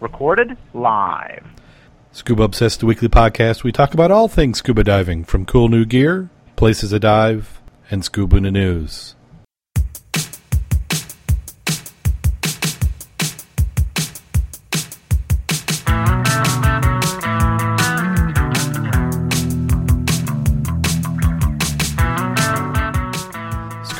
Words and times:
Recorded 0.00 0.56
live. 0.72 1.44
Scuba 2.12 2.44
Obsessed, 2.44 2.80
the 2.80 2.86
weekly 2.86 3.08
podcast. 3.08 3.64
We 3.64 3.72
talk 3.72 3.92
about 3.94 4.10
all 4.10 4.28
things 4.28 4.58
scuba 4.58 4.84
diving, 4.84 5.24
from 5.24 5.46
cool 5.46 5.68
new 5.68 5.84
gear, 5.84 6.30
places 6.54 6.90
to 6.90 7.00
dive, 7.00 7.60
and 7.90 8.04
scuba 8.04 8.40
news. 8.40 9.16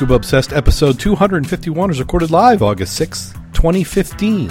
Scuba 0.03 0.15
Obsessed 0.15 0.51
episode 0.51 0.99
251 0.99 1.91
is 1.91 1.97
recorded 1.97 2.29
live 2.29 2.61
August 2.61 2.99
6th, 2.99 3.35
2015. 3.53 4.49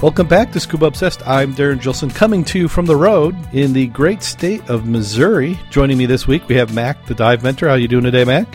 Welcome 0.00 0.28
back 0.28 0.52
to 0.52 0.60
Scuba 0.60 0.86
Obsessed. 0.86 1.26
I'm 1.26 1.52
Darren 1.54 1.82
Gilson, 1.82 2.08
coming 2.10 2.44
to 2.44 2.60
you 2.60 2.68
from 2.68 2.86
the 2.86 2.94
road 2.94 3.34
in 3.52 3.72
the 3.72 3.88
great 3.88 4.22
state 4.22 4.62
of 4.70 4.86
Missouri. 4.86 5.58
Joining 5.70 5.98
me 5.98 6.06
this 6.06 6.28
week, 6.28 6.46
we 6.46 6.54
have 6.54 6.72
Mac, 6.72 7.04
the 7.06 7.16
dive 7.16 7.42
mentor. 7.42 7.66
How 7.66 7.74
you 7.74 7.88
doing 7.88 8.04
today, 8.04 8.22
Mac? 8.24 8.46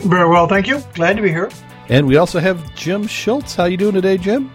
Very 0.00 0.28
well, 0.28 0.48
thank 0.48 0.66
you. 0.66 0.82
Glad 0.94 1.18
to 1.18 1.22
be 1.22 1.28
here. 1.28 1.48
And 1.90 2.06
we 2.06 2.18
also 2.18 2.38
have 2.38 2.74
Jim 2.74 3.06
Schultz. 3.06 3.54
How 3.54 3.64
you 3.64 3.78
doing 3.78 3.94
today, 3.94 4.18
Jim? 4.18 4.50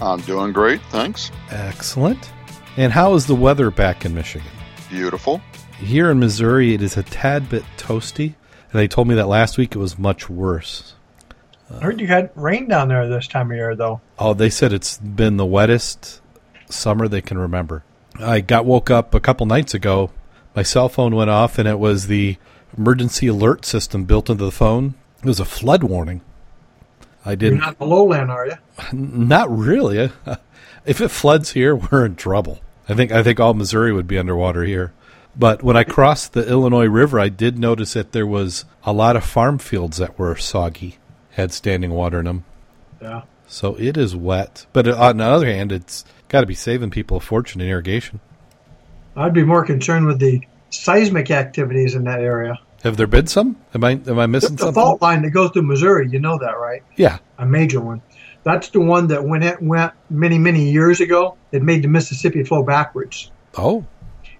I'm 0.00 0.20
doing 0.22 0.52
great, 0.52 0.82
thanks. 0.90 1.30
Excellent. 1.50 2.32
And 2.76 2.92
how 2.92 3.14
is 3.14 3.26
the 3.26 3.34
weather 3.34 3.70
back 3.70 4.04
in 4.04 4.12
Michigan? 4.14 4.50
Beautiful. 4.90 5.40
Here 5.78 6.10
in 6.10 6.18
Missouri, 6.18 6.74
it 6.74 6.82
is 6.82 6.96
a 6.96 7.04
tad 7.04 7.48
bit 7.48 7.62
toasty. 7.76 8.34
And 8.72 8.80
they 8.80 8.88
told 8.88 9.06
me 9.06 9.14
that 9.14 9.28
last 9.28 9.56
week 9.56 9.76
it 9.76 9.78
was 9.78 9.98
much 9.98 10.28
worse. 10.28 10.94
I 11.70 11.78
heard 11.84 12.00
you 12.00 12.08
had 12.08 12.30
rain 12.34 12.66
down 12.66 12.88
there 12.88 13.08
this 13.08 13.28
time 13.28 13.50
of 13.52 13.56
year, 13.56 13.76
though. 13.76 14.00
Oh, 14.18 14.34
they 14.34 14.50
said 14.50 14.72
it's 14.72 14.98
been 14.98 15.36
the 15.36 15.46
wettest 15.46 16.20
summer 16.68 17.06
they 17.06 17.22
can 17.22 17.38
remember. 17.38 17.84
I 18.18 18.40
got 18.40 18.64
woke 18.64 18.90
up 18.90 19.14
a 19.14 19.20
couple 19.20 19.46
nights 19.46 19.74
ago. 19.74 20.10
My 20.56 20.64
cell 20.64 20.88
phone 20.88 21.14
went 21.14 21.30
off, 21.30 21.58
and 21.58 21.68
it 21.68 21.78
was 21.78 22.08
the 22.08 22.36
emergency 22.76 23.28
alert 23.28 23.64
system 23.64 24.04
built 24.04 24.28
into 24.28 24.44
the 24.44 24.50
phone. 24.50 24.94
It 25.18 25.26
was 25.26 25.40
a 25.40 25.44
flood 25.44 25.84
warning. 25.84 26.20
I 27.24 27.34
didn't. 27.34 27.58
You're 27.58 27.66
not 27.66 27.78
the 27.78 27.86
lowland, 27.86 28.30
are 28.30 28.46
you? 28.46 28.56
Not 28.92 29.50
really. 29.56 30.10
if 30.84 31.00
it 31.00 31.08
floods 31.10 31.52
here, 31.52 31.74
we're 31.74 32.04
in 32.04 32.16
trouble. 32.16 32.60
I 32.88 32.94
think 32.94 33.12
I 33.12 33.22
think 33.22 33.40
all 33.40 33.54
Missouri 33.54 33.92
would 33.92 34.06
be 34.06 34.18
underwater 34.18 34.64
here. 34.64 34.92
But 35.36 35.62
when 35.62 35.76
I 35.76 35.84
crossed 35.84 36.32
the 36.32 36.48
Illinois 36.48 36.86
River, 36.86 37.18
I 37.18 37.28
did 37.28 37.58
notice 37.58 37.94
that 37.94 38.12
there 38.12 38.26
was 38.26 38.64
a 38.84 38.92
lot 38.92 39.16
of 39.16 39.24
farm 39.24 39.58
fields 39.58 39.96
that 39.96 40.18
were 40.18 40.36
soggy, 40.36 40.98
had 41.32 41.52
standing 41.52 41.90
water 41.90 42.20
in 42.20 42.26
them. 42.26 42.44
Yeah. 43.02 43.22
So 43.46 43.74
it 43.76 43.96
is 43.96 44.14
wet. 44.14 44.66
But 44.72 44.86
uh, 44.86 44.96
on 44.96 45.16
the 45.16 45.24
other 45.24 45.46
hand, 45.46 45.72
it's 45.72 46.04
got 46.28 46.42
to 46.42 46.46
be 46.46 46.54
saving 46.54 46.90
people 46.90 47.16
a 47.16 47.20
fortune 47.20 47.60
in 47.60 47.68
irrigation. 47.68 48.20
I'd 49.16 49.34
be 49.34 49.44
more 49.44 49.64
concerned 49.64 50.06
with 50.06 50.18
the 50.18 50.40
seismic 50.70 51.30
activities 51.30 51.94
in 51.94 52.04
that 52.04 52.20
area. 52.20 52.58
Have 52.84 52.96
there 52.96 53.06
been 53.08 53.26
some? 53.26 53.56
Am 53.74 53.82
I 53.82 53.92
am 53.92 54.18
I 54.18 54.26
missing 54.26 54.50
The, 54.50 54.56
the 54.56 54.62
something? 54.66 54.74
fault 54.82 55.02
line 55.02 55.22
that 55.22 55.30
goes 55.30 55.50
through 55.50 55.62
Missouri, 55.62 56.08
you 56.10 56.20
know 56.20 56.38
that, 56.38 56.58
right? 56.58 56.82
Yeah. 56.96 57.18
A 57.38 57.46
major 57.46 57.80
one. 57.80 58.02
That's 58.44 58.68
the 58.68 58.80
one 58.80 59.08
that 59.08 59.24
when 59.24 59.42
it 59.42 59.60
went 59.62 59.92
many, 60.10 60.38
many 60.38 60.70
years 60.70 61.00
ago, 61.00 61.36
it 61.50 61.62
made 61.62 61.82
the 61.82 61.88
Mississippi 61.88 62.44
flow 62.44 62.62
backwards. 62.62 63.30
Oh, 63.56 63.86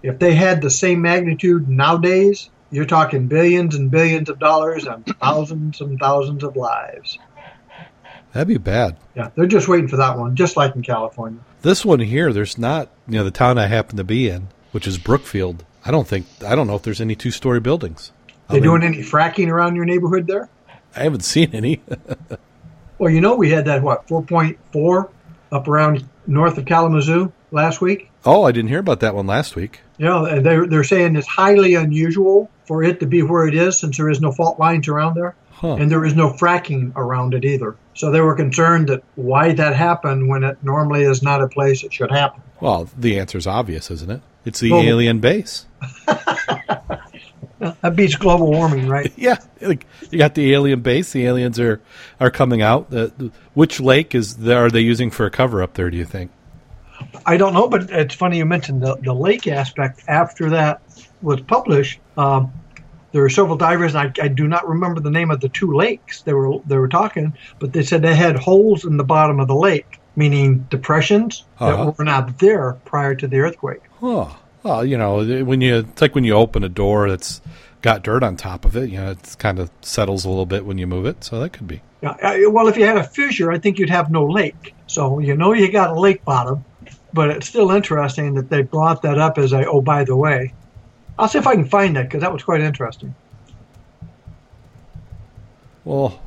If 0.02 0.18
they 0.18 0.34
had 0.34 0.60
the 0.60 0.70
same 0.70 1.00
magnitude 1.00 1.68
nowadays, 1.70 2.50
you're 2.70 2.84
talking 2.84 3.28
billions 3.28 3.74
and 3.74 3.90
billions 3.90 4.28
of 4.28 4.38
dollars 4.38 4.84
and 4.84 5.06
thousands 5.20 5.80
and 5.80 5.98
thousands 5.98 6.44
of 6.44 6.54
lives. 6.54 7.18
that'd 8.32 8.46
be 8.48 8.58
bad. 8.58 8.98
Yeah, 9.16 9.30
they're 9.34 9.46
just 9.46 9.68
waiting 9.68 9.88
for 9.88 9.96
that 9.96 10.18
one, 10.18 10.36
just 10.36 10.56
like 10.56 10.74
in 10.76 10.82
California. 10.82 11.40
This 11.62 11.82
one 11.84 12.00
here, 12.00 12.30
there's 12.32 12.58
not. 12.58 12.90
You 13.08 13.14
know, 13.18 13.24
the 13.24 13.30
town 13.30 13.56
I 13.56 13.68
happen 13.68 13.96
to 13.96 14.04
be 14.04 14.28
in, 14.28 14.48
which 14.72 14.86
is 14.86 14.98
Brookfield. 14.98 15.64
I 15.84 15.90
don't 15.90 16.06
think 16.06 16.26
I 16.46 16.54
don't 16.54 16.66
know 16.66 16.74
if 16.76 16.82
there's 16.82 17.00
any 17.00 17.14
two 17.14 17.30
story 17.30 17.60
buildings. 17.60 18.12
They 18.50 18.60
doing 18.60 18.82
any 18.82 18.98
fracking 18.98 19.48
around 19.48 19.76
your 19.76 19.84
neighborhood 19.84 20.26
there? 20.26 20.48
I 20.96 21.02
haven't 21.04 21.24
seen 21.24 21.50
any. 21.54 21.80
Well, 22.96 23.10
you 23.12 23.20
know 23.20 23.34
we 23.34 23.50
had 23.50 23.64
that 23.64 23.82
what 23.82 24.06
4.4 24.06 25.08
up 25.50 25.66
around 25.66 26.08
north 26.28 26.56
of 26.58 26.64
Kalamazoo 26.64 27.32
last 27.50 27.80
week. 27.80 28.08
oh, 28.24 28.44
I 28.44 28.52
didn't 28.52 28.68
hear 28.68 28.78
about 28.78 29.00
that 29.00 29.16
one 29.16 29.26
last 29.26 29.56
week. 29.56 29.80
Yeah, 29.98 30.24
and 30.24 30.46
they're 30.46 30.66
they're 30.68 30.84
saying 30.84 31.16
it's 31.16 31.26
highly 31.26 31.74
unusual 31.74 32.48
for 32.66 32.84
it 32.84 33.00
to 33.00 33.06
be 33.06 33.22
where 33.22 33.48
it 33.48 33.54
is 33.56 33.80
since 33.80 33.96
there 33.96 34.08
is 34.08 34.20
no 34.20 34.30
fault 34.30 34.60
lines 34.60 34.86
around 34.86 35.14
there, 35.16 35.34
Huh. 35.50 35.74
and 35.74 35.90
there 35.90 36.04
is 36.04 36.14
no 36.14 36.30
fracking 36.30 36.92
around 36.94 37.34
it 37.34 37.44
either. 37.44 37.74
So 37.94 38.12
they 38.12 38.20
were 38.20 38.36
concerned 38.36 38.88
that 38.90 39.02
why 39.16 39.52
that 39.54 39.74
happened 39.74 40.28
when 40.28 40.44
it 40.44 40.56
normally 40.62 41.02
is 41.02 41.20
not 41.20 41.42
a 41.42 41.48
place 41.48 41.82
it 41.82 41.92
should 41.92 42.12
happen. 42.12 42.42
Well, 42.60 42.88
the 42.96 43.18
answer 43.18 43.38
is 43.38 43.46
obvious, 43.48 43.90
isn't 43.90 44.10
it? 44.10 44.20
It's 44.44 44.60
the 44.60 44.70
Well- 44.70 44.82
alien 44.82 45.18
base. 45.18 45.66
That 47.80 47.96
beats 47.96 48.14
global 48.16 48.50
warming, 48.50 48.88
right? 48.88 49.12
Yeah, 49.16 49.36
like 49.60 49.86
you 50.10 50.18
got 50.18 50.34
the 50.34 50.52
alien 50.52 50.80
base. 50.80 51.12
The 51.12 51.24
aliens 51.26 51.58
are 51.58 51.80
are 52.20 52.30
coming 52.30 52.60
out. 52.62 52.92
Uh, 52.92 53.08
which 53.54 53.80
lake 53.80 54.14
is 54.14 54.36
there, 54.36 54.64
are 54.66 54.70
they 54.70 54.80
using 54.80 55.10
for 55.10 55.24
a 55.26 55.30
cover 55.30 55.62
up 55.62 55.74
there? 55.74 55.90
Do 55.90 55.96
you 55.96 56.04
think? 56.04 56.30
I 57.26 57.36
don't 57.36 57.54
know, 57.54 57.68
but 57.68 57.90
it's 57.90 58.14
funny 58.14 58.38
you 58.38 58.44
mentioned 58.44 58.82
the, 58.82 58.96
the 58.96 59.12
lake 59.14 59.46
aspect. 59.46 60.02
After 60.08 60.50
that 60.50 60.80
was 61.22 61.40
published, 61.40 62.00
um, 62.16 62.52
there 63.12 63.22
were 63.22 63.28
several 63.30 63.56
divers, 63.56 63.94
and 63.94 64.12
I, 64.20 64.24
I 64.24 64.28
do 64.28 64.46
not 64.46 64.66
remember 64.68 65.00
the 65.00 65.10
name 65.10 65.30
of 65.30 65.40
the 65.40 65.48
two 65.48 65.72
lakes 65.74 66.22
they 66.22 66.32
were 66.34 66.58
they 66.66 66.76
were 66.76 66.88
talking, 66.88 67.32
but 67.58 67.72
they 67.72 67.82
said 67.82 68.02
they 68.02 68.14
had 68.14 68.36
holes 68.36 68.84
in 68.84 68.96
the 68.96 69.04
bottom 69.04 69.40
of 69.40 69.48
the 69.48 69.54
lake, 69.56 69.98
meaning 70.16 70.66
depressions 70.70 71.44
Uh-huh. 71.58 71.84
that 71.86 71.98
were 71.98 72.04
not 72.04 72.38
there 72.38 72.74
prior 72.84 73.14
to 73.14 73.26
the 73.26 73.38
earthquake. 73.38 73.82
Oh, 74.02 74.36
well, 74.64 74.84
you 74.84 74.98
know, 74.98 75.44
when 75.44 75.60
you 75.60 75.76
it's 75.80 76.02
like 76.02 76.14
when 76.14 76.24
you 76.24 76.34
open 76.34 76.64
a 76.64 76.68
door 76.68 77.08
that's 77.08 77.40
got 77.84 78.02
dirt 78.02 78.22
on 78.22 78.34
top 78.34 78.64
of 78.64 78.76
it. 78.76 78.88
You 78.88 78.96
know, 78.96 79.10
it 79.10 79.36
kind 79.38 79.58
of 79.58 79.70
settles 79.82 80.24
a 80.24 80.28
little 80.30 80.46
bit 80.46 80.64
when 80.64 80.78
you 80.78 80.86
move 80.86 81.04
it. 81.04 81.22
So 81.22 81.38
that 81.40 81.52
could 81.52 81.68
be. 81.68 81.82
Yeah, 82.00 82.46
well, 82.48 82.66
if 82.66 82.78
you 82.78 82.86
had 82.86 82.96
a 82.96 83.04
fissure, 83.04 83.52
I 83.52 83.58
think 83.58 83.78
you'd 83.78 83.90
have 83.90 84.10
no 84.10 84.24
lake. 84.24 84.74
So 84.86 85.18
you 85.18 85.36
know 85.36 85.52
you 85.52 85.70
got 85.70 85.90
a 85.90 86.00
lake 86.00 86.24
bottom, 86.24 86.64
but 87.12 87.30
it's 87.30 87.46
still 87.46 87.70
interesting 87.70 88.34
that 88.34 88.48
they 88.48 88.62
brought 88.62 89.02
that 89.02 89.18
up 89.18 89.36
as 89.38 89.52
a 89.52 89.66
oh 89.66 89.82
by 89.82 90.04
the 90.04 90.16
way. 90.16 90.54
I'll 91.18 91.28
see 91.28 91.38
if 91.38 91.46
I 91.46 91.54
can 91.54 91.66
find 91.66 91.94
that 91.96 92.04
because 92.04 92.22
that 92.22 92.32
was 92.32 92.42
quite 92.42 92.62
interesting. 92.62 93.14
Well, 95.84 96.20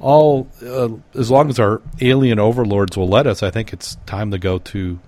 all 0.00 0.48
uh, 0.62 0.88
as 1.14 1.30
long 1.30 1.50
as 1.50 1.58
our 1.58 1.82
alien 2.00 2.38
overlords 2.38 2.96
will 2.96 3.08
let 3.08 3.26
us, 3.26 3.42
I 3.42 3.50
think 3.50 3.74
it's 3.74 3.96
time 4.06 4.30
to 4.30 4.38
go 4.38 4.58
to 4.58 4.98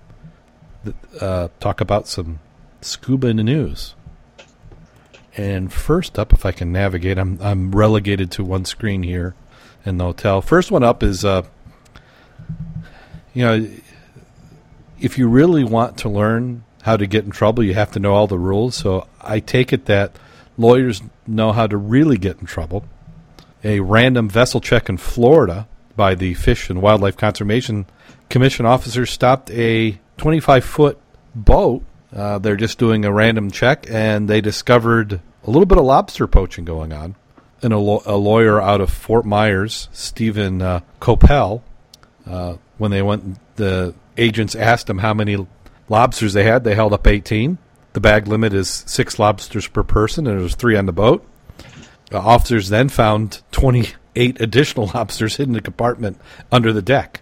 uh, 1.19 1.49
talk 1.59 1.81
about 1.81 2.07
some 2.07 2.39
scuba 2.81 3.27
in 3.27 3.37
the 3.37 3.43
news. 3.43 3.95
And 5.35 5.71
first 5.71 6.17
up, 6.17 6.33
if 6.33 6.45
I 6.45 6.51
can 6.51 6.71
navigate, 6.71 7.17
I'm 7.17 7.39
I'm 7.41 7.71
relegated 7.71 8.31
to 8.31 8.43
one 8.43 8.65
screen 8.65 9.03
here 9.03 9.35
in 9.85 9.97
the 9.97 10.05
hotel. 10.05 10.41
First 10.41 10.71
one 10.71 10.83
up 10.83 11.03
is, 11.03 11.23
uh, 11.23 11.43
you 13.33 13.45
know, 13.45 13.69
if 14.99 15.17
you 15.17 15.27
really 15.27 15.63
want 15.63 15.97
to 15.99 16.09
learn 16.09 16.63
how 16.81 16.97
to 16.97 17.05
get 17.05 17.23
in 17.23 17.31
trouble, 17.31 17.63
you 17.63 17.75
have 17.75 17.91
to 17.91 17.99
know 17.99 18.13
all 18.13 18.27
the 18.27 18.39
rules. 18.39 18.75
So 18.75 19.07
I 19.21 19.39
take 19.39 19.71
it 19.71 19.85
that 19.85 20.17
lawyers 20.57 21.01
know 21.27 21.51
how 21.51 21.67
to 21.67 21.77
really 21.77 22.17
get 22.17 22.39
in 22.39 22.47
trouble 22.47 22.85
a 23.63 23.79
random 23.79 24.29
vessel 24.29 24.61
check 24.61 24.89
in 24.89 24.97
Florida 24.97 25.67
by 25.95 26.15
the 26.15 26.33
Fish 26.35 26.69
and 26.69 26.81
Wildlife 26.81 27.17
Conservation 27.17 27.85
Commission 28.29 28.65
officers 28.65 29.09
stopped 29.09 29.49
a 29.51 29.99
25 30.17 30.65
foot 30.65 30.99
boat. 31.35 31.83
Uh, 32.15 32.39
they're 32.39 32.55
just 32.55 32.77
doing 32.77 33.05
a 33.05 33.11
random 33.11 33.51
check 33.51 33.85
and 33.89 34.27
they 34.27 34.41
discovered 34.41 35.21
a 35.43 35.49
little 35.49 35.65
bit 35.65 35.77
of 35.77 35.85
lobster 35.85 36.27
poaching 36.27 36.65
going 36.65 36.93
on. 36.93 37.15
And 37.61 37.73
a, 37.73 37.77
law 37.77 38.01
a 38.05 38.15
lawyer 38.15 38.61
out 38.61 38.81
of 38.81 38.91
Fort 38.91 39.25
Myers, 39.25 39.89
Stephen 39.91 40.61
uh, 40.61 40.81
Coppell, 41.01 41.63
uh, 42.27 42.57
when 42.77 42.91
they 42.91 43.01
went, 43.01 43.39
the 43.55 43.95
agents 44.15 44.53
asked 44.53 44.89
him 44.89 44.99
how 44.99 45.13
many 45.13 45.47
lobsters 45.89 46.33
they 46.33 46.43
had. 46.43 46.63
They 46.63 46.75
held 46.75 46.93
up 46.93 47.07
18. 47.07 47.57
The 47.93 47.99
bag 47.99 48.27
limit 48.27 48.53
is 48.53 48.69
six 48.69 49.17
lobsters 49.17 49.67
per 49.67 49.83
person, 49.83 50.27
and 50.27 50.37
there 50.37 50.43
was 50.43 50.55
three 50.55 50.75
on 50.75 50.85
the 50.85 50.91
boat. 50.91 51.25
Uh, 52.11 52.19
officers 52.19 52.69
then 52.69 52.89
found 52.89 53.41
28 53.51 54.39
additional 54.39 54.87
lobsters 54.93 55.37
hidden 55.37 55.55
in 55.55 55.59
a 55.59 55.61
compartment 55.63 56.19
under 56.51 56.71
the 56.71 56.81
deck. 56.81 57.21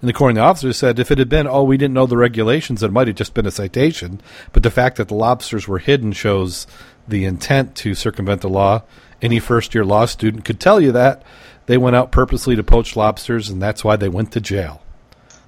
And 0.00 0.08
according 0.08 0.36
to 0.36 0.40
the 0.40 0.46
officers, 0.46 0.76
said 0.76 0.98
if 0.98 1.10
it 1.10 1.18
had 1.18 1.28
been, 1.28 1.46
oh, 1.46 1.64
we 1.64 1.76
didn't 1.76 1.94
know 1.94 2.06
the 2.06 2.16
regulations, 2.16 2.82
it 2.82 2.92
might 2.92 3.08
have 3.08 3.16
just 3.16 3.34
been 3.34 3.46
a 3.46 3.50
citation. 3.50 4.20
But 4.52 4.62
the 4.62 4.70
fact 4.70 4.96
that 4.96 5.08
the 5.08 5.14
lobsters 5.14 5.66
were 5.66 5.78
hidden 5.78 6.12
shows 6.12 6.66
the 7.08 7.24
intent 7.24 7.74
to 7.76 7.94
circumvent 7.94 8.42
the 8.42 8.48
law. 8.48 8.82
Any 9.20 9.40
first 9.40 9.74
year 9.74 9.84
law 9.84 10.06
student 10.06 10.44
could 10.44 10.60
tell 10.60 10.80
you 10.80 10.92
that. 10.92 11.22
They 11.66 11.76
went 11.76 11.96
out 11.96 12.12
purposely 12.12 12.54
to 12.56 12.62
poach 12.62 12.96
lobsters, 12.96 13.50
and 13.50 13.60
that's 13.60 13.84
why 13.84 13.96
they 13.96 14.08
went 14.08 14.32
to 14.32 14.40
jail. 14.40 14.82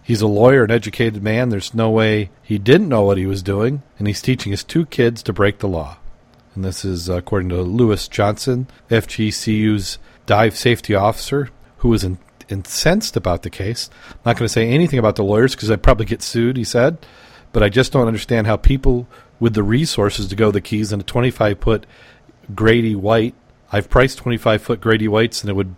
He's 0.02 0.20
a 0.20 0.26
lawyer, 0.26 0.64
an 0.64 0.70
educated 0.70 1.22
man. 1.22 1.50
There's 1.50 1.72
no 1.72 1.88
way 1.90 2.30
he 2.42 2.58
didn't 2.58 2.88
know 2.88 3.02
what 3.02 3.18
he 3.18 3.26
was 3.26 3.42
doing, 3.42 3.82
and 3.98 4.08
he's 4.08 4.20
teaching 4.20 4.50
his 4.50 4.64
two 4.64 4.84
kids 4.86 5.22
to 5.22 5.32
break 5.32 5.60
the 5.60 5.68
law. 5.68 5.98
And 6.54 6.64
this 6.64 6.84
is 6.84 7.08
uh, 7.08 7.14
according 7.14 7.50
to 7.50 7.62
Lewis 7.62 8.08
Johnson, 8.08 8.66
FGCU's 8.90 9.98
dive 10.26 10.56
safety 10.56 10.94
officer, 10.94 11.50
who 11.78 11.90
was 11.90 12.02
in, 12.02 12.18
incensed 12.50 13.16
about 13.16 13.42
the 13.42 13.50
case. 13.50 13.90
not 14.24 14.36
going 14.36 14.46
to 14.46 14.52
say 14.52 14.68
anything 14.68 14.98
about 14.98 15.16
the 15.16 15.24
lawyers 15.24 15.54
because 15.54 15.70
I'd 15.70 15.82
probably 15.82 16.06
get 16.06 16.22
sued, 16.22 16.56
he 16.56 16.64
said. 16.64 16.98
But 17.52 17.62
I 17.62 17.68
just 17.68 17.92
don't 17.92 18.06
understand 18.06 18.46
how 18.46 18.56
people 18.56 19.08
with 19.38 19.54
the 19.54 19.62
resources 19.62 20.28
to 20.28 20.36
go 20.36 20.50
the 20.50 20.60
keys 20.60 20.92
in 20.92 21.00
a 21.00 21.02
25 21.02 21.58
foot 21.58 21.86
Grady 22.54 22.94
White. 22.94 23.34
I've 23.72 23.88
priced 23.88 24.18
25 24.18 24.62
foot 24.62 24.80
Grady 24.80 25.08
Whites, 25.08 25.42
and 25.42 25.50
it 25.50 25.54
would 25.54 25.74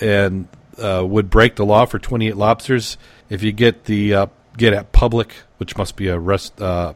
and 0.00 0.48
uh, 0.78 1.04
would 1.06 1.30
break 1.30 1.56
the 1.56 1.64
law 1.64 1.84
for 1.84 1.98
28 1.98 2.36
lobsters 2.36 2.96
if 3.28 3.42
you 3.42 3.52
get 3.52 3.84
the 3.84 4.14
uh, 4.14 4.26
get 4.56 4.72
at 4.72 4.92
Publix, 4.92 5.32
which 5.58 5.76
must 5.76 5.96
be 5.96 6.08
a 6.08 6.18
rest 6.18 6.60
uh, 6.60 6.94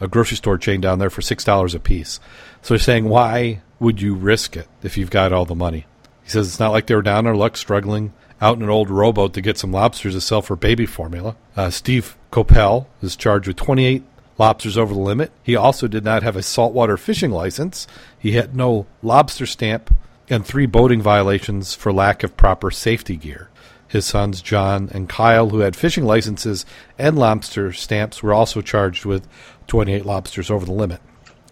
a 0.00 0.08
grocery 0.08 0.36
store 0.36 0.58
chain 0.58 0.80
down 0.80 0.98
there 0.98 1.10
for 1.10 1.22
six 1.22 1.44
dollars 1.44 1.74
a 1.74 1.80
piece. 1.80 2.20
So 2.62 2.74
they're 2.74 2.78
saying, 2.78 3.08
why 3.08 3.62
would 3.78 4.00
you 4.00 4.14
risk 4.14 4.56
it 4.56 4.68
if 4.82 4.96
you've 4.96 5.10
got 5.10 5.32
all 5.32 5.44
the 5.44 5.54
money? 5.54 5.86
He 6.26 6.30
says 6.32 6.48
it's 6.48 6.58
not 6.58 6.72
like 6.72 6.88
they 6.88 6.94
were 6.96 7.02
down 7.02 7.18
on 7.18 7.24
their 7.26 7.36
luck 7.36 7.56
struggling 7.56 8.12
out 8.40 8.56
in 8.56 8.64
an 8.64 8.68
old 8.68 8.90
rowboat 8.90 9.32
to 9.34 9.40
get 9.40 9.56
some 9.56 9.70
lobsters 9.70 10.14
to 10.14 10.20
sell 10.20 10.42
for 10.42 10.56
baby 10.56 10.84
formula. 10.84 11.36
Uh, 11.56 11.70
Steve 11.70 12.16
Coppell 12.32 12.86
is 13.00 13.14
charged 13.14 13.46
with 13.46 13.56
28 13.56 14.02
lobsters 14.36 14.76
over 14.76 14.92
the 14.92 14.98
limit. 14.98 15.30
He 15.44 15.54
also 15.54 15.86
did 15.86 16.02
not 16.02 16.24
have 16.24 16.34
a 16.34 16.42
saltwater 16.42 16.96
fishing 16.96 17.30
license. 17.30 17.86
He 18.18 18.32
had 18.32 18.56
no 18.56 18.86
lobster 19.04 19.46
stamp 19.46 19.94
and 20.28 20.44
three 20.44 20.66
boating 20.66 21.00
violations 21.00 21.74
for 21.74 21.92
lack 21.92 22.24
of 22.24 22.36
proper 22.36 22.72
safety 22.72 23.16
gear. 23.16 23.48
His 23.86 24.04
sons, 24.04 24.42
John 24.42 24.90
and 24.92 25.08
Kyle, 25.08 25.50
who 25.50 25.60
had 25.60 25.76
fishing 25.76 26.04
licenses 26.04 26.66
and 26.98 27.16
lobster 27.16 27.72
stamps, 27.72 28.20
were 28.20 28.34
also 28.34 28.62
charged 28.62 29.04
with 29.04 29.28
28 29.68 30.04
lobsters 30.04 30.50
over 30.50 30.66
the 30.66 30.72
limit. 30.72 31.00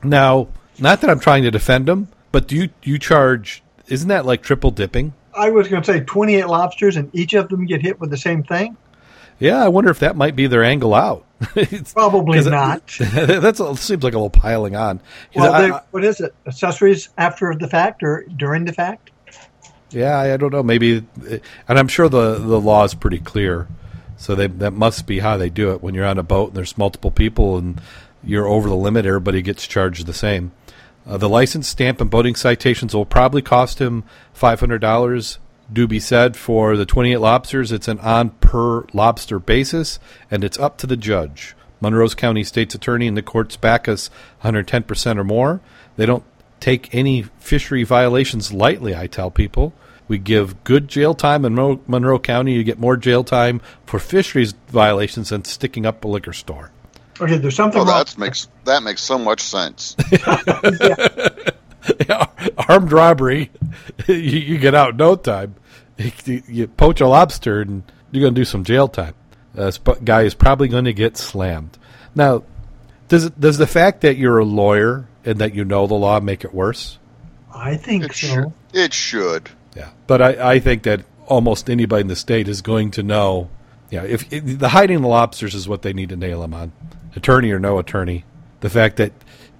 Now, 0.02 0.48
not 0.80 1.00
that 1.00 1.10
I'm 1.10 1.20
trying 1.20 1.44
to 1.44 1.52
defend 1.52 1.86
them, 1.86 2.08
but 2.32 2.48
do 2.48 2.56
you, 2.56 2.70
you 2.82 2.98
charge, 2.98 3.62
isn't 3.88 4.08
that 4.08 4.26
like 4.26 4.42
triple 4.42 4.70
dipping? 4.70 5.12
I 5.34 5.50
was 5.50 5.68
going 5.68 5.82
to 5.82 5.92
say 5.92 6.00
28 6.00 6.46
lobsters 6.46 6.96
and 6.96 7.10
each 7.14 7.34
of 7.34 7.48
them 7.48 7.66
get 7.66 7.82
hit 7.82 8.00
with 8.00 8.10
the 8.10 8.16
same 8.16 8.42
thing. 8.42 8.76
Yeah, 9.40 9.64
I 9.64 9.68
wonder 9.68 9.90
if 9.90 9.98
that 9.98 10.16
might 10.16 10.36
be 10.36 10.46
their 10.46 10.62
angle 10.62 10.94
out. 10.94 11.24
Probably 11.92 12.40
not. 12.44 12.82
That 12.98 13.76
seems 13.78 14.02
like 14.02 14.14
a 14.14 14.16
little 14.16 14.30
piling 14.30 14.76
on. 14.76 15.00
Well, 15.34 15.52
I, 15.52 15.80
what 15.90 16.04
is 16.04 16.20
it? 16.20 16.34
Accessories 16.46 17.08
after 17.18 17.54
the 17.54 17.68
fact 17.68 18.02
or 18.02 18.24
during 18.36 18.64
the 18.64 18.72
fact? 18.72 19.10
Yeah, 19.90 20.18
I 20.18 20.36
don't 20.36 20.52
know. 20.52 20.62
Maybe, 20.62 21.04
and 21.68 21.78
I'm 21.78 21.88
sure 21.88 22.08
the 22.08 22.38
the 22.38 22.60
law 22.60 22.84
is 22.84 22.94
pretty 22.94 23.18
clear. 23.18 23.68
So 24.16 24.34
they, 24.34 24.46
that 24.46 24.72
must 24.72 25.06
be 25.06 25.18
how 25.18 25.36
they 25.36 25.50
do 25.50 25.72
it. 25.72 25.82
When 25.82 25.94
you're 25.94 26.06
on 26.06 26.18
a 26.18 26.22
boat 26.22 26.48
and 26.48 26.56
there's 26.56 26.78
multiple 26.78 27.10
people 27.10 27.58
and 27.58 27.80
you're 28.22 28.46
over 28.46 28.68
the 28.68 28.76
limit, 28.76 29.06
everybody 29.06 29.42
gets 29.42 29.66
charged 29.66 30.06
the 30.06 30.14
same. 30.14 30.52
Uh, 31.06 31.16
the 31.16 31.28
license 31.28 31.68
stamp 31.68 32.00
and 32.00 32.10
boating 32.10 32.34
citations 32.34 32.94
will 32.94 33.04
probably 33.04 33.42
cost 33.42 33.80
him 33.80 34.04
five 34.32 34.60
hundred 34.60 34.80
dollars 34.80 35.38
do 35.72 35.86
be 35.86 36.00
said 36.00 36.36
for 36.36 36.76
the 36.76 36.86
28 36.86 37.16
lobsters, 37.18 37.72
it's 37.72 37.88
an 37.88 37.98
on 38.00 38.30
per 38.30 38.84
lobster 38.92 39.38
basis, 39.38 39.98
and 40.30 40.44
it's 40.44 40.58
up 40.58 40.76
to 40.78 40.86
the 40.86 40.96
judge. 40.96 41.54
Monroe 41.80 42.08
County 42.08 42.44
State's 42.44 42.74
Attorney 42.74 43.06
and 43.06 43.16
the 43.16 43.22
courts 43.22 43.56
back 43.56 43.88
us 43.88 44.10
110% 44.42 45.18
or 45.18 45.24
more. 45.24 45.60
They 45.96 46.06
don't 46.06 46.24
take 46.60 46.94
any 46.94 47.22
fishery 47.38 47.84
violations 47.84 48.52
lightly, 48.52 48.94
I 48.94 49.06
tell 49.06 49.30
people. 49.30 49.72
We 50.06 50.18
give 50.18 50.64
good 50.64 50.88
jail 50.88 51.14
time 51.14 51.44
in 51.44 51.54
Monroe 51.54 52.18
County. 52.18 52.52
You 52.52 52.62
get 52.62 52.78
more 52.78 52.96
jail 52.96 53.24
time 53.24 53.60
for 53.86 53.98
fisheries 53.98 54.52
violations 54.68 55.30
than 55.30 55.44
sticking 55.44 55.86
up 55.86 56.04
a 56.04 56.08
liquor 56.08 56.34
store. 56.34 56.70
Okay, 57.20 57.38
there's 57.38 57.56
something. 57.56 57.80
Oh, 57.80 57.84
that 57.84 58.16
makes 58.18 58.48
that 58.64 58.82
makes 58.82 59.02
so 59.02 59.18
much 59.18 59.40
sense. 59.40 59.96
yeah, 62.08 62.26
armed 62.68 62.92
robbery, 62.92 63.50
you, 64.06 64.14
you, 64.14 64.58
get 64.58 64.74
out 64.74 64.90
in 64.90 64.96
no 64.96 65.16
time. 65.16 65.54
You, 65.96 66.42
you 66.48 66.66
poach 66.66 67.00
a 67.00 67.06
lobster 67.06 67.60
and 67.60 67.82
you're 68.10 68.22
going 68.22 68.34
to 68.34 68.40
do 68.40 68.44
some 68.44 68.64
jail 68.64 68.88
time. 68.88 69.14
Uh, 69.56 69.66
this 69.66 69.78
guy 69.78 70.22
is 70.22 70.34
probably 70.34 70.68
going 70.68 70.86
to 70.86 70.92
get 70.92 71.16
slammed. 71.16 71.78
Now, 72.14 72.42
does 73.08 73.30
does 73.30 73.58
the 73.58 73.66
fact 73.66 74.00
that 74.00 74.16
you're 74.16 74.38
a 74.38 74.44
lawyer 74.44 75.06
and 75.24 75.38
that 75.38 75.54
you 75.54 75.64
know 75.64 75.86
the 75.86 75.94
law 75.94 76.20
make 76.20 76.44
it 76.44 76.52
worse? 76.52 76.98
I 77.54 77.76
think 77.76 78.04
it 78.04 78.14
so. 78.14 78.26
Should. 78.26 78.52
It 78.72 78.92
should. 78.92 79.50
Yeah, 79.76 79.90
but 80.06 80.20
I, 80.20 80.54
I 80.54 80.58
think 80.58 80.82
that 80.84 81.04
almost 81.26 81.70
anybody 81.70 82.02
in 82.02 82.08
the 82.08 82.16
state 82.16 82.48
is 82.48 82.62
going 82.62 82.90
to 82.92 83.02
know. 83.02 83.48
Yeah, 83.90 84.02
if, 84.02 84.32
if 84.32 84.58
the 84.58 84.70
hiding 84.70 85.02
the 85.02 85.08
lobsters 85.08 85.54
is 85.54 85.68
what 85.68 85.82
they 85.82 85.92
need 85.92 86.08
to 86.08 86.16
nail 86.16 86.42
him 86.42 86.52
on, 86.54 86.72
attorney 87.16 87.50
or 87.50 87.58
no 87.58 87.78
attorney. 87.78 88.24
The 88.60 88.70
fact 88.70 88.96
that 88.96 89.12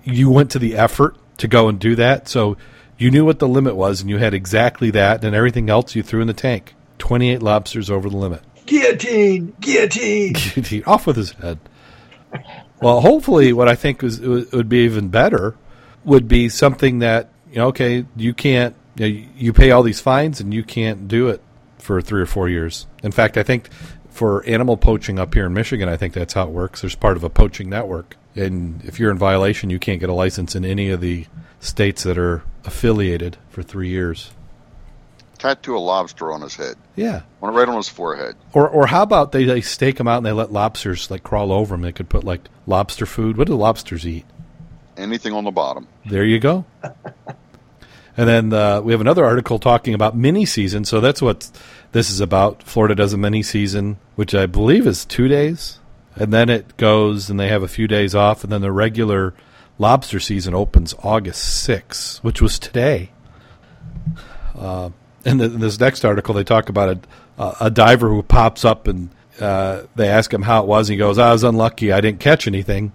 you 0.04 0.30
went 0.30 0.50
to 0.52 0.58
the 0.58 0.76
effort 0.76 1.16
to 1.38 1.48
go 1.48 1.68
and 1.68 1.78
do 1.78 1.94
that. 1.96 2.28
So 2.28 2.56
you 2.98 3.10
knew 3.10 3.24
what 3.24 3.38
the 3.38 3.48
limit 3.48 3.76
was, 3.76 4.00
and 4.00 4.10
you 4.10 4.18
had 4.18 4.34
exactly 4.34 4.90
that, 4.92 5.24
and 5.24 5.34
everything 5.34 5.68
else 5.68 5.94
you 5.94 6.02
threw 6.02 6.20
in 6.20 6.26
the 6.26 6.32
tank. 6.32 6.74
28 6.98 7.42
lobsters 7.42 7.90
over 7.90 8.08
the 8.08 8.16
limit. 8.16 8.42
Guillotine! 8.66 9.54
Guillotine! 9.60 10.32
Guillotine. 10.54 10.84
Off 10.86 11.06
with 11.06 11.16
his 11.16 11.32
head. 11.32 11.58
Well, 12.80 13.00
hopefully, 13.00 13.52
what 13.52 13.68
I 13.68 13.74
think 13.74 14.02
was, 14.02 14.20
would 14.20 14.68
be 14.68 14.84
even 14.84 15.08
better 15.08 15.56
would 16.04 16.28
be 16.28 16.48
something 16.48 17.00
that, 17.00 17.30
you 17.50 17.56
know, 17.56 17.68
okay, 17.68 18.04
you 18.16 18.34
can't, 18.34 18.74
you, 18.96 19.08
know, 19.08 19.26
you 19.36 19.52
pay 19.52 19.70
all 19.70 19.82
these 19.82 20.00
fines 20.00 20.40
and 20.40 20.52
you 20.52 20.62
can't 20.62 21.08
do 21.08 21.28
it 21.28 21.40
for 21.78 22.00
three 22.00 22.20
or 22.20 22.26
four 22.26 22.48
years. 22.48 22.86
In 23.02 23.12
fact, 23.12 23.36
I 23.36 23.42
think 23.42 23.68
for 24.14 24.44
animal 24.46 24.76
poaching 24.76 25.18
up 25.18 25.34
here 25.34 25.46
in 25.46 25.52
Michigan, 25.52 25.88
I 25.88 25.96
think 25.96 26.14
that's 26.14 26.34
how 26.34 26.44
it 26.44 26.50
works. 26.50 26.80
There's 26.80 26.94
part 26.94 27.16
of 27.16 27.24
a 27.24 27.30
poaching 27.30 27.68
network 27.68 28.16
and 28.36 28.84
if 28.84 28.98
you're 28.98 29.10
in 29.10 29.18
violation, 29.18 29.70
you 29.70 29.78
can't 29.78 30.00
get 30.00 30.08
a 30.08 30.14
license 30.14 30.56
in 30.56 30.64
any 30.64 30.90
of 30.90 31.00
the 31.00 31.26
states 31.60 32.02
that 32.02 32.18
are 32.18 32.42
affiliated 32.64 33.36
for 33.48 33.62
three 33.62 33.88
years. 33.88 34.32
Tattoo 35.38 35.76
a 35.76 35.78
lobster 35.78 36.32
on 36.32 36.40
his 36.40 36.56
head. 36.56 36.76
Yeah, 36.96 37.22
one 37.40 37.54
right 37.54 37.68
on 37.68 37.76
his 37.76 37.88
forehead. 37.88 38.34
Or, 38.52 38.68
or 38.68 38.86
how 38.86 39.02
about 39.02 39.32
they, 39.32 39.44
they 39.44 39.60
stake 39.60 39.96
them 39.96 40.08
out 40.08 40.18
and 40.18 40.26
they 40.26 40.32
let 40.32 40.52
lobsters 40.52 41.10
like 41.10 41.22
crawl 41.22 41.52
over 41.52 41.74
them? 41.74 41.82
They 41.82 41.92
could 41.92 42.08
put 42.08 42.24
like 42.24 42.48
lobster 42.66 43.06
food. 43.06 43.36
What 43.36 43.46
do 43.46 43.54
lobsters 43.54 44.06
eat? 44.06 44.24
Anything 44.96 45.32
on 45.32 45.44
the 45.44 45.50
bottom. 45.50 45.86
There 46.06 46.24
you 46.24 46.38
go. 46.38 46.64
and 48.16 48.28
then 48.28 48.52
uh, 48.52 48.80
we 48.80 48.92
have 48.92 49.00
another 49.00 49.24
article 49.24 49.58
talking 49.58 49.92
about 49.92 50.16
mini 50.16 50.46
season. 50.46 50.84
So 50.84 51.00
that's 51.00 51.20
what 51.20 51.50
this 51.94 52.10
is 52.10 52.20
about. 52.20 52.62
Florida 52.62 52.94
does 52.94 53.14
a 53.14 53.18
mini 53.18 53.42
season, 53.42 53.96
which 54.14 54.34
I 54.34 54.44
believe 54.44 54.86
is 54.86 55.06
two 55.06 55.26
days 55.26 55.78
and 56.16 56.32
then 56.32 56.48
it 56.48 56.76
goes 56.76 57.28
and 57.30 57.38
they 57.38 57.48
have 57.48 57.62
a 57.62 57.68
few 57.68 57.88
days 57.88 58.14
off, 58.14 58.44
and 58.44 58.52
then 58.52 58.60
the 58.60 58.72
regular 58.72 59.34
lobster 59.78 60.20
season 60.20 60.54
opens 60.54 60.94
August 61.02 61.68
6th, 61.68 62.18
which 62.18 62.40
was 62.40 62.58
today. 62.58 63.10
Uh, 64.56 64.90
the, 65.22 65.30
in, 65.30 65.60
this 65.60 65.80
next 65.80 66.04
article, 66.04 66.34
they 66.34 66.44
talk 66.44 66.68
about 66.68 67.06
a, 67.38 67.54
a 67.62 67.70
diver 67.70 68.08
who 68.08 68.22
pops 68.22 68.64
up 68.64 68.86
and 68.86 69.10
uh, 69.40 69.82
they 69.96 70.08
ask 70.08 70.32
him 70.32 70.42
how 70.42 70.62
it 70.62 70.68
was, 70.68 70.88
and 70.88 70.94
he 70.94 70.98
goes, 70.98 71.18
"I 71.18 71.32
was 71.32 71.42
unlucky. 71.42 71.90
I 71.90 72.00
didn't 72.00 72.20
catch 72.20 72.46
anything." 72.46 72.92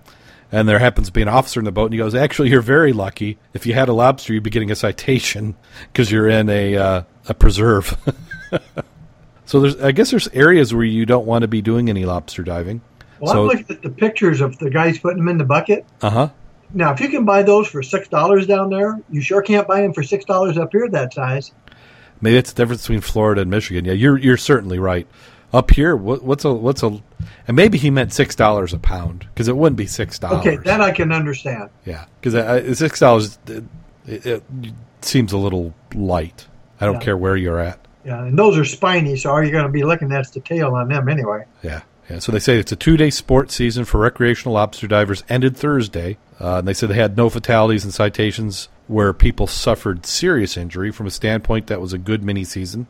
And 0.51 0.67
there 0.67 0.79
happens 0.79 1.07
to 1.07 1.13
be 1.13 1.21
an 1.21 1.27
officer 1.27 1.59
in 1.59 1.65
the 1.65 1.71
boat, 1.71 1.85
and 1.85 1.93
he 1.93 1.97
goes, 1.97 2.15
"Actually, 2.15 2.49
you're 2.49 2.61
very 2.61 2.93
lucky. 2.93 3.37
If 3.53 3.65
you 3.65 3.73
had 3.73 3.89
a 3.89 3.93
lobster, 3.93 4.33
you'd 4.33 4.43
be 4.43 4.49
getting 4.49 4.71
a 4.71 4.75
citation 4.75 5.55
because 5.91 6.09
you're 6.09 6.29
in 6.29 6.47
a 6.49 6.77
uh, 6.77 7.03
a 7.27 7.33
preserve." 7.33 7.97
so 9.45 9.59
there's, 9.59 9.79
I 9.81 9.91
guess, 9.91 10.11
there's 10.11 10.27
areas 10.29 10.73
where 10.73 10.83
you 10.83 11.05
don't 11.05 11.25
want 11.25 11.43
to 11.43 11.47
be 11.47 11.61
doing 11.61 11.89
any 11.89 12.05
lobster 12.05 12.43
diving. 12.43 12.81
Well, 13.19 13.33
so, 13.33 13.41
I'm 13.41 13.47
looking 13.47 13.75
at 13.75 13.81
the 13.81 13.89
pictures 13.89 14.41
of 14.41 14.57
the 14.59 14.69
guys 14.69 14.99
putting 14.99 15.17
them 15.17 15.27
in 15.27 15.37
the 15.37 15.45
bucket. 15.45 15.85
Uh 16.01 16.09
huh. 16.09 16.29
Now, 16.73 16.93
if 16.93 16.99
you 16.99 17.09
can 17.09 17.25
buy 17.25 17.43
those 17.43 17.67
for 17.67 17.81
six 17.81 18.07
dollars 18.07 18.45
down 18.47 18.69
there, 18.69 18.99
you 19.09 19.21
sure 19.21 19.41
can't 19.41 19.67
buy 19.67 19.81
them 19.81 19.93
for 19.93 20.03
six 20.03 20.25
dollars 20.25 20.57
up 20.57 20.71
here 20.71 20.87
that 20.89 21.13
size. 21.13 21.51
Maybe 22.21 22.37
it's 22.37 22.51
the 22.51 22.61
difference 22.61 22.83
between 22.83 23.01
Florida 23.01 23.41
and 23.41 23.49
Michigan. 23.49 23.85
Yeah, 23.85 23.93
you're 23.93 24.17
you're 24.17 24.37
certainly 24.37 24.79
right. 24.79 25.07
Up 25.51 25.71
here, 25.71 25.95
what, 25.95 26.23
what's 26.23 26.45
a 26.45 26.53
what's 26.53 26.83
a, 26.83 27.01
and 27.47 27.55
maybe 27.55 27.79
he 27.79 27.89
meant 27.89 28.13
six 28.13 28.35
dollars 28.35 28.71
a 28.73 28.77
pound 28.77 29.25
because 29.33 29.47
it 29.47 29.57
wouldn't 29.57 29.77
be 29.77 29.87
six 29.87 30.19
dollars. 30.19 30.45
Okay, 30.45 30.57
that 30.57 30.79
I 30.79 30.91
can 30.91 31.11
understand. 31.11 31.69
Yeah, 31.85 32.05
because 32.21 32.77
six 32.77 32.99
dollars 32.99 33.39
it, 33.47 33.63
it, 34.05 34.25
it, 34.25 34.43
seems 35.01 35.33
a 35.33 35.37
little 35.37 35.73
light. 35.95 36.45
I 36.79 36.85
don't 36.85 36.95
yeah. 36.95 37.01
care 37.01 37.17
where 37.17 37.35
you're 37.35 37.59
at. 37.59 37.79
Yeah, 38.05 38.23
and 38.23 38.37
those 38.37 38.57
are 38.57 38.65
spiny, 38.65 39.17
so 39.17 39.31
all 39.31 39.41
you're 39.41 39.51
going 39.51 39.65
to 39.65 39.71
be 39.71 39.83
looking 39.83 40.11
at 40.11 40.21
is 40.21 40.31
the 40.31 40.39
tail 40.39 40.73
on 40.75 40.87
them 40.87 41.09
anyway. 41.09 41.45
Yeah. 41.61 41.81
Yeah, 42.09 42.17
so 42.17 42.31
they 42.31 42.39
say 42.39 42.57
it's 42.57 42.71
a 42.71 42.75
two-day 42.75 43.11
sports 43.11 43.53
season 43.53 43.85
for 43.85 43.99
recreational 43.99 44.55
lobster 44.55 44.87
divers 44.87 45.23
ended 45.29 45.55
Thursday. 45.55 46.17
Uh, 46.41 46.57
and 46.57 46.67
they 46.67 46.73
said 46.73 46.89
they 46.89 46.95
had 46.95 47.15
no 47.15 47.29
fatalities 47.29 47.83
and 47.83 47.93
citations 47.93 48.67
where 48.87 49.13
people 49.13 49.45
suffered 49.45 50.07
serious 50.07 50.57
injury. 50.57 50.91
From 50.91 51.05
a 51.05 51.11
standpoint, 51.11 51.67
that 51.67 51.79
was 51.79 51.93
a 51.93 51.99
good 51.99 52.23
mini 52.23 52.43
season. 52.43 52.87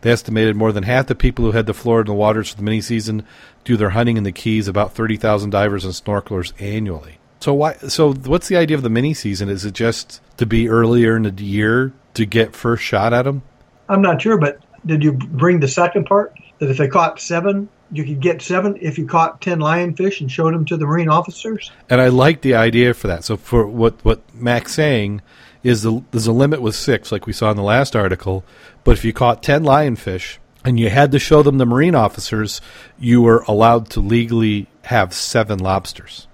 They 0.00 0.10
estimated 0.10 0.56
more 0.56 0.72
than 0.72 0.82
half 0.82 1.06
the 1.06 1.14
people 1.14 1.44
who 1.44 1.52
head 1.52 1.68
to 1.68 1.74
Florida 1.74 2.10
in 2.10 2.16
the 2.16 2.20
waters 2.20 2.50
for 2.50 2.56
the 2.56 2.64
mini 2.64 2.80
season 2.80 3.24
do 3.64 3.76
their 3.76 3.90
hunting 3.90 4.16
in 4.16 4.24
the 4.24 4.32
Keys. 4.32 4.66
About 4.66 4.94
thirty 4.94 5.16
thousand 5.16 5.50
divers 5.50 5.84
and 5.84 5.94
snorkelers 5.94 6.52
annually. 6.60 7.18
So 7.38 7.54
why? 7.54 7.74
So 7.74 8.14
what's 8.14 8.48
the 8.48 8.56
idea 8.56 8.76
of 8.76 8.82
the 8.82 8.90
mini 8.90 9.14
season? 9.14 9.48
Is 9.48 9.64
it 9.64 9.74
just 9.74 10.20
to 10.38 10.46
be 10.46 10.68
earlier 10.68 11.16
in 11.16 11.22
the 11.22 11.44
year 11.44 11.92
to 12.14 12.26
get 12.26 12.56
first 12.56 12.82
shot 12.82 13.12
at 13.12 13.22
them? 13.22 13.42
I'm 13.88 14.02
not 14.02 14.20
sure, 14.22 14.38
but 14.38 14.60
did 14.84 15.02
you 15.02 15.12
bring 15.12 15.60
the 15.60 15.68
second 15.68 16.06
part? 16.06 16.34
that 16.58 16.70
if 16.70 16.78
they 16.78 16.88
caught 16.88 17.20
seven, 17.20 17.68
you 17.92 18.04
could 18.04 18.20
get 18.20 18.42
seven 18.42 18.76
if 18.80 18.98
you 18.98 19.06
caught 19.06 19.40
ten 19.40 19.58
lionfish 19.58 20.20
and 20.20 20.30
showed 20.30 20.54
them 20.54 20.64
to 20.66 20.76
the 20.76 20.86
marine 20.86 21.08
officers. 21.08 21.70
And 21.88 22.00
I 22.00 22.08
like 22.08 22.40
the 22.40 22.54
idea 22.54 22.94
for 22.94 23.06
that. 23.08 23.24
So 23.24 23.36
for 23.36 23.66
what 23.66 24.04
what 24.04 24.22
Mac's 24.34 24.74
saying 24.74 25.22
is 25.62 25.82
the, 25.82 26.02
there's 26.10 26.26
a 26.26 26.32
limit 26.32 26.62
with 26.62 26.74
six, 26.74 27.10
like 27.12 27.26
we 27.26 27.32
saw 27.32 27.50
in 27.50 27.56
the 27.56 27.62
last 27.62 27.94
article. 27.94 28.44
But 28.84 28.92
if 28.92 29.04
you 29.04 29.12
caught 29.12 29.42
ten 29.42 29.64
lionfish 29.64 30.38
and 30.64 30.80
you 30.80 30.90
had 30.90 31.12
to 31.12 31.18
show 31.18 31.42
them 31.42 31.58
the 31.58 31.66
marine 31.66 31.94
officers, 31.94 32.60
you 32.98 33.22
were 33.22 33.44
allowed 33.46 33.90
to 33.90 34.00
legally 34.00 34.68
have 34.82 35.12
seven 35.12 35.58
lobsters. 35.58 36.26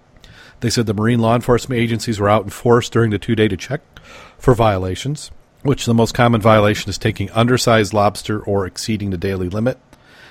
They 0.60 0.70
said 0.70 0.86
the 0.86 0.94
marine 0.94 1.18
law 1.18 1.34
enforcement 1.34 1.80
agencies 1.80 2.20
were 2.20 2.28
out 2.28 2.44
in 2.44 2.50
force 2.50 2.88
during 2.88 3.10
the 3.10 3.18
two 3.18 3.34
day 3.34 3.48
to 3.48 3.56
check 3.56 3.80
for 4.38 4.54
violations, 4.54 5.32
which 5.62 5.86
the 5.86 5.94
most 5.94 6.14
common 6.14 6.40
violation 6.40 6.90
is 6.90 6.98
taking 6.98 7.30
undersized 7.30 7.92
lobster 7.92 8.40
or 8.40 8.66
exceeding 8.66 9.10
the 9.10 9.18
daily 9.18 9.48
limit. 9.48 9.78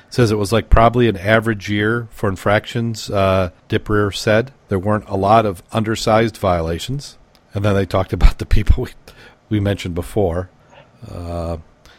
Says 0.10 0.30
it 0.30 0.38
was 0.38 0.52
like 0.52 0.70
probably 0.70 1.08
an 1.08 1.16
average 1.16 1.70
year 1.70 2.10
for 2.12 2.28
infractions. 2.28 3.10
Uh, 3.10 3.52
Dipper 3.70 4.12
said 4.12 4.52
there 4.68 4.80
weren't 4.80 5.08
a 5.08 5.16
lot 5.16 5.46
of 5.46 5.64
undersized 5.72 6.36
violations, 6.36 7.18
and 7.54 7.64
then 7.64 7.76
they 7.76 7.86
talked 7.86 8.12
about 8.12 8.38
the 8.38 8.46
people 8.46 8.84
we 8.84 8.92
we 9.50 9.60
mentioned 9.60 9.94
before. 9.96 10.50
Uh, 11.10 11.58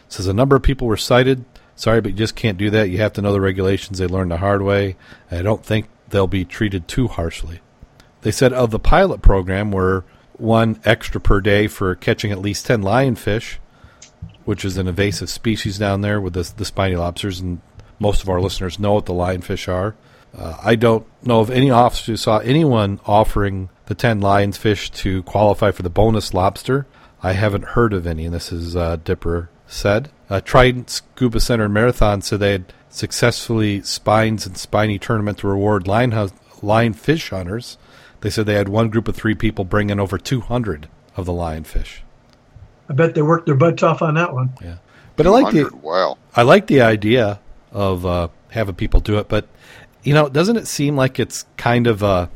says 0.09 0.27
a 0.27 0.33
number 0.33 0.55
of 0.55 0.63
people 0.63 0.87
were 0.87 0.97
cited. 0.97 1.45
Sorry, 1.75 2.01
but 2.01 2.11
you 2.11 2.17
just 2.17 2.35
can't 2.35 2.57
do 2.57 2.69
that. 2.69 2.89
You 2.89 2.99
have 2.99 3.13
to 3.13 3.21
know 3.21 3.31
the 3.33 3.41
regulations. 3.41 3.97
They 3.97 4.07
learned 4.07 4.31
the 4.31 4.37
hard 4.37 4.61
way. 4.61 4.95
I 5.31 5.41
don't 5.41 5.65
think 5.65 5.87
they'll 6.09 6.27
be 6.27 6.45
treated 6.45 6.87
too 6.87 7.07
harshly. 7.07 7.61
They 8.21 8.31
said 8.31 8.53
of 8.53 8.71
the 8.71 8.79
pilot 8.79 9.21
program 9.21 9.71
were 9.71 10.05
one 10.43 10.77
extra 10.83 11.21
per 11.21 11.39
day 11.39 11.67
for 11.67 11.95
catching 11.95 12.31
at 12.31 12.39
least 12.39 12.65
10 12.65 12.83
lionfish, 12.83 13.55
which 14.43 14.65
is 14.65 14.77
an 14.77 14.87
invasive 14.87 15.29
species 15.29 15.77
down 15.77 16.01
there 16.01 16.19
with 16.19 16.33
the, 16.33 16.51
the 16.57 16.65
spiny 16.65 16.95
lobsters, 16.97 17.39
and 17.39 17.61
most 17.97 18.21
of 18.21 18.29
our 18.29 18.41
listeners 18.41 18.77
know 18.77 18.93
what 18.93 19.05
the 19.05 19.13
lionfish 19.13 19.71
are. 19.71 19.95
Uh, 20.37 20.57
I 20.61 20.75
don't 20.75 21.07
know 21.25 21.39
of 21.39 21.49
any 21.49 21.71
officer 21.71 22.11
who 22.11 22.17
saw 22.17 22.39
anyone 22.39 22.99
offering 23.05 23.69
the 23.85 23.95
10 23.95 24.19
lionfish 24.19 24.91
to 24.95 25.23
qualify 25.23 25.71
for 25.71 25.81
the 25.81 25.89
bonus 25.89 26.33
lobster. 26.33 26.85
I 27.21 27.33
haven't 27.33 27.63
heard 27.63 27.93
of 27.93 28.05
any, 28.05 28.25
and 28.25 28.35
this 28.35 28.51
is 28.51 28.75
uh, 28.75 28.97
Dipper 28.97 29.49
said. 29.65 30.09
Uh, 30.29 30.41
Trident 30.41 30.89
Scuba 30.89 31.39
Center 31.39 31.69
Marathon 31.69 32.21
said 32.21 32.41
they 32.41 32.51
had 32.51 32.73
successfully 32.89 33.81
spines 33.81 34.45
and 34.45 34.57
spiny 34.57 34.99
tournament 34.99 35.37
to 35.37 35.47
reward 35.47 35.85
lionfish 35.85 37.29
hunters. 37.29 37.77
They 38.23 38.29
said 38.29 38.45
they 38.45 38.53
had 38.53 38.69
one 38.69 38.89
group 38.89 39.09
of 39.09 39.17
three 39.17 39.35
people 39.35 39.65
bring 39.65 39.89
in 39.89 39.99
over 39.99 40.17
200 40.17 40.87
of 41.17 41.25
the 41.25 41.33
lionfish. 41.33 41.99
I 42.87 42.93
bet 42.93 43.15
they 43.15 43.21
worked 43.21 43.47
their 43.47 43.55
butts 43.55 43.83
off 43.83 44.01
on 44.01 44.13
that 44.13 44.33
one. 44.33 44.53
Yeah, 44.63 44.77
but 45.17 45.27
I 45.27 45.29
like 45.29 45.53
the 45.53 45.69
wow. 45.75 46.17
I 46.33 46.43
like 46.43 46.67
the 46.67 46.79
idea 46.79 47.41
of 47.73 48.05
uh, 48.05 48.29
having 48.51 48.75
people 48.75 49.01
do 49.01 49.17
it, 49.17 49.27
but 49.27 49.49
you 50.03 50.13
know, 50.13 50.29
doesn't 50.29 50.55
it 50.55 50.67
seem 50.67 50.95
like 50.95 51.19
it's 51.19 51.45
kind 51.57 51.85
of 51.85 52.01
uh 52.01 52.27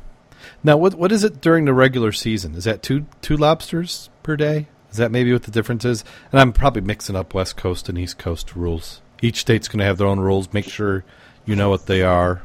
now 0.62 0.76
what 0.76 0.96
what 0.96 1.14
is 1.14 1.24
it 1.24 1.40
during 1.40 1.64
the 1.64 1.74
regular 1.74 2.12
season? 2.12 2.56
Is 2.56 2.66
that 2.66 2.84
two 2.84 3.06
two 3.22 3.38
lobsters 3.38 4.10
per 4.24 4.36
day? 4.36 4.68
Is 4.92 4.98
that 4.98 5.10
maybe 5.10 5.32
what 5.32 5.44
the 5.44 5.52
difference 5.52 5.86
is? 5.86 6.04
And 6.34 6.42
I'm 6.42 6.52
probably 6.52 6.82
mixing 6.82 7.16
up 7.16 7.34
West 7.34 7.56
Coast 7.56 7.88
and 7.88 7.98
East 7.98 8.18
Coast 8.18 8.58
rules. 8.58 9.02
Each 9.22 9.40
state's 9.40 9.70
going 9.70 9.80
to 9.80 9.86
have 9.86 9.98
their 9.98 10.08
own 10.08 10.20
rules. 10.20 10.52
Make 10.52 10.68
sure 10.68 11.06
you 11.46 11.56
know 11.56 11.70
what 11.70 11.86
they 11.86 12.02
are. 12.02 12.42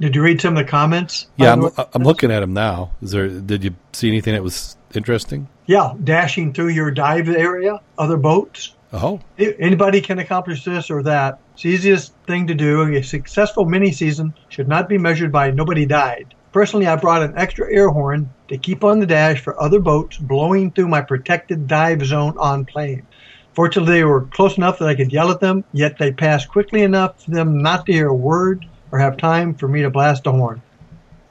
Did 0.00 0.16
you 0.16 0.22
read 0.22 0.40
some 0.40 0.56
of 0.56 0.64
the 0.64 0.70
comments? 0.70 1.26
Yeah, 1.36 1.52
I'm, 1.52 1.68
I'm 1.92 2.02
looking 2.02 2.30
at 2.30 2.40
them 2.40 2.54
now. 2.54 2.92
Is 3.02 3.10
there? 3.10 3.28
Did 3.28 3.62
you 3.62 3.76
see 3.92 4.08
anything 4.08 4.32
that 4.32 4.42
was 4.42 4.78
interesting? 4.94 5.46
Yeah, 5.66 5.92
dashing 6.02 6.54
through 6.54 6.70
your 6.70 6.90
dive 6.90 7.28
area, 7.28 7.80
other 7.98 8.16
boats. 8.16 8.74
Oh, 8.94 9.20
anybody 9.38 10.00
can 10.00 10.18
accomplish 10.18 10.64
this 10.64 10.90
or 10.90 11.02
that. 11.04 11.38
It's 11.52 11.62
the 11.62 11.68
easiest 11.68 12.14
thing 12.26 12.46
to 12.46 12.54
do. 12.54 12.82
A 12.94 13.02
successful 13.02 13.66
mini 13.66 13.92
season 13.92 14.34
should 14.48 14.68
not 14.68 14.88
be 14.88 14.96
measured 14.98 15.30
by 15.30 15.50
nobody 15.50 15.84
died. 15.84 16.34
Personally, 16.52 16.86
I 16.86 16.96
brought 16.96 17.22
an 17.22 17.34
extra 17.36 17.72
air 17.72 17.90
horn 17.90 18.32
to 18.48 18.58
keep 18.58 18.82
on 18.82 18.98
the 18.98 19.06
dash 19.06 19.40
for 19.40 19.62
other 19.62 19.78
boats 19.78 20.16
blowing 20.16 20.72
through 20.72 20.88
my 20.88 21.02
protected 21.02 21.68
dive 21.68 22.04
zone 22.04 22.36
on 22.38 22.64
plane. 22.64 23.06
Fortunately, 23.52 23.94
they 23.94 24.04
were 24.04 24.22
close 24.22 24.56
enough 24.56 24.78
that 24.78 24.88
I 24.88 24.94
could 24.94 25.12
yell 25.12 25.30
at 25.30 25.40
them, 25.40 25.62
yet 25.72 25.98
they 25.98 26.10
passed 26.10 26.48
quickly 26.48 26.82
enough 26.82 27.22
for 27.24 27.32
them 27.32 27.62
not 27.62 27.86
to 27.86 27.92
hear 27.92 28.08
a 28.08 28.14
word 28.14 28.66
or 28.92 28.98
have 28.98 29.16
time 29.16 29.54
for 29.54 29.68
me 29.68 29.82
to 29.82 29.90
blast 29.90 30.26
a 30.26 30.32
horn. 30.32 30.62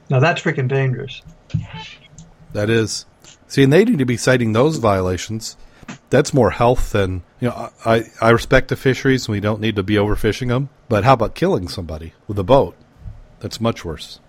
Now 0.08 0.20
that's 0.20 0.42
freaking 0.42 0.68
dangerous. 0.68 1.22
That 2.52 2.70
is. 2.70 3.06
See, 3.48 3.62
and 3.62 3.72
they 3.72 3.84
need 3.84 3.98
to 3.98 4.04
be 4.04 4.16
citing 4.16 4.52
those 4.52 4.78
violations. 4.78 5.56
That's 6.10 6.34
more 6.34 6.50
health 6.50 6.92
than 6.92 7.22
you 7.40 7.48
know. 7.48 7.70
I 7.84 8.04
I 8.20 8.30
respect 8.30 8.68
the 8.68 8.76
fisheries, 8.76 9.26
and 9.26 9.32
we 9.32 9.40
don't 9.40 9.60
need 9.60 9.76
to 9.76 9.82
be 9.82 9.94
overfishing 9.94 10.48
them. 10.48 10.68
But 10.88 11.04
how 11.04 11.14
about 11.14 11.34
killing 11.34 11.68
somebody 11.68 12.12
with 12.26 12.38
a 12.38 12.44
boat? 12.44 12.76
That's 13.40 13.60
much 13.60 13.84
worse. 13.84 14.20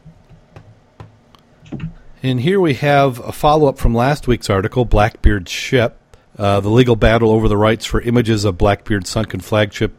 And 2.24 2.42
here 2.42 2.60
we 2.60 2.76
have 2.76 3.20
a 3.20 3.32
follow 3.32 3.68
up 3.68 3.80
from 3.80 3.96
last 3.96 4.28
week's 4.28 4.50
article, 4.50 4.86
Blackbeard's 4.86 5.52
ship. 5.52 5.98
Uh, 6.38 6.60
the 6.60 6.70
legal 6.70 6.96
battle 6.96 7.32
over 7.32 7.48
the 7.48 7.58
rights 7.58 7.86
for 7.86 8.00
images 8.02 8.46
of 8.46 8.58
Blackbeard's 8.58 9.10
sunken 9.10 9.40
flagship 9.40 9.94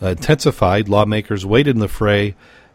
uh, 0.00 0.08
intensified. 0.08 0.88
Lawmakers 0.88 1.44
waded 1.44 1.74
in 1.74 1.80
the 1.80 1.88
fray 1.88 2.34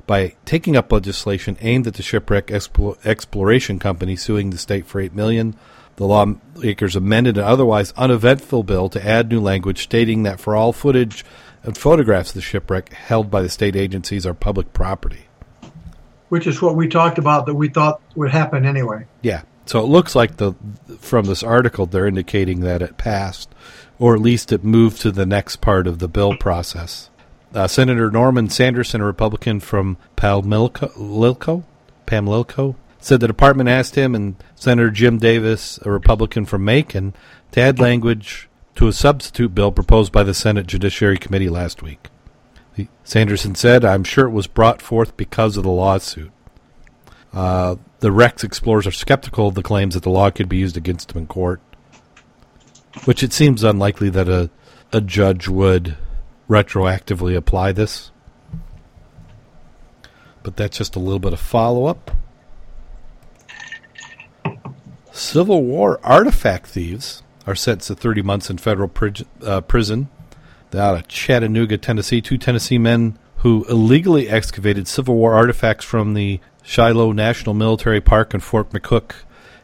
by 0.10 0.34
taking 0.44 0.76
up 0.76 0.92
legislation 0.92 1.56
aimed 1.62 1.86
at 1.86 1.94
the 1.94 2.02
shipwreck 2.02 2.48
expl- 2.48 2.98
exploration 3.06 3.78
company 3.78 4.16
suing 4.16 4.50
the 4.50 4.58
state 4.58 4.88
for 4.88 5.00
eight 5.00 5.14
million. 5.14 5.56
The 5.98 6.08
lawmakers 6.08 6.96
amended 6.96 7.38
an 7.38 7.44
otherwise 7.44 7.94
uneventful 7.96 8.64
bill 8.64 8.90
to 8.90 9.08
add 9.08 9.30
new 9.30 9.40
language 9.40 9.84
stating 9.84 10.24
that 10.24 10.40
for 10.40 10.56
all 10.56 10.74
footage 10.74 11.24
and 11.62 11.78
photographs 11.78 12.32
of 12.32 12.34
the 12.34 12.42
shipwreck 12.42 12.92
held 12.92 13.30
by 13.30 13.44
the 13.44 13.50
state 13.50 13.76
agencies 13.76 14.26
are 14.26 14.34
public 14.34 14.74
property. 14.74 15.28
Which 16.30 16.48
is 16.48 16.60
what 16.60 16.76
we 16.76 16.88
talked 16.88 17.20
about 17.20 17.46
that 17.46 17.54
we 17.54 17.70
thought 17.70 18.02
would 18.16 18.32
happen 18.32 18.66
anyway. 18.66 19.06
Yeah. 19.22 19.44
So 19.68 19.80
it 19.80 19.90
looks 19.90 20.16
like 20.16 20.38
the 20.38 20.56
from 21.00 21.26
this 21.26 21.44
article 21.44 21.86
they're 21.86 22.08
indicating 22.08 22.62
that 22.62 22.82
it 22.82 22.98
passed, 22.98 23.54
or 24.00 24.16
at 24.16 24.22
least 24.22 24.52
it 24.52 24.64
moved 24.64 25.02
to 25.02 25.12
the 25.12 25.28
next 25.28 25.58
part 25.58 25.86
of 25.86 26.00
the 26.00 26.08
bill 26.08 26.36
process. 26.36 27.12
Uh, 27.54 27.68
Senator 27.68 28.12
Norman 28.12 28.50
Sanderson, 28.50 29.02
a 29.02 29.06
Republican 29.06 29.60
from 29.60 29.98
Pamlico, 30.16 31.64
Pamlico, 32.06 32.76
said 33.00 33.20
the 33.20 33.28
department 33.28 33.70
asked 33.70 33.96
him 33.96 34.14
and 34.14 34.36
Senator 34.56 34.92
Jim 34.92 35.18
Davis, 35.18 35.80
a 35.84 35.92
Republican 35.92 36.46
from 36.46 36.64
Macon, 36.64 37.16
to 37.52 37.62
add 37.62 37.80
language 37.80 38.50
to 38.76 38.88
a 38.88 38.94
substitute 38.94 39.56
bill 39.56 39.72
proposed 39.72 40.12
by 40.12 40.24
the 40.24 40.34
Senate 40.34 40.68
Judiciary 40.68 41.18
Committee 41.18 41.50
last 41.50 41.82
week. 41.82 42.10
Sanderson 43.04 43.56
said, 43.56 43.84
I'm 43.84 44.04
sure 44.04 44.28
it 44.28 44.32
was 44.32 44.48
brought 44.48 44.82
forth 44.82 45.18
because 45.18 45.58
of 45.58 45.64
the 45.64 45.70
lawsuit. 45.70 46.32
Uh, 47.34 47.76
the 48.00 48.12
Rex 48.12 48.44
explorers 48.44 48.88
are 48.88 48.92
skeptical 48.92 49.48
of 49.48 49.56
the 49.56 49.64
claims 49.64 49.96
that 49.96 50.04
the 50.04 50.10
law 50.10 50.30
could 50.30 50.48
be 50.48 50.58
used 50.58 50.78
against 50.78 51.10
them 51.10 51.18
in 51.18 51.28
court, 51.28 51.62
which 53.06 53.24
it 53.24 53.34
seems 53.34 53.64
unlikely 53.64 54.10
that 54.10 54.30
a, 54.30 54.50
a 54.94 55.02
judge 55.02 55.48
would 55.48 55.98
retroactively 56.50 57.38
apply 57.38 57.72
this. 57.72 58.12
But 60.44 60.58
that's 60.58 60.78
just 60.78 60.96
a 60.96 61.00
little 61.00 61.20
bit 61.20 61.34
of 61.34 61.40
follow 61.40 61.86
up. 61.86 62.12
Civil 65.12 65.64
War 65.64 66.00
artifact 66.04 66.68
thieves 66.68 67.24
are 67.46 67.56
sentenced 67.56 67.88
to 67.88 67.96
30 67.96 68.22
months 68.22 68.50
in 68.50 68.58
federal 68.58 68.88
pri- 68.88 69.26
uh, 69.44 69.62
prison. 69.62 70.10
Out 70.74 70.98
of 70.98 71.08
Chattanooga, 71.08 71.78
Tennessee, 71.78 72.22
two 72.22 72.38
Tennessee 72.38 72.78
men 72.78 73.18
who 73.38 73.66
illegally 73.70 74.30
excavated 74.30 74.88
Civil 74.88 75.16
War 75.16 75.34
artifacts 75.34 75.84
from 75.84 76.14
the 76.14 76.40
Shiloh 76.62 77.12
National 77.12 77.56
Military 77.56 78.02
Park 78.02 78.34
in 78.34 78.40
Fort 78.40 78.70
McCook 78.70 79.14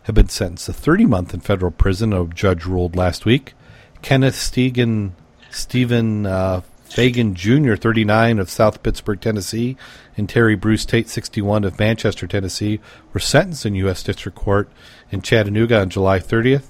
have 0.04 0.16
been 0.16 0.30
sentenced 0.30 0.66
to 0.66 0.74
30 0.74 1.06
months 1.06 1.34
in 1.34 1.40
federal 1.40 1.72
prison, 1.72 2.14
a 2.14 2.26
judge 2.26 2.66
ruled 2.66 2.96
last 2.96 3.26
week. 3.26 3.54
Kenneth 4.02 4.36
Stegen, 4.36 5.12
Stephen 5.50 6.26
uh, 6.26 6.62
Fagan 6.96 7.36
Jr., 7.36 7.76
39, 7.76 8.40
of 8.40 8.50
South 8.50 8.82
Pittsburgh, 8.82 9.20
Tennessee, 9.20 9.76
and 10.16 10.30
Terry 10.30 10.56
Bruce 10.56 10.86
Tate, 10.86 11.10
61, 11.10 11.66
of 11.66 11.78
Manchester, 11.78 12.26
Tennessee, 12.26 12.80
were 13.12 13.20
sentenced 13.20 13.66
in 13.66 13.76
U.S. 13.76 14.02
District 14.02 14.38
Court 14.38 14.70
in 15.12 15.22
Chattanooga 15.22 15.82
on 15.82 15.90
July 15.90 16.20
30th. 16.20 16.68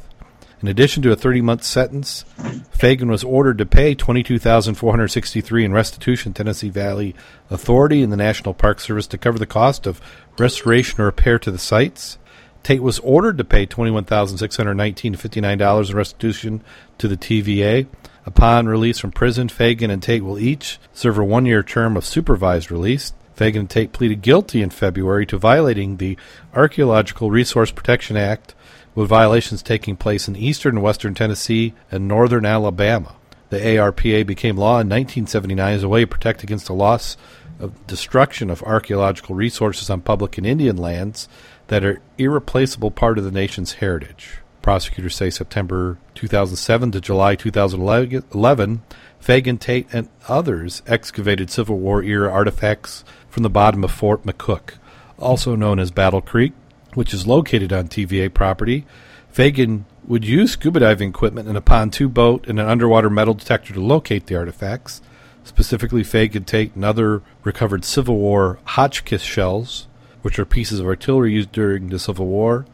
In 0.64 0.68
addition 0.68 1.04
to 1.04 1.12
a 1.12 1.16
30-month 1.16 1.64
sentence, 1.64 2.26
Fagan 2.72 3.12
was 3.12 3.24
ordered 3.24 3.60
to 3.60 3.68
pay 3.68 3.94
22463 3.94 5.64
in 5.64 5.72
restitution 5.72 6.34
to 6.34 6.44
Tennessee 6.44 6.70
Valley 6.70 7.14
Authority 7.52 8.02
and 8.02 8.12
the 8.12 8.18
National 8.18 8.56
Park 8.56 8.80
Service 8.80 9.06
to 9.06 9.20
cover 9.20 9.38
the 9.38 9.46
cost 9.46 9.86
of 9.86 10.02
restoration 10.40 11.02
or 11.02 11.06
repair 11.06 11.38
to 11.38 11.52
the 11.52 11.60
sites. 11.60 12.18
Tate 12.64 12.82
was 12.82 12.98
ordered 12.98 13.38
to 13.38 13.44
pay 13.44 13.68
$21,619 13.68 15.12
to 15.12 15.18
59 15.20 15.62
in 15.62 15.96
restitution 15.96 16.64
to 16.98 17.08
the 17.08 17.16
TVA. 17.16 17.86
Upon 18.26 18.68
release 18.68 18.98
from 18.98 19.12
prison, 19.12 19.50
Fagan 19.50 19.92
and 19.92 20.02
Tate 20.02 20.24
will 20.24 20.40
each 20.40 20.80
serve 20.94 21.18
a 21.18 21.24
one 21.24 21.46
year 21.46 21.62
term 21.62 21.96
of 21.96 22.06
supervised 22.06 22.72
release. 22.72 23.14
Fagan 23.36 23.62
and 23.62 23.70
Tate 23.70 23.92
pleaded 23.92 24.22
guilty 24.22 24.62
in 24.62 24.72
February 24.72 25.26
to 25.28 25.38
violating 25.38 25.98
the 25.98 26.18
Archaeological 26.54 27.30
Resource 27.30 27.70
Protection 27.70 28.18
Act, 28.18 28.56
with 28.96 29.10
violations 29.10 29.62
taking 29.62 29.96
place 29.96 30.28
in 30.28 30.36
eastern 30.36 30.78
and 30.78 30.84
western 30.84 31.14
Tennessee 31.14 31.74
and 31.92 32.08
northern 32.08 32.46
Alabama. 32.46 33.16
The 33.50 33.58
ARPA 33.58 34.26
became 34.26 34.58
law 34.58 34.80
in 34.80 34.90
1979 34.90 35.74
as 35.74 35.84
a 35.84 35.90
way 35.90 36.02
to 36.02 36.08
protect 36.08 36.44
against 36.44 36.68
the 36.68 36.74
loss 36.74 37.18
of 37.60 37.86
destruction 37.88 38.50
of 38.50 38.64
archaeological 38.64 39.36
resources 39.36 39.90
on 39.90 40.02
public 40.02 40.38
and 40.38 40.48
Indian 40.48 40.78
lands 40.78 41.28
that 41.68 41.84
are 41.84 42.02
irreplaceable 42.18 42.92
part 42.92 43.18
of 43.18 43.24
the 43.24 43.32
nation's 43.32 43.74
heritage. 43.74 44.40
Prosecutors 44.66 45.16
say 45.16 45.30
September 45.30 46.00
2007 46.16 46.92
to 46.94 47.00
July 47.00 47.36
2011, 47.36 48.82
Fagan 49.20 49.60
Tate 49.60 49.88
and 49.94 50.10
others 50.28 50.82
excavated 50.88 51.52
Civil 51.52 51.78
War 51.78 52.02
era 52.02 52.32
artifacts 52.32 53.06
from 53.30 53.44
the 53.44 53.50
bottom 53.52 53.84
of 53.84 53.92
Fort 53.92 54.24
McCook, 54.24 54.74
also 55.20 55.56
known 55.56 55.78
as 55.78 55.92
Battle 55.92 56.20
Creek, 56.20 56.54
which 56.96 57.14
is 57.14 57.28
located 57.28 57.72
on 57.72 57.90
TVA 57.90 58.34
property. 58.34 58.88
Fagan 59.30 59.86
would 60.08 60.26
use 60.26 60.54
scuba 60.54 60.80
diving 60.80 61.10
equipment 61.10 61.48
and 61.48 61.58
a 61.58 61.62
pontoon 61.62 62.10
boat 62.10 62.48
and 62.48 62.60
an 62.60 62.66
underwater 62.68 63.12
metal 63.12 63.36
detector 63.36 63.72
to 63.72 63.80
locate 63.80 64.26
the 64.26 64.36
artifacts. 64.36 65.00
Specifically, 65.44 66.04
Fagan 66.04 66.44
Tate 66.44 66.74
and 66.74 66.84
other 66.84 67.22
recovered 67.44 67.86
Civil 67.86 68.18
War 68.18 68.58
Hotchkiss 68.66 69.22
shells, 69.22 69.86
which 70.24 70.40
are 70.40 70.46
pieces 70.46 70.80
of 70.80 70.88
artillery 70.88 71.34
used 71.34 71.52
during 71.52 71.90
the 71.90 72.00
Civil 72.00 72.26
War. 72.26 72.66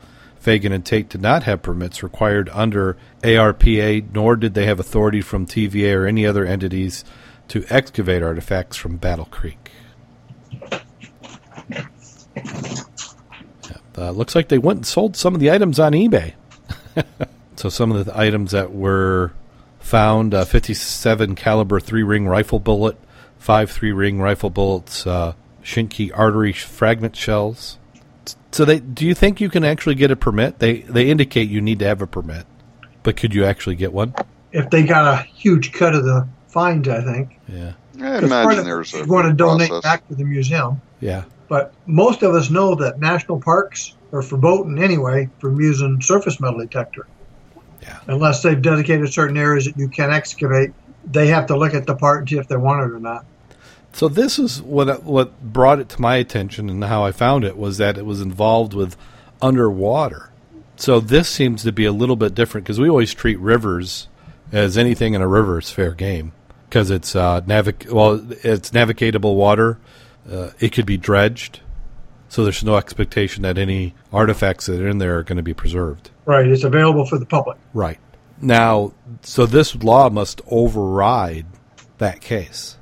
Fagan 0.41 0.71
and 0.71 0.83
Tate 0.83 1.07
did 1.07 1.21
not 1.21 1.43
have 1.43 1.61
permits 1.61 2.01
required 2.01 2.49
under 2.51 2.97
ARPA, 3.21 4.11
nor 4.11 4.35
did 4.35 4.55
they 4.55 4.65
have 4.65 4.79
authority 4.79 5.21
from 5.21 5.45
TVA 5.45 5.95
or 5.95 6.07
any 6.07 6.25
other 6.25 6.47
entities 6.47 7.05
to 7.49 7.63
excavate 7.69 8.23
artifacts 8.23 8.75
from 8.75 8.97
Battle 8.97 9.25
Creek. 9.25 9.69
Uh, 13.95 14.09
looks 14.09 14.33
like 14.33 14.47
they 14.47 14.57
went 14.57 14.77
and 14.77 14.85
sold 14.87 15.15
some 15.15 15.35
of 15.35 15.39
the 15.39 15.51
items 15.51 15.79
on 15.79 15.93
eBay. 15.93 16.33
so 17.55 17.69
some 17.69 17.91
of 17.91 18.03
the 18.03 18.17
items 18.17 18.49
that 18.49 18.73
were 18.73 19.33
found: 19.79 20.33
uh, 20.33 20.43
57 20.43 21.35
caliber 21.35 21.79
three 21.79 22.01
ring 22.01 22.27
rifle 22.27 22.59
bullet, 22.59 22.97
five 23.37 23.69
three 23.69 23.91
ring 23.91 24.19
rifle 24.19 24.49
bullets, 24.49 25.05
uh, 25.05 25.33
Schenkl 25.61 26.09
artery 26.15 26.51
fragment 26.51 27.15
shells. 27.15 27.77
So 28.51 28.65
they, 28.65 28.79
do 28.79 29.05
you 29.05 29.13
think 29.13 29.39
you 29.39 29.49
can 29.49 29.63
actually 29.63 29.95
get 29.95 30.11
a 30.11 30.15
permit? 30.15 30.59
They 30.59 30.79
they 30.81 31.09
indicate 31.09 31.49
you 31.49 31.61
need 31.61 31.79
to 31.79 31.85
have 31.85 32.01
a 32.01 32.07
permit, 32.07 32.45
but 33.03 33.15
could 33.17 33.33
you 33.33 33.45
actually 33.45 33.75
get 33.75 33.93
one? 33.93 34.13
If 34.51 34.69
they 34.69 34.83
got 34.83 35.07
a 35.13 35.23
huge 35.23 35.71
cut 35.71 35.95
of 35.95 36.03
the 36.03 36.27
fines, 36.47 36.87
I 36.89 37.01
think. 37.01 37.39
Yeah. 37.47 37.73
I 37.95 37.99
'Cause 37.99 38.01
part 38.01 38.23
imagine 38.23 38.59
of- 38.59 38.65
there's 38.65 38.93
a 38.93 38.97
you 38.99 39.05
want 39.05 39.27
to 39.27 39.33
donate 39.33 39.69
process. 39.69 39.83
back 39.89 40.07
to 40.09 40.15
the 40.15 40.23
museum. 40.25 40.81
Yeah. 40.99 41.23
But 41.47 41.73
most 41.85 42.23
of 42.23 42.33
us 42.35 42.49
know 42.49 42.75
that 42.75 42.99
national 42.99 43.39
parks 43.41 43.95
are 44.13 44.21
verboten 44.21 44.77
anyway 44.81 45.29
from 45.39 45.59
using 45.59 46.01
surface 46.01 46.39
metal 46.39 46.59
detector. 46.59 47.07
Yeah. 47.81 47.97
Unless 48.07 48.43
they've 48.43 48.61
dedicated 48.61 49.11
certain 49.11 49.37
areas 49.37 49.65
that 49.65 49.77
you 49.77 49.87
can 49.87 50.11
excavate, 50.11 50.71
they 51.09 51.27
have 51.27 51.47
to 51.47 51.57
look 51.57 51.73
at 51.73 51.87
the 51.87 51.95
part 51.95 52.19
and 52.19 52.29
see 52.29 52.37
if 52.37 52.47
they 52.47 52.57
want 52.57 52.81
it 52.81 52.93
or 52.93 52.99
not. 52.99 53.25
So 53.93 54.07
this 54.07 54.39
is 54.39 54.61
what 54.61 55.03
what 55.03 55.41
brought 55.41 55.79
it 55.79 55.89
to 55.89 56.01
my 56.01 56.15
attention 56.15 56.69
and 56.69 56.83
how 56.83 57.03
I 57.03 57.11
found 57.11 57.43
it 57.43 57.57
was 57.57 57.77
that 57.77 57.97
it 57.97 58.05
was 58.05 58.21
involved 58.21 58.73
with 58.73 58.95
underwater. 59.41 60.29
So 60.77 60.99
this 60.99 61.29
seems 61.29 61.63
to 61.63 61.71
be 61.71 61.85
a 61.85 61.91
little 61.91 62.15
bit 62.15 62.33
different 62.33 62.65
because 62.65 62.79
we 62.79 62.89
always 62.89 63.13
treat 63.13 63.39
rivers 63.39 64.07
as 64.51 64.77
anything 64.77 65.13
in 65.13 65.21
a 65.21 65.27
river 65.27 65.59
is 65.59 65.69
fair 65.69 65.91
game 65.91 66.31
because 66.67 66.89
it's 66.89 67.15
uh, 67.15 67.41
navig 67.41 67.91
well 67.91 68.25
it's 68.43 68.71
navigatable 68.71 69.35
water. 69.35 69.77
Uh, 70.29 70.51
it 70.59 70.71
could 70.71 70.85
be 70.85 70.97
dredged, 70.97 71.61
so 72.29 72.43
there's 72.43 72.63
no 72.63 72.77
expectation 72.77 73.41
that 73.43 73.57
any 73.57 73.93
artifacts 74.13 74.67
that 74.67 74.79
are 74.79 74.87
in 74.87 74.99
there 74.99 75.17
are 75.17 75.23
going 75.23 75.37
to 75.37 75.43
be 75.43 75.53
preserved. 75.53 76.11
Right. 76.25 76.47
It's 76.47 76.63
available 76.63 77.05
for 77.05 77.17
the 77.17 77.25
public. 77.25 77.57
Right 77.73 77.99
now, 78.41 78.93
so 79.21 79.45
this 79.45 79.75
law 79.75 80.09
must 80.09 80.41
override 80.47 81.45
that 81.97 82.21
case. 82.21 82.77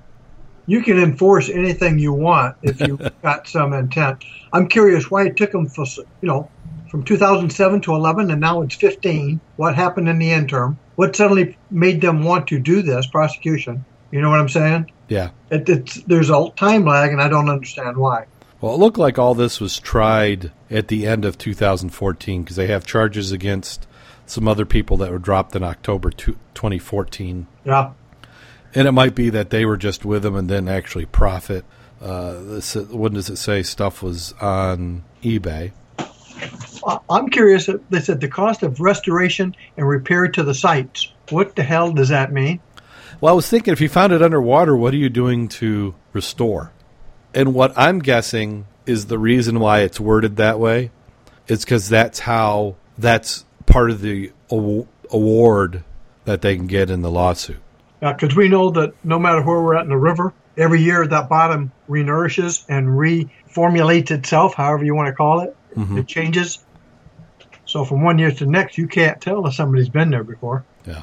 You 0.70 0.84
can 0.84 1.00
enforce 1.00 1.50
anything 1.50 1.98
you 1.98 2.14
want 2.14 2.56
if 2.62 2.80
you've 2.80 3.02
got 3.24 3.48
some 3.48 3.74
intent. 3.74 4.24
I'm 4.54 4.68
curious 4.68 5.10
why 5.10 5.26
it 5.26 5.36
took 5.36 5.52
them 5.52 5.66
for, 5.66 5.84
you 6.22 6.28
know, 6.28 6.48
from 6.92 7.04
2007 7.04 7.82
to 7.82 7.96
11 7.96 8.30
and 8.30 8.40
now 8.40 8.62
it's 8.62 8.76
15. 8.76 9.40
What 9.56 9.74
happened 9.74 10.08
in 10.08 10.20
the 10.20 10.30
interim? 10.30 10.78
What 10.96 11.16
suddenly 11.16 11.58
made 11.72 12.02
them 12.02 12.24
want 12.24 12.48
to 12.50 12.60
do 12.60 12.84
this 12.84 13.08
prosecution? 13.08 13.84
You 14.12 14.22
know 14.22 14.30
what 14.30 14.40
I'm 14.40 14.48
saying? 14.48 14.92
Yeah. 15.08 15.32
It, 15.50 15.68
it's, 15.68 16.04
there's 16.04 16.30
a 16.30 16.52
time 16.56 16.86
lag 16.86 17.12
and 17.12 17.20
I 17.20 17.30
don't 17.30 17.50
understand 17.50 17.98
why. 17.98 18.28
Well, 18.62 18.76
it 18.76 18.78
looked 18.78 19.00
like 19.00 19.18
all 19.18 19.34
this 19.34 19.60
was 19.60 19.80
tried 19.80 20.52
at 20.70 20.88
the 20.88 21.08
end 21.08 21.26
of 21.26 21.40
2014 21.40 22.44
because 22.44 22.58
they 22.58 22.68
have 22.68 22.86
charges 22.86 23.32
against 23.32 23.88
some 24.28 24.48
other 24.48 24.68
people 24.68 24.98
that 24.98 25.10
were 25.10 25.18
dropped 25.18 25.56
in 25.56 25.64
October 25.64 26.12
two- 26.12 26.38
2014. 26.54 27.48
Yeah. 27.66 27.94
And 28.76 28.88
it 28.88 28.92
might 28.92 29.16
be 29.16 29.30
that 29.32 29.50
they 29.50 29.66
were 29.66 29.78
just 29.78 30.06
with 30.06 30.24
them 30.24 30.36
and 30.36 30.48
didn't 30.48 30.70
actually 30.70 31.06
profit. 31.06 31.66
Uh, 32.02 32.34
this, 32.42 32.76
what 32.76 33.14
does 33.14 33.30
it 33.30 33.38
say? 33.38 33.64
Stuff 33.64 34.02
was 34.02 34.34
on 34.40 35.04
eBay. 35.24 35.72
I'm 37.10 37.30
curious. 37.30 37.70
They 37.90 38.00
said 38.00 38.22
the 38.22 38.28
cost 38.28 38.64
of 38.64 38.80
restoration 38.80 39.56
and 39.76 39.88
repair 39.88 40.28
to 40.30 40.44
the 40.44 40.54
sites. 40.54 41.12
What 41.30 41.56
the 41.56 41.64
hell 41.64 41.92
does 41.92 42.10
that 42.10 42.32
mean? 42.32 42.62
Well, 43.20 43.34
I 43.34 43.36
was 43.36 43.50
thinking 43.50 43.74
if 43.74 43.82
you 43.82 43.90
found 43.90 44.14
it 44.14 44.22
underwater, 44.22 44.76
what 44.78 44.94
are 44.94 44.98
you 44.98 45.10
doing 45.10 45.50
to 45.50 45.94
restore? 46.14 46.72
And 47.34 47.54
what 47.54 47.74
I'm 47.78 48.00
guessing 48.00 48.66
is 48.86 49.08
the 49.08 49.20
reason 49.20 49.60
why 49.60 49.82
it's 49.82 50.00
worded 50.00 50.38
that 50.38 50.60
way 50.60 50.92
is 51.48 51.66
because 51.66 51.90
that's 51.90 52.20
how 52.20 52.76
that's 52.98 53.46
part 53.66 53.92
of 53.92 54.02
the 54.02 54.32
award 54.50 55.84
that 56.26 56.42
they 56.42 56.56
can 56.56 56.68
get 56.68 56.90
in 56.90 57.02
the 57.02 57.12
lawsuit. 57.12 57.60
Because 58.00 58.36
we 58.36 58.48
know 58.48 58.70
that 58.72 58.94
no 59.04 59.20
matter 59.20 59.42
where 59.42 59.62
we're 59.62 59.76
at 59.76 59.84
in 59.84 59.90
the 59.90 59.98
river, 59.98 60.34
every 60.58 60.82
year 60.82 61.06
that 61.08 61.30
bottom 61.30 61.72
renourishes 61.90 62.64
and 62.70 62.88
reformulates 62.88 64.12
itself, 64.12 64.54
however 64.54 64.86
you 64.86 64.96
want 64.96 65.08
to 65.08 65.14
call 65.14 65.42
it. 65.42 65.56
Mhm. 65.76 65.98
It 65.98 66.08
changes. 66.08 66.60
So 67.66 67.86
from 67.86 68.02
one 68.02 68.18
year 68.18 68.32
to 68.32 68.46
the 68.46 68.50
next, 68.52 68.78
you 68.78 68.88
can't 68.88 69.22
tell 69.22 69.46
if 69.46 69.54
somebody's 69.54 69.90
been 69.90 70.10
there 70.10 70.24
before. 70.24 70.64
Yeah. 70.88 71.02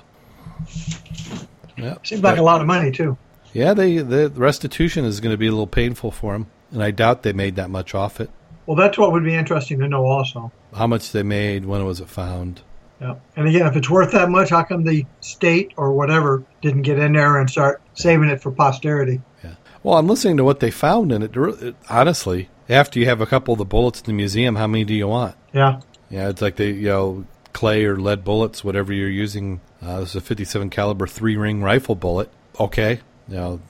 Yeah. 1.77 1.95
Seems 2.03 2.23
like 2.23 2.39
a 2.39 2.43
lot 2.43 2.61
of 2.61 2.67
money 2.67 2.91
too. 2.91 3.17
Yeah, 3.53 3.75
they 3.75 3.99
the 3.99 4.31
restitution 4.35 5.05
is 5.05 5.21
going 5.21 5.33
to 5.33 5.39
be 5.39 5.47
a 5.47 5.51
little 5.51 5.67
painful 5.67 6.11
for 6.11 6.33
them, 6.33 6.47
and 6.73 6.83
I 6.83 6.91
doubt 6.91 7.23
they 7.23 7.33
made 7.33 7.57
that 7.57 7.71
much 7.71 7.95
off 7.95 8.21
it. 8.21 8.31
Well, 8.67 8.77
that's 8.77 8.99
what 8.99 9.13
would 9.13 9.23
be 9.23 9.35
interesting 9.35 9.79
to 9.79 9.89
know 9.89 10.05
also. 10.05 10.51
How 10.75 10.87
much 10.87 11.13
they 11.13 11.23
made, 11.23 11.67
when 11.67 11.85
was 11.85 12.01
it 12.01 12.09
found? 12.09 12.63
Yeah. 13.01 13.17
And 13.37 13.47
again, 13.49 13.67
if 13.67 13.77
it's 13.77 13.91
worth 13.91 14.13
that 14.13 14.31
much, 14.31 14.51
how 14.51 14.63
come 14.63 14.85
the 14.85 15.05
state 15.21 15.73
or 15.77 15.93
whatever 15.93 16.43
didn't 16.63 16.83
get 16.83 16.99
in 16.99 17.13
there 17.13 17.39
and 17.39 17.49
start 17.51 17.83
saving 17.95 18.29
it 18.31 18.41
for 18.41 18.51
posterity? 18.51 19.21
Yeah. 19.45 19.55
Well, 19.83 19.99
I'm 19.99 20.07
listening 20.07 20.39
to 20.39 20.45
what 20.45 20.61
they 20.61 20.71
found 20.71 21.13
in 21.13 21.23
it. 21.23 21.37
it- 21.37 21.77
Honestly, 21.91 22.49
after 22.69 22.99
you 22.99 23.07
have 23.07 23.21
a 23.21 23.27
couple 23.27 23.53
of 23.53 23.59
the 23.59 23.65
bullets 23.67 24.01
in 24.01 24.07
the 24.07 24.13
museum, 24.15 24.57
how 24.57 24.67
many 24.67 24.85
do 24.85 24.95
you 24.95 25.09
want? 25.09 25.35
Yeah. 25.53 25.81
Yeah, 26.09 26.29
it's 26.31 26.41
like 26.41 26.57
the 26.57 26.67
you 26.67 26.89
know 26.89 27.25
clay 27.53 27.85
or 27.85 27.97
lead 27.99 28.25
bullets, 28.25 28.63
whatever 28.65 28.93
you're 28.93 29.09
using. 29.11 29.61
Uh, 29.83 30.01
this 30.01 30.11
is 30.11 30.17
a 30.17 30.21
57 30.21 30.71
caliber 30.71 31.07
three 31.07 31.37
ring 31.37 31.63
rifle 31.63 31.95
bullet. 31.95 32.31
Okay, 32.59 33.01
you 33.29 33.35
know 33.37 33.61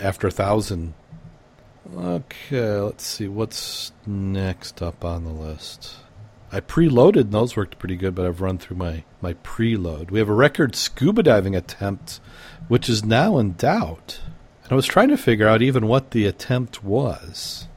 after 0.00 0.28
a 0.28 0.30
thousand. 0.30 0.94
Okay, 1.96 2.78
let's 2.80 3.04
see 3.06 3.26
what's 3.28 3.92
next 4.06 4.82
up 4.82 5.04
on 5.04 5.24
the 5.24 5.30
list. 5.32 5.96
I 6.50 6.60
preloaded 6.60 7.22
and 7.22 7.32
those 7.32 7.56
worked 7.56 7.78
pretty 7.78 7.96
good, 7.96 8.14
but 8.14 8.24
I've 8.24 8.40
run 8.40 8.58
through 8.58 8.76
my 8.76 9.04
my 9.20 9.34
preload. 9.34 10.10
We 10.10 10.18
have 10.18 10.28
a 10.28 10.34
record 10.34 10.74
scuba 10.74 11.22
diving 11.22 11.54
attempt, 11.54 12.20
which 12.68 12.88
is 12.88 13.04
now 13.04 13.38
in 13.38 13.54
doubt. 13.54 14.20
And 14.62 14.72
I 14.72 14.76
was 14.76 14.86
trying 14.86 15.08
to 15.08 15.16
figure 15.16 15.48
out 15.48 15.62
even 15.62 15.86
what 15.86 16.10
the 16.12 16.26
attempt 16.26 16.82
was 16.84 17.68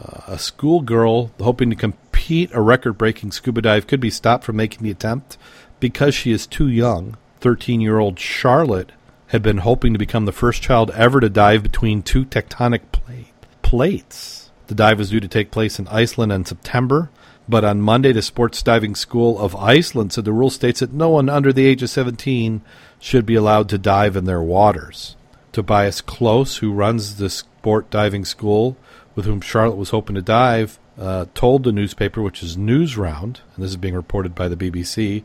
uh, 0.00 0.20
a 0.26 0.38
schoolgirl 0.38 1.30
hoping 1.40 1.70
to 1.70 1.76
compete 1.76 2.50
a 2.52 2.60
record 2.60 2.94
breaking 2.94 3.32
scuba 3.32 3.62
dive 3.62 3.86
could 3.86 4.00
be 4.00 4.10
stopped 4.10 4.44
from 4.44 4.56
making 4.56 4.82
the 4.82 4.90
attempt 4.90 5.38
because 5.80 6.14
she 6.14 6.32
is 6.32 6.46
too 6.46 6.68
young. 6.68 7.16
13 7.40 7.80
year 7.80 7.98
old 7.98 8.18
Charlotte 8.18 8.92
had 9.28 9.42
been 9.42 9.58
hoping 9.58 9.92
to 9.92 9.98
become 9.98 10.24
the 10.24 10.32
first 10.32 10.62
child 10.62 10.90
ever 10.92 11.20
to 11.20 11.28
dive 11.28 11.62
between 11.62 12.02
two 12.02 12.24
tectonic 12.24 12.80
plate, 12.92 13.32
plates. 13.62 14.50
The 14.66 14.74
dive 14.74 14.98
was 14.98 15.10
due 15.10 15.20
to 15.20 15.28
take 15.28 15.50
place 15.50 15.78
in 15.78 15.88
Iceland 15.88 16.32
in 16.32 16.44
September, 16.44 17.10
but 17.48 17.64
on 17.64 17.80
Monday, 17.80 18.12
the 18.12 18.22
Sports 18.22 18.62
Diving 18.62 18.94
School 18.94 19.38
of 19.38 19.54
Iceland 19.54 20.12
said 20.12 20.24
the 20.24 20.32
rule 20.32 20.50
states 20.50 20.80
that 20.80 20.92
no 20.92 21.10
one 21.10 21.28
under 21.28 21.52
the 21.52 21.66
age 21.66 21.82
of 21.82 21.90
17 21.90 22.62
should 22.98 23.26
be 23.26 23.34
allowed 23.34 23.68
to 23.68 23.78
dive 23.78 24.16
in 24.16 24.24
their 24.24 24.42
waters. 24.42 25.16
Tobias 25.52 26.00
Klose, 26.00 26.58
who 26.58 26.72
runs 26.72 27.16
the 27.16 27.30
sport 27.30 27.90
diving 27.90 28.24
school 28.24 28.76
with 29.14 29.26
whom 29.26 29.40
Charlotte 29.40 29.76
was 29.76 29.90
hoping 29.90 30.16
to 30.16 30.22
dive, 30.22 30.78
uh, 30.98 31.26
told 31.34 31.64
the 31.64 31.72
newspaper, 31.72 32.22
which 32.22 32.42
is 32.42 32.56
Newsround, 32.56 33.40
and 33.54 33.58
this 33.64 33.70
is 33.70 33.76
being 33.76 33.94
reported 33.94 34.34
by 34.34 34.48
the 34.48 34.56
BBC, 34.56 35.22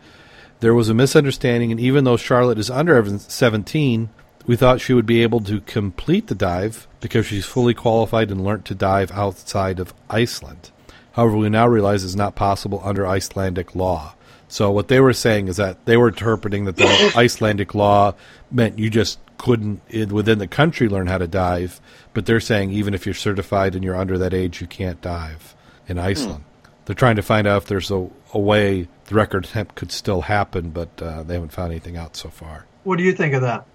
there 0.59 0.73
was 0.73 0.89
a 0.89 0.93
misunderstanding, 0.93 1.71
and 1.71 1.79
even 1.79 2.03
though 2.03 2.17
Charlotte 2.17 2.59
is 2.59 2.69
under 2.69 3.17
17, 3.17 4.09
we 4.45 4.55
thought 4.55 4.81
she 4.81 4.93
would 4.93 5.05
be 5.05 5.23
able 5.23 5.39
to 5.41 5.61
complete 5.61 6.27
the 6.27 6.35
dive 6.35 6.87
because 6.99 7.25
she's 7.25 7.45
fully 7.45 7.73
qualified 7.73 8.29
and 8.29 8.43
learnt 8.43 8.65
to 8.65 8.75
dive 8.75 9.11
outside 9.11 9.79
of 9.79 9.93
Iceland. 10.09 10.71
However, 11.19 11.35
we 11.35 11.49
now 11.49 11.67
realize 11.67 12.05
it's 12.05 12.15
not 12.15 12.35
possible 12.35 12.79
under 12.81 13.05
Icelandic 13.05 13.75
law. 13.75 14.15
So 14.47 14.71
what 14.71 14.87
they 14.87 15.01
were 15.01 15.11
saying 15.11 15.49
is 15.49 15.57
that 15.57 15.85
they 15.85 15.97
were 15.97 16.07
interpreting 16.07 16.63
that 16.63 16.77
the 16.77 17.11
Icelandic 17.17 17.75
law 17.75 18.13
meant 18.49 18.79
you 18.79 18.89
just 18.89 19.19
couldn't 19.37 19.81
within 20.13 20.39
the 20.39 20.47
country 20.47 20.87
learn 20.87 21.07
how 21.07 21.17
to 21.17 21.27
dive, 21.27 21.81
but 22.13 22.25
they're 22.25 22.39
saying 22.39 22.71
even 22.71 22.93
if 22.93 23.05
you're 23.05 23.13
certified 23.13 23.75
and 23.75 23.83
you're 23.83 23.97
under 23.97 24.17
that 24.17 24.33
age, 24.33 24.61
you 24.61 24.67
can't 24.67 25.01
dive 25.01 25.57
in 25.89 25.99
Iceland. 25.99 26.45
They're 26.85 26.95
trying 26.95 27.17
to 27.17 27.21
find 27.21 27.45
out 27.45 27.63
if 27.63 27.67
there's 27.67 27.91
a, 27.91 28.09
a 28.33 28.39
way 28.39 28.87
the 29.07 29.15
record 29.15 29.43
attempt 29.43 29.75
could 29.75 29.91
still 29.91 30.21
happen, 30.21 30.69
but 30.69 31.01
uh, 31.01 31.23
they 31.23 31.33
haven't 31.33 31.51
found 31.51 31.73
anything 31.73 31.97
out 31.97 32.15
so 32.15 32.29
far. 32.29 32.65
What 32.85 32.97
do 32.97 33.03
you 33.03 33.11
think 33.11 33.33
of 33.33 33.41
that? 33.41 33.65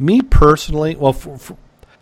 Me 0.00 0.20
personally, 0.20 0.96
well, 0.96 1.12
for, 1.12 1.38
for, 1.38 1.56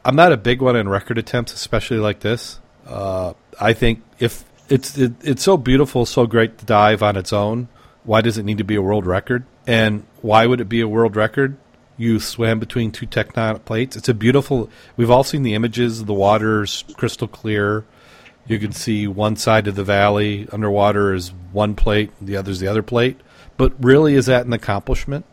I'm 0.06 0.16
not 0.16 0.32
a 0.32 0.38
big 0.38 0.62
one 0.62 0.74
in 0.74 0.88
record 0.88 1.18
attempts, 1.18 1.52
especially 1.52 1.98
like 1.98 2.20
this. 2.20 2.60
Uh, 2.86 3.34
I 3.60 3.74
think 3.74 4.02
if 4.18 4.45
it's 4.68 4.96
it, 4.98 5.12
it's 5.22 5.42
so 5.42 5.56
beautiful, 5.56 6.06
so 6.06 6.26
great 6.26 6.58
to 6.58 6.64
dive 6.64 7.02
on 7.02 7.16
its 7.16 7.32
own, 7.32 7.68
why 8.04 8.20
does 8.20 8.38
it 8.38 8.44
need 8.44 8.58
to 8.58 8.64
be 8.64 8.76
a 8.76 8.82
world 8.82 9.06
record? 9.06 9.44
And 9.66 10.04
why 10.22 10.46
would 10.46 10.60
it 10.60 10.68
be 10.68 10.80
a 10.80 10.88
world 10.88 11.16
record? 11.16 11.56
You 11.96 12.20
swam 12.20 12.58
between 12.60 12.92
two 12.92 13.06
tectonic 13.06 13.64
plates. 13.64 13.96
It's 13.96 14.08
a 14.08 14.14
beautiful. 14.14 14.70
We've 14.96 15.10
all 15.10 15.24
seen 15.24 15.42
the 15.42 15.54
images. 15.54 16.04
The 16.04 16.12
water's 16.12 16.84
crystal 16.96 17.26
clear. 17.26 17.84
You 18.46 18.58
can 18.58 18.72
see 18.72 19.08
one 19.08 19.36
side 19.36 19.66
of 19.66 19.74
the 19.74 19.82
valley 19.82 20.46
underwater 20.52 21.14
is 21.14 21.32
one 21.52 21.74
plate, 21.74 22.12
the 22.20 22.36
other's 22.36 22.60
the 22.60 22.68
other 22.68 22.82
plate. 22.82 23.18
But 23.56 23.72
really, 23.82 24.14
is 24.14 24.26
that 24.26 24.46
an 24.46 24.52
accomplishment 24.52 25.24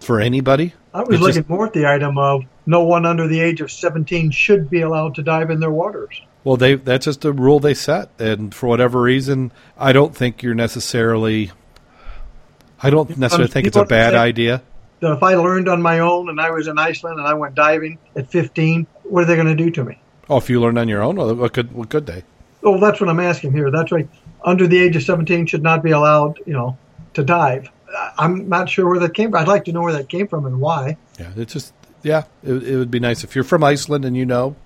for 0.00 0.20
anybody? 0.20 0.74
I 0.94 1.00
was 1.00 1.08
It's 1.14 1.20
looking 1.20 1.34
just- 1.42 1.48
more 1.48 1.66
at 1.66 1.72
the 1.72 1.86
item 1.86 2.18
of 2.18 2.42
no 2.66 2.84
one 2.84 3.04
under 3.06 3.26
the 3.26 3.40
age 3.40 3.60
of 3.62 3.72
17 3.72 4.30
should 4.30 4.70
be 4.70 4.82
allowed 4.82 5.14
to 5.16 5.22
dive 5.22 5.50
in 5.50 5.58
their 5.58 5.70
waters. 5.72 6.20
Well, 6.44 6.56
they 6.56 6.74
that's 6.74 7.04
just 7.04 7.24
a 7.24 7.32
rule 7.32 7.60
they 7.60 7.74
set, 7.74 8.08
and 8.18 8.54
for 8.54 8.68
whatever 8.68 9.00
reason, 9.00 9.52
I 9.78 9.92
don't 9.92 10.14
think 10.14 10.42
you're 10.42 10.54
necessarily. 10.54 11.52
I 12.82 12.90
don't 12.90 13.16
necessarily 13.16 13.48
think 13.48 13.68
it's 13.68 13.76
a 13.76 13.78
you 13.78 13.82
want 13.82 13.88
to 13.90 13.94
bad 13.94 14.14
idea. 14.14 14.62
That 15.00 15.12
if 15.12 15.22
I 15.22 15.34
learned 15.34 15.68
on 15.68 15.80
my 15.82 16.00
own 16.00 16.28
and 16.28 16.40
I 16.40 16.50
was 16.50 16.66
in 16.66 16.78
Iceland 16.78 17.18
and 17.18 17.28
I 17.28 17.34
went 17.34 17.54
diving 17.54 17.98
at 18.16 18.30
15, 18.30 18.86
what 19.04 19.22
are 19.22 19.26
they 19.26 19.36
going 19.36 19.46
to 19.46 19.54
do 19.54 19.70
to 19.70 19.84
me? 19.84 20.00
Oh, 20.28 20.36
if 20.36 20.50
you 20.50 20.60
learned 20.60 20.78
on 20.78 20.88
your 20.88 21.02
own, 21.02 21.16
what 21.16 21.52
could 21.52 21.72
what 21.72 21.90
could 21.90 22.06
they? 22.06 22.24
Oh, 22.64 22.78
that's 22.78 23.00
what 23.00 23.08
I'm 23.08 23.20
asking 23.20 23.52
here. 23.52 23.70
That's 23.70 23.92
right. 23.92 24.08
Under 24.44 24.66
the 24.66 24.80
age 24.80 24.96
of 24.96 25.02
17 25.02 25.46
should 25.46 25.62
not 25.62 25.82
be 25.82 25.92
allowed, 25.92 26.38
you 26.46 26.52
know, 26.52 26.76
to 27.14 27.22
dive. 27.24 27.70
I'm 28.16 28.48
not 28.48 28.68
sure 28.68 28.88
where 28.88 28.98
that 29.00 29.14
came 29.14 29.30
from. 29.30 29.40
I'd 29.40 29.48
like 29.48 29.64
to 29.66 29.72
know 29.72 29.82
where 29.82 29.92
that 29.92 30.08
came 30.08 30.26
from 30.26 30.46
and 30.46 30.60
why. 30.60 30.96
Yeah, 31.18 31.30
it's 31.36 31.52
just 31.52 31.72
yeah, 32.02 32.24
it, 32.42 32.52
it 32.62 32.76
would 32.76 32.90
be 32.90 33.00
nice 33.00 33.24
if 33.24 33.34
you're 33.34 33.44
from 33.44 33.62
Iceland 33.62 34.04
and 34.04 34.16
you 34.16 34.26
know, 34.26 34.56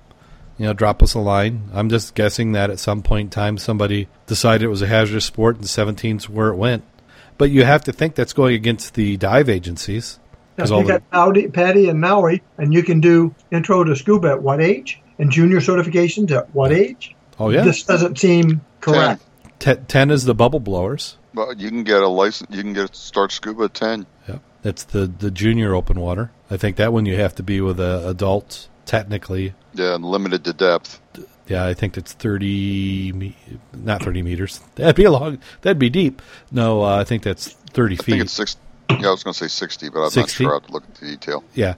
you 0.59 0.66
know, 0.66 0.73
drop 0.73 1.03
us 1.03 1.14
a 1.14 1.19
line. 1.19 1.69
I'm 1.73 1.88
just 1.88 2.14
guessing 2.14 2.53
that 2.53 2.71
at 2.71 2.79
some 2.79 3.03
point 3.03 3.27
in 3.27 3.31
time 3.31 3.59
somebody 3.59 4.09
decided 4.27 4.64
it 4.64 4.69
was 4.69 4.83
a 4.83 4.87
hazardous 4.87 5.25
sport 5.27 5.57
and 5.57 5.64
17's 5.64 6.29
where 6.29 6.49
it 6.49 6.57
went. 6.57 6.85
But 7.38 7.51
you 7.51 7.64
have 7.64 7.85
to 7.85 7.92
think 7.92 8.14
that's 8.14 8.33
going 8.33 8.55
against 8.55 8.95
the 8.95 9.16
dive 9.16 9.49
agencies. 9.49 10.19
Now, 10.57 10.64
all 10.73 10.81
you 10.81 10.87
the- 10.87 10.92
got 10.92 11.11
PADI, 11.11 11.49
PADI 11.49 11.88
and 11.90 12.01
NAUI, 12.01 12.40
and 12.57 12.73
you 12.73 12.83
can 12.83 13.01
do 13.01 13.35
intro 13.53 13.85
to 13.85 13.95
scuba 13.95 14.29
at 14.29 14.42
what 14.42 14.61
age? 14.61 15.01
And 15.19 15.31
junior 15.31 15.59
certifications 15.59 16.31
at 16.31 16.55
what 16.55 16.73
age? 16.73 17.14
oh 17.38 17.51
yeah, 17.51 17.62
This 17.62 17.83
doesn't 17.83 18.19
seem 18.19 18.62
correct. 18.81 19.23
Te- 19.59 19.75
ten 19.88 20.11
is 20.11 20.25
the 20.25 20.35
bubble 20.35 20.61
blowers. 20.61 21.16
Well, 21.35 21.53
you 21.55 21.69
can 21.71 21.85
get 21.85 22.01
a 22.03 22.09
license. 22.09 22.55
You 22.55 22.62
can 22.62 22.73
get 22.73 22.95
start 22.97 23.33
scuba 23.33 23.64
at 23.64 23.75
ten. 23.75 24.07
Yeah, 24.29 24.38
that's 24.62 24.85
the 24.85 25.07
the 25.07 25.31
junior 25.31 25.75
open 25.75 26.01
water. 26.01 26.31
I 26.51 26.57
think 26.57 26.77
that 26.77 26.92
one 26.92 27.05
you 27.07 27.16
have 27.16 27.35
to 27.37 27.42
be 27.42 27.61
with 27.61 27.79
a 27.81 28.09
adult 28.09 28.69
technically. 28.87 29.53
Yeah, 29.75 29.94
and 29.96 30.05
limited 30.05 30.44
to 30.44 30.53
depth. 30.53 31.01
Yeah, 31.49 31.66
I 31.66 31.75
think 31.75 31.94
that's 31.94 32.12
thirty, 32.12 33.12
me- 33.12 33.37
not 33.72 34.03
thirty 34.03 34.22
meters. 34.22 34.61
That'd 34.77 34.96
be 34.96 35.05
a 35.05 35.11
long. 35.12 35.38
That'd 35.62 35.79
be 35.79 35.90
deep. 35.90 36.22
No, 36.51 36.83
uh, 36.83 36.96
I 36.96 37.05
think 37.05 37.22
that's 37.22 37.49
thirty 37.49 37.94
I 37.94 38.03
feet. 38.03 38.12
think 38.12 38.22
it's 38.22 38.33
six. 38.33 38.57
Yeah, 38.90 39.09
I 39.09 39.11
was 39.11 39.22
going 39.22 39.35
to 39.35 39.38
say 39.38 39.49
sixty, 39.49 39.88
but 39.90 40.01
I'm 40.03 40.11
60? 40.11 40.44
not 40.44 40.49
sure. 40.49 40.53
I 40.53 40.57
have 40.57 40.66
to 40.66 40.72
look 40.72 40.85
at 40.85 40.94
the 40.96 41.07
detail. 41.07 41.44
Yeah, 41.55 41.75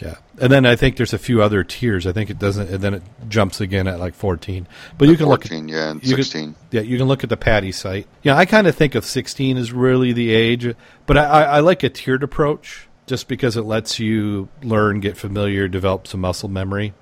yeah. 0.00 0.16
And 0.40 0.50
then 0.52 0.66
I 0.66 0.74
think 0.76 0.96
there's 0.96 1.12
a 1.14 1.18
few 1.18 1.42
other 1.42 1.62
tiers. 1.64 2.06
I 2.06 2.12
think 2.12 2.28
it 2.30 2.38
doesn't, 2.38 2.68
and 2.70 2.82
then 2.82 2.94
it 2.94 3.02
jumps 3.28 3.60
again 3.60 3.86
at 3.86 3.98
like 4.00 4.14
fourteen. 4.14 4.66
But 4.98 5.08
you 5.08 5.16
can 5.16 5.26
look. 5.28 5.46
At, 5.46 5.52
yeah, 5.52 5.90
and 5.90 6.02
you 6.02 6.16
can- 6.16 6.24
sixteen. 6.24 6.54
yeah, 6.70 6.80
you 6.82 6.98
can 6.98 7.08
look 7.08 7.22
at 7.24 7.30
the 7.30 7.36
PADI 7.38 7.72
site. 7.72 8.06
Yeah, 8.22 8.36
I 8.36 8.44
kind 8.44 8.66
of 8.66 8.74
think 8.74 8.94
of 8.94 9.04
16 9.06 9.56
as 9.56 9.72
really 9.72 10.12
the 10.12 10.30
age, 10.34 10.74
but 11.06 11.16
I, 11.16 11.24
I, 11.24 11.42
I 11.42 11.60
like 11.60 11.82
a 11.82 11.88
tiered 11.88 12.22
approach 12.22 12.86
just 13.10 13.26
because 13.26 13.56
it 13.56 13.62
lets 13.62 13.98
you 13.98 14.48
learn, 14.62 15.00
get 15.00 15.16
familiar, 15.16 15.66
develop 15.66 16.06
some 16.06 16.20
muscle 16.20 16.48
memory. 16.48 16.94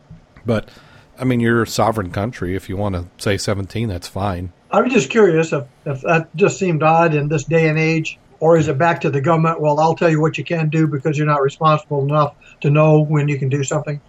But 0.47 0.71
I 1.19 1.25
mean, 1.25 1.39
you're 1.39 1.63
a 1.63 1.67
sovereign 1.67 2.11
country. 2.11 2.57
If 2.57 2.71
you 2.71 2.79
want 2.79 2.95
to 2.95 3.05
say 3.23 3.37
17, 3.37 3.89
that's 3.89 4.09
fine. 4.09 4.55
I 4.71 4.81
was 4.81 4.91
just 4.91 5.11
curious 5.11 5.53
if, 5.53 5.65
if 5.85 6.01
that 6.01 6.35
just 6.35 6.59
seemed 6.59 6.83
odd 6.83 7.15
in 7.15 7.29
this 7.29 7.45
day 7.45 7.69
and 7.69 7.79
age, 7.79 8.19
or 8.41 8.57
is 8.57 8.69
it 8.69 8.79
back 8.79 9.03
to 9.03 9.11
the 9.11 9.21
government? 9.21 9.61
Well, 9.61 9.79
I'll 9.79 9.95
tell 9.95 10.09
you 10.09 10.19
what 10.19 10.39
you 10.39 10.45
can 10.45 10.71
do 10.71 10.87
because 10.87 11.19
you're 11.19 11.27
not 11.27 11.43
responsible 11.43 12.03
enough 12.03 12.35
to 12.63 12.71
know 12.71 13.01
when 13.01 13.29
you 13.29 13.39
can 13.39 13.51
do 13.51 13.63
something. 13.63 14.01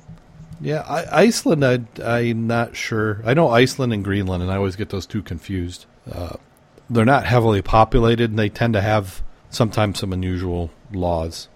Yeah, 0.62 0.86
I, 0.88 1.24
Iceland, 1.24 1.66
I, 1.66 1.82
I'm 2.02 2.48
not 2.48 2.78
sure. 2.78 3.22
I 3.26 3.34
know 3.34 3.50
Iceland 3.50 3.92
and 3.92 4.06
Greenland, 4.06 4.42
and 4.42 4.50
I 4.50 4.56
always 4.56 4.78
get 4.78 4.88
those 4.88 5.06
two 5.06 5.22
confused. 5.22 5.86
Uh, 6.10 6.38
they're 6.90 7.04
not 7.04 7.26
heavily 7.26 7.62
populated, 7.62 8.30
and 8.30 8.40
they 8.40 8.48
tend 8.48 8.74
to 8.76 8.82
have 8.82 9.22
sometimes 9.50 10.00
some 10.00 10.14
unusual 10.14 10.70
laws. 10.94 11.50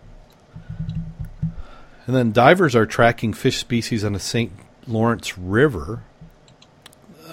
And 2.05 2.15
then 2.15 2.31
divers 2.31 2.75
are 2.75 2.85
tracking 2.85 3.33
fish 3.33 3.57
species 3.57 4.03
on 4.03 4.13
the 4.13 4.19
St. 4.19 4.51
Lawrence 4.87 5.37
River. 5.37 6.03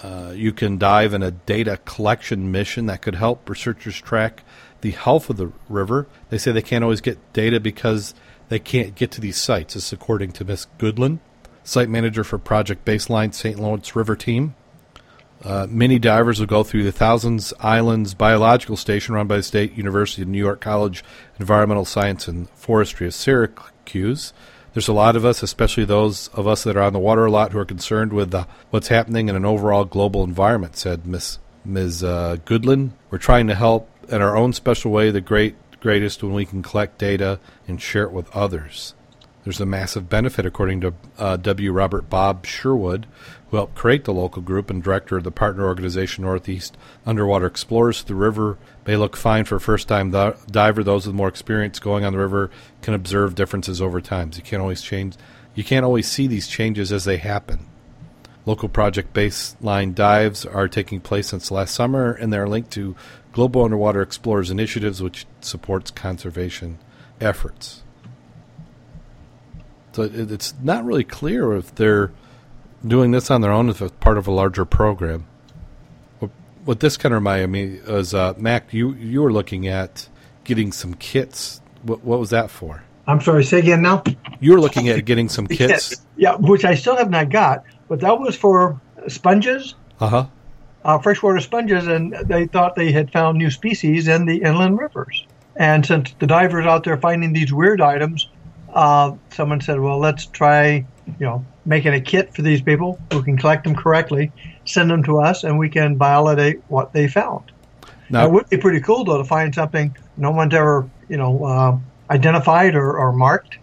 Uh, 0.02 0.32
you 0.34 0.52
can 0.52 0.78
dive 0.78 1.12
in 1.12 1.22
a 1.22 1.30
data 1.30 1.78
collection 1.84 2.50
mission 2.50 2.86
that 2.86 3.02
could 3.02 3.16
help 3.16 3.48
researchers 3.48 4.00
track 4.00 4.42
the 4.80 4.92
health 4.92 5.28
of 5.28 5.36
the 5.36 5.52
river. 5.68 6.06
They 6.30 6.38
say 6.38 6.52
they 6.52 6.62
can't 6.62 6.84
always 6.84 7.00
get 7.00 7.18
data 7.32 7.60
because 7.60 8.14
they 8.48 8.58
can't 8.58 8.94
get 8.94 9.10
to 9.12 9.20
these 9.20 9.36
sites. 9.36 9.74
This 9.74 9.86
is 9.86 9.92
according 9.92 10.32
to 10.32 10.44
Miss 10.44 10.66
Goodland, 10.78 11.18
site 11.64 11.88
manager 11.88 12.24
for 12.24 12.38
Project 12.38 12.84
Baseline 12.84 13.34
St. 13.34 13.58
Lawrence 13.58 13.94
River 13.94 14.16
team. 14.16 14.54
Uh, 15.42 15.66
many 15.70 15.98
divers 15.98 16.38
will 16.38 16.46
go 16.46 16.62
through 16.62 16.84
the 16.84 16.92
Thousands 16.92 17.54
Islands 17.60 18.14
Biological 18.14 18.76
Station 18.76 19.14
run 19.14 19.26
by 19.26 19.38
the 19.38 19.42
State 19.42 19.72
University 19.76 20.22
of 20.22 20.28
New 20.28 20.38
York 20.38 20.60
College 20.60 21.02
Environmental 21.38 21.86
Science 21.86 22.28
and 22.28 22.48
Forestry 22.50 23.06
of 23.06 23.14
Syracuse. 23.14 24.34
There's 24.74 24.88
a 24.88 24.92
lot 24.92 25.16
of 25.16 25.24
us, 25.24 25.42
especially 25.42 25.84
those 25.84 26.28
of 26.28 26.46
us 26.46 26.62
that 26.64 26.76
are 26.76 26.82
on 26.82 26.92
the 26.92 26.98
water 26.98 27.24
a 27.24 27.30
lot, 27.30 27.52
who 27.52 27.58
are 27.58 27.64
concerned 27.64 28.12
with 28.12 28.34
uh, 28.34 28.44
what's 28.70 28.88
happening 28.88 29.28
in 29.28 29.34
an 29.34 29.44
overall 29.44 29.84
global 29.84 30.22
environment, 30.22 30.76
said 30.76 31.06
Ms. 31.06 31.38
Uh, 32.04 32.36
Goodland. 32.44 32.90
We're 33.10 33.18
trying 33.18 33.46
to 33.46 33.54
help 33.54 33.88
in 34.08 34.20
our 34.20 34.36
own 34.36 34.52
special 34.52 34.90
way, 34.90 35.10
the 35.10 35.20
great 35.20 35.56
greatest 35.80 36.22
when 36.22 36.34
we 36.34 36.44
can 36.44 36.62
collect 36.62 36.98
data 36.98 37.40
and 37.66 37.80
share 37.80 38.04
it 38.04 38.12
with 38.12 38.30
others. 38.36 38.94
There's 39.42 39.60
a 39.60 39.66
massive 39.66 40.10
benefit, 40.10 40.44
according 40.44 40.82
to 40.82 40.94
uh, 41.18 41.36
W. 41.38 41.72
Robert 41.72 42.10
Bob 42.10 42.44
Sherwood, 42.44 43.06
who 43.50 43.56
helped 43.56 43.74
create 43.74 44.04
the 44.04 44.12
local 44.12 44.42
group 44.42 44.68
and 44.68 44.82
director 44.82 45.16
of 45.16 45.24
the 45.24 45.30
partner 45.30 45.64
organization 45.64 46.24
Northeast 46.24 46.76
Underwater 47.06 47.46
Explorers. 47.46 48.04
The 48.04 48.14
river 48.14 48.58
may 48.86 48.96
look 48.96 49.16
fine 49.16 49.46
for 49.46 49.56
a 49.56 49.60
first-time 49.60 50.10
diver. 50.10 50.84
Those 50.84 51.06
with 51.06 51.16
more 51.16 51.28
experience 51.28 51.78
going 51.78 52.04
on 52.04 52.12
the 52.12 52.18
river 52.18 52.50
can 52.82 52.92
observe 52.92 53.34
differences 53.34 53.80
over 53.80 54.00
time. 54.02 54.30
You 54.34 54.42
can't 54.42 54.60
always 54.60 54.82
change. 54.82 55.16
You 55.54 55.64
can't 55.64 55.86
always 55.86 56.06
see 56.06 56.26
these 56.26 56.46
changes 56.46 56.92
as 56.92 57.04
they 57.04 57.16
happen. 57.16 57.66
Local 58.44 58.68
project 58.68 59.14
baseline 59.14 59.94
dives 59.94 60.44
are 60.44 60.68
taking 60.68 61.00
place 61.00 61.28
since 61.28 61.50
last 61.50 61.74
summer, 61.74 62.12
and 62.12 62.32
they're 62.32 62.48
linked 62.48 62.72
to 62.72 62.94
Global 63.32 63.64
Underwater 63.64 64.02
Explorers 64.02 64.50
Initiatives, 64.50 65.02
which 65.02 65.26
supports 65.40 65.90
conservation 65.90 66.78
efforts. 67.20 67.82
So 70.00 70.06
it, 70.06 70.30
it's 70.32 70.54
not 70.62 70.84
really 70.84 71.04
clear 71.04 71.54
if 71.54 71.74
they're 71.74 72.10
doing 72.86 73.10
this 73.10 73.30
on 73.30 73.40
their 73.42 73.52
own, 73.52 73.68
if 73.68 73.82
it's 73.82 73.92
part 74.00 74.16
of 74.16 74.26
a 74.26 74.30
larger 74.30 74.64
program. 74.64 75.26
What, 76.20 76.30
what 76.64 76.80
this 76.80 76.96
kind 76.96 77.12
of 77.14 77.20
reminded 77.20 77.48
me 77.48 77.62
is, 77.86 78.14
uh, 78.14 78.32
Mac, 78.38 78.72
you 78.72 78.94
you 78.94 79.20
were 79.22 79.32
looking 79.32 79.68
at 79.68 80.08
getting 80.44 80.72
some 80.72 80.94
kits. 80.94 81.60
What, 81.82 82.02
what 82.02 82.18
was 82.18 82.30
that 82.30 82.50
for? 82.50 82.82
I'm 83.06 83.20
sorry, 83.20 83.44
say 83.44 83.58
again 83.58 83.82
now? 83.82 84.02
You 84.40 84.52
were 84.52 84.60
looking 84.60 84.88
at 84.88 85.04
getting 85.04 85.28
some 85.28 85.46
kits. 85.58 85.96
Yeah, 86.16 86.36
which 86.36 86.64
I 86.64 86.74
still 86.76 86.96
have 86.96 87.10
not 87.10 87.28
got, 87.28 87.64
but 87.88 88.00
that 88.00 88.18
was 88.18 88.36
for 88.36 88.80
sponges, 89.08 89.74
Uh 90.00 90.08
huh. 90.08 90.26
uh, 90.84 90.98
freshwater 90.98 91.40
sponges, 91.40 91.86
and 91.88 92.14
they 92.24 92.46
thought 92.46 92.74
they 92.76 92.92
had 92.92 93.12
found 93.12 93.36
new 93.38 93.50
species 93.50 94.08
in 94.08 94.24
the 94.26 94.36
inland 94.42 94.78
rivers. 94.78 95.26
And 95.56 95.84
since 95.84 96.14
the 96.18 96.26
divers 96.26 96.64
out 96.64 96.84
there 96.84 96.96
finding 96.96 97.32
these 97.34 97.52
weird 97.52 97.80
items, 97.82 98.28
uh, 98.74 99.16
someone 99.30 99.60
said, 99.60 99.80
"Well, 99.80 99.98
let's 99.98 100.26
try, 100.26 100.84
you 101.06 101.26
know, 101.26 101.44
making 101.64 101.94
a 101.94 102.00
kit 102.00 102.34
for 102.34 102.42
these 102.42 102.62
people 102.62 103.00
who 103.12 103.22
can 103.22 103.36
collect 103.36 103.64
them 103.64 103.74
correctly, 103.74 104.32
send 104.64 104.90
them 104.90 105.02
to 105.04 105.18
us, 105.18 105.44
and 105.44 105.58
we 105.58 105.68
can 105.68 105.98
validate 105.98 106.60
what 106.68 106.92
they 106.92 107.08
found." 107.08 107.52
Now, 108.08 108.26
it 108.26 108.32
would 108.32 108.48
be 108.48 108.56
pretty 108.56 108.80
cool 108.80 109.04
though 109.04 109.18
to 109.18 109.24
find 109.24 109.54
something 109.54 109.96
no 110.16 110.32
one's 110.32 110.54
ever, 110.54 110.88
you 111.08 111.16
know, 111.16 111.44
uh, 111.44 111.78
identified 112.10 112.74
or, 112.74 112.98
or 112.98 113.12
marked. 113.12 113.58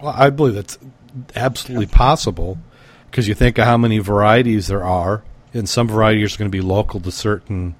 Well, 0.00 0.14
I 0.16 0.30
believe 0.30 0.54
that's 0.54 0.78
absolutely 1.34 1.86
possible 1.86 2.58
because 3.10 3.26
you 3.26 3.34
think 3.34 3.58
of 3.58 3.64
how 3.64 3.76
many 3.76 3.98
varieties 3.98 4.66
there 4.66 4.84
are, 4.84 5.24
and 5.54 5.68
some 5.68 5.88
varieties 5.88 6.34
are 6.34 6.38
going 6.38 6.50
to 6.50 6.56
be 6.56 6.60
local 6.60 7.00
to 7.00 7.10
certain 7.10 7.74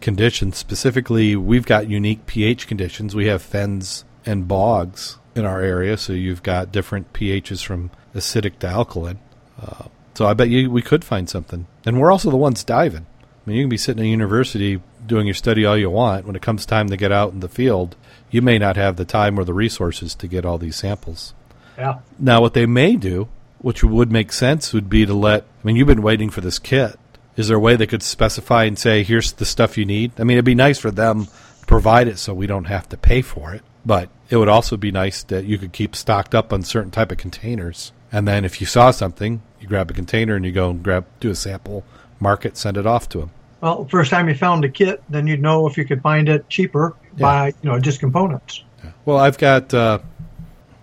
conditions. 0.00 0.58
Specifically, 0.58 1.34
we've 1.34 1.66
got 1.66 1.88
unique 1.88 2.26
pH 2.26 2.66
conditions. 2.66 3.14
We 3.14 3.26
have 3.26 3.42
fens 3.42 4.04
and 4.26 4.46
bogs 4.46 5.18
in 5.34 5.44
our 5.44 5.60
area, 5.60 5.96
so 5.96 6.12
you've 6.12 6.42
got 6.42 6.72
different 6.72 7.12
pHs 7.12 7.64
from 7.64 7.90
acidic 8.14 8.58
to 8.60 8.68
alkaline. 8.68 9.18
Uh, 9.60 9.84
so 10.14 10.26
I 10.26 10.34
bet 10.34 10.48
you 10.48 10.70
we 10.70 10.82
could 10.82 11.04
find 11.04 11.28
something. 11.28 11.66
And 11.84 12.00
we're 12.00 12.12
also 12.12 12.30
the 12.30 12.36
ones 12.36 12.64
diving. 12.64 13.06
I 13.46 13.50
mean, 13.50 13.56
you 13.56 13.64
can 13.64 13.70
be 13.70 13.76
sitting 13.76 14.04
in 14.04 14.08
a 14.08 14.10
university 14.10 14.80
doing 15.06 15.26
your 15.26 15.34
study 15.34 15.66
all 15.66 15.76
you 15.76 15.90
want. 15.90 16.24
When 16.24 16.36
it 16.36 16.42
comes 16.42 16.64
time 16.64 16.88
to 16.88 16.96
get 16.96 17.12
out 17.12 17.32
in 17.32 17.40
the 17.40 17.48
field, 17.48 17.96
you 18.30 18.40
may 18.40 18.58
not 18.58 18.76
have 18.76 18.96
the 18.96 19.04
time 19.04 19.38
or 19.38 19.44
the 19.44 19.52
resources 19.52 20.14
to 20.16 20.28
get 20.28 20.46
all 20.46 20.56
these 20.56 20.76
samples. 20.76 21.34
Yeah. 21.76 21.98
Now, 22.18 22.40
what 22.40 22.54
they 22.54 22.66
may 22.66 22.96
do, 22.96 23.28
which 23.58 23.84
would 23.84 24.10
make 24.10 24.32
sense, 24.32 24.72
would 24.72 24.88
be 24.88 25.04
to 25.04 25.14
let. 25.14 25.42
I 25.42 25.66
mean, 25.66 25.76
you've 25.76 25.88
been 25.88 26.02
waiting 26.02 26.30
for 26.30 26.40
this 26.40 26.58
kit. 26.58 26.98
Is 27.36 27.48
there 27.48 27.56
a 27.56 27.60
way 27.60 27.74
they 27.74 27.86
could 27.86 28.02
specify 28.02 28.64
and 28.64 28.78
say, 28.78 29.02
"Here's 29.02 29.32
the 29.32 29.44
stuff 29.44 29.76
you 29.76 29.84
need"? 29.84 30.12
I 30.18 30.24
mean, 30.24 30.36
it'd 30.36 30.44
be 30.44 30.54
nice 30.54 30.78
for 30.78 30.92
them 30.92 31.26
to 31.26 31.66
provide 31.66 32.08
it 32.08 32.18
so 32.18 32.32
we 32.32 32.46
don't 32.46 32.66
have 32.66 32.88
to 32.90 32.96
pay 32.96 33.22
for 33.22 33.52
it. 33.52 33.62
But 33.86 34.08
it 34.30 34.36
would 34.36 34.48
also 34.48 34.76
be 34.76 34.90
nice 34.90 35.22
that 35.24 35.44
you 35.44 35.58
could 35.58 35.72
keep 35.72 35.94
stocked 35.94 36.34
up 36.34 36.52
on 36.52 36.62
certain 36.62 36.90
type 36.90 37.12
of 37.12 37.18
containers. 37.18 37.92
And 38.10 38.26
then 38.26 38.44
if 38.44 38.60
you 38.60 38.66
saw 38.66 38.90
something, 38.90 39.42
you 39.60 39.68
grab 39.68 39.90
a 39.90 39.94
container 39.94 40.36
and 40.36 40.44
you 40.44 40.52
go 40.52 40.70
and 40.70 40.82
grab 40.82 41.06
do 41.20 41.30
a 41.30 41.34
sample, 41.34 41.84
mark 42.20 42.44
it, 42.44 42.56
send 42.56 42.76
it 42.76 42.86
off 42.86 43.08
to 43.10 43.18
them. 43.18 43.30
Well, 43.60 43.86
first 43.86 44.10
time 44.10 44.28
you 44.28 44.34
found 44.34 44.64
a 44.64 44.68
kit, 44.68 45.02
then 45.08 45.26
you'd 45.26 45.40
know 45.40 45.66
if 45.66 45.78
you 45.78 45.84
could 45.84 46.02
find 46.02 46.28
it 46.28 46.48
cheaper 46.50 46.94
by 47.18 47.48
you 47.62 47.70
know 47.70 47.78
just 47.80 47.98
components. 47.98 48.62
Well, 49.06 49.16
I've 49.16 49.38
got, 49.38 49.72
uh, 49.72 50.00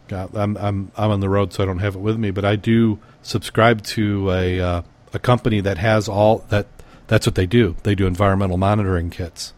got 0.08 0.36
I'm 0.36 0.58
I'm 0.58 0.92
I'm 0.98 1.12
on 1.12 1.20
the 1.20 1.30
road, 1.30 1.54
so 1.54 1.62
I 1.62 1.68
don't 1.68 1.80
have 1.80 1.96
it 1.96 2.00
with 2.00 2.18
me, 2.18 2.32
but 2.32 2.44
I 2.44 2.56
do 2.56 3.00
subscribe 3.22 3.84
to 3.84 4.32
a 4.32 4.60
uh, 4.60 4.82
a 5.14 5.20
company 5.20 5.62
that 5.62 5.78
has 5.78 6.10
all 6.10 6.40
that. 6.50 6.68
That's 7.08 7.28
what 7.28 7.36
they 7.36 7.46
do. 7.46 7.76
They 7.84 7.94
do 7.94 8.08
environmental 8.08 8.58
monitoring 8.58 9.10
kits, 9.10 9.54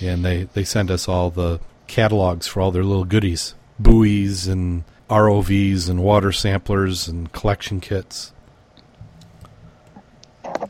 and 0.00 0.24
they 0.24 0.44
they 0.44 0.64
send 0.64 0.90
us 0.90 1.08
all 1.08 1.30
the 1.30 1.60
catalogs 1.88 2.46
for 2.46 2.60
all 2.60 2.70
their 2.70 2.84
little 2.84 3.04
goodies, 3.04 3.54
buoys 3.78 4.46
and 4.46 4.84
ROVs 5.10 5.88
and 5.88 6.02
water 6.02 6.30
samplers 6.30 7.08
and 7.08 7.32
collection 7.32 7.80
kits. 7.80 8.32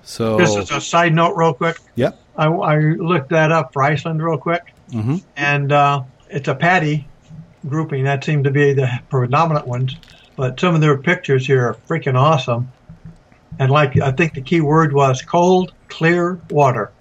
So 0.03 0.39
this 0.39 0.57
is 0.57 0.71
a 0.71 0.81
side 0.81 1.15
note, 1.15 1.35
real 1.37 1.53
quick, 1.53 1.77
Yep. 1.97 2.19
I, 2.37 2.47
I 2.47 2.79
looked 2.79 3.31
that 3.31 3.53
up 3.53 3.73
for 3.73 3.83
Iceland 3.83 4.23
real 4.23 4.39
quick, 4.39 4.73
hmm 4.91 5.17
and 5.37 5.71
uh, 5.73 6.03
it's 6.31 6.49
a 6.49 6.55
PADI 6.55 7.07
grouping. 7.69 8.05
That 8.05 8.25
seemed 8.25 8.45
to 8.45 8.51
be 8.51 8.73
the 8.73 8.89
predominant 9.11 9.67
ones, 9.67 9.97
but 10.37 10.59
some 10.59 10.75
of 10.75 10.81
their 10.81 10.97
pictures 10.97 11.47
here 11.47 11.67
are 11.67 11.75
freaking 11.89 12.15
awesome. 12.17 12.73
And 13.59 13.71
like 13.71 13.99
I 14.01 14.13
think 14.13 14.35
the 14.35 14.41
key 14.41 14.61
word 14.61 14.93
was 14.93 15.21
cold, 15.23 15.73
clear 15.89 16.41
water. 16.49 16.93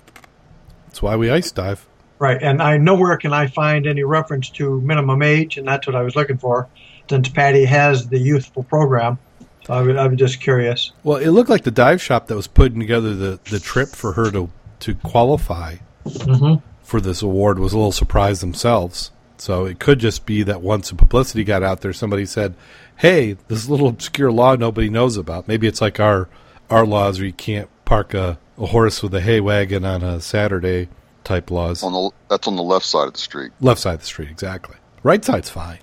That's 0.88 1.02
why 1.02 1.16
we 1.16 1.30
ice 1.30 1.52
dive. 1.52 1.86
Right, 2.20 2.42
and 2.42 2.62
I 2.62 2.78
nowhere 2.78 3.16
can 3.18 3.32
I 3.32 3.48
find 3.48 3.86
any 3.86 4.04
reference 4.04 4.50
to 4.52 4.82
minimum 4.82 5.22
age, 5.22 5.58
and 5.58 5.68
that's 5.68 5.86
what 5.86 5.96
I 5.96 6.02
was 6.02 6.16
looking 6.16 6.38
for, 6.38 6.68
since 7.10 7.30
PADI 7.30 7.66
has 7.66 8.08
the 8.08 8.18
youthful 8.18 8.64
program. 8.64 9.20
So 9.66 9.74
I 9.74 10.08
was 10.08 10.18
just 10.18 10.40
curious. 10.40 10.92
Well, 11.04 11.18
it 11.18 11.30
looked 11.30 11.50
like 11.50 11.64
the 11.64 11.72
dive 11.72 12.02
shop 12.02 12.28
that 12.28 12.36
was 12.36 12.48
putting 12.48 12.80
together 12.80 13.14
the, 13.14 13.40
the 13.50 13.60
trip 13.60 13.90
for 13.90 14.14
her 14.14 14.32
to, 14.32 14.50
to 14.80 14.96
qualify 14.96 15.76
Mm-hmm. 16.06 16.66
for 16.84 17.02
this 17.02 17.22
award 17.22 17.60
was 17.60 17.74
a 17.74 17.78
little 17.78 17.92
surprised 17.92 18.42
themselves. 18.42 19.12
So 19.38 19.66
it 19.66 19.78
could 19.78 20.00
just 20.00 20.26
be 20.26 20.42
that 20.44 20.62
once 20.62 20.90
the 20.90 20.96
publicity 20.96 21.44
got 21.44 21.64
out 21.64 21.82
there, 21.82 21.92
somebody 21.94 22.26
said, 22.26 22.56
"Hey, 22.96 23.36
this 23.50 23.68
little 23.68 23.90
obscure 23.90 24.32
law 24.32 24.56
nobody 24.56 24.90
knows 24.90 25.18
about." 25.18 25.48
Maybe 25.48 25.68
it's 25.68 25.82
like 25.82 26.00
our 26.00 26.30
our 26.70 26.86
laws 26.86 27.20
where 27.20 27.28
you 27.28 27.34
can't 27.34 27.70
park 27.86 28.14
a, 28.14 28.40
a 28.58 28.68
horse 28.68 29.04
with 29.04 29.14
a 29.14 29.22
hay 29.22 29.40
wagon 29.42 29.84
on 29.86 30.02
a 30.02 30.20
Saturday 30.22 30.88
type 31.28 31.52
laws. 31.52 31.84
On 31.84 31.94
the 31.94 32.12
that's 32.30 32.48
on 32.48 32.56
the 32.56 32.64
left 32.64 32.86
side 32.86 33.08
of 33.08 33.14
the 33.14 33.20
street. 33.20 33.52
Left 33.62 33.80
side 33.80 33.96
of 33.96 34.00
the 34.00 34.06
street, 34.06 34.30
exactly. 34.30 34.78
Right 35.04 35.24
side's 35.24 35.50
fine. 35.50 35.80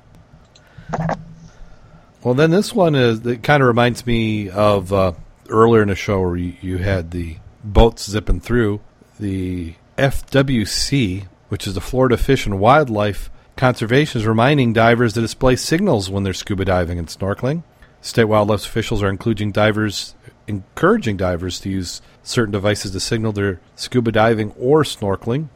Well, 2.22 2.34
then 2.34 2.50
this 2.50 2.74
one 2.74 2.94
is. 2.94 3.24
It 3.26 3.42
kind 3.42 3.62
of 3.62 3.66
reminds 3.66 4.06
me 4.06 4.48
of 4.48 4.92
uh, 4.92 5.12
earlier 5.48 5.82
in 5.82 5.88
the 5.88 5.94
show 5.94 6.20
where 6.20 6.36
you, 6.36 6.54
you 6.62 6.78
had 6.78 7.10
the 7.10 7.36
boats 7.62 8.08
zipping 8.10 8.40
through. 8.40 8.80
The 9.20 9.74
FWC, 9.98 11.28
which 11.48 11.66
is 11.66 11.74
the 11.74 11.80
Florida 11.80 12.16
Fish 12.16 12.46
and 12.46 12.58
Wildlife 12.58 13.30
Conservation, 13.56 14.20
is 14.20 14.26
reminding 14.26 14.72
divers 14.72 15.12
to 15.12 15.20
display 15.20 15.56
signals 15.56 16.10
when 16.10 16.22
they're 16.22 16.32
scuba 16.32 16.64
diving 16.64 16.98
and 16.98 17.08
snorkeling. 17.08 17.62
State 18.00 18.24
wildlife 18.24 18.66
officials 18.66 19.02
are 19.02 19.08
encouraging 19.08 19.52
divers, 19.52 20.14
encouraging 20.46 21.16
divers 21.16 21.60
to 21.60 21.70
use 21.70 22.02
certain 22.24 22.52
devices 22.52 22.90
to 22.90 23.00
signal 23.00 23.32
their 23.32 23.60
scuba 23.76 24.10
diving 24.10 24.52
or 24.58 24.82
snorkeling. 24.82 25.48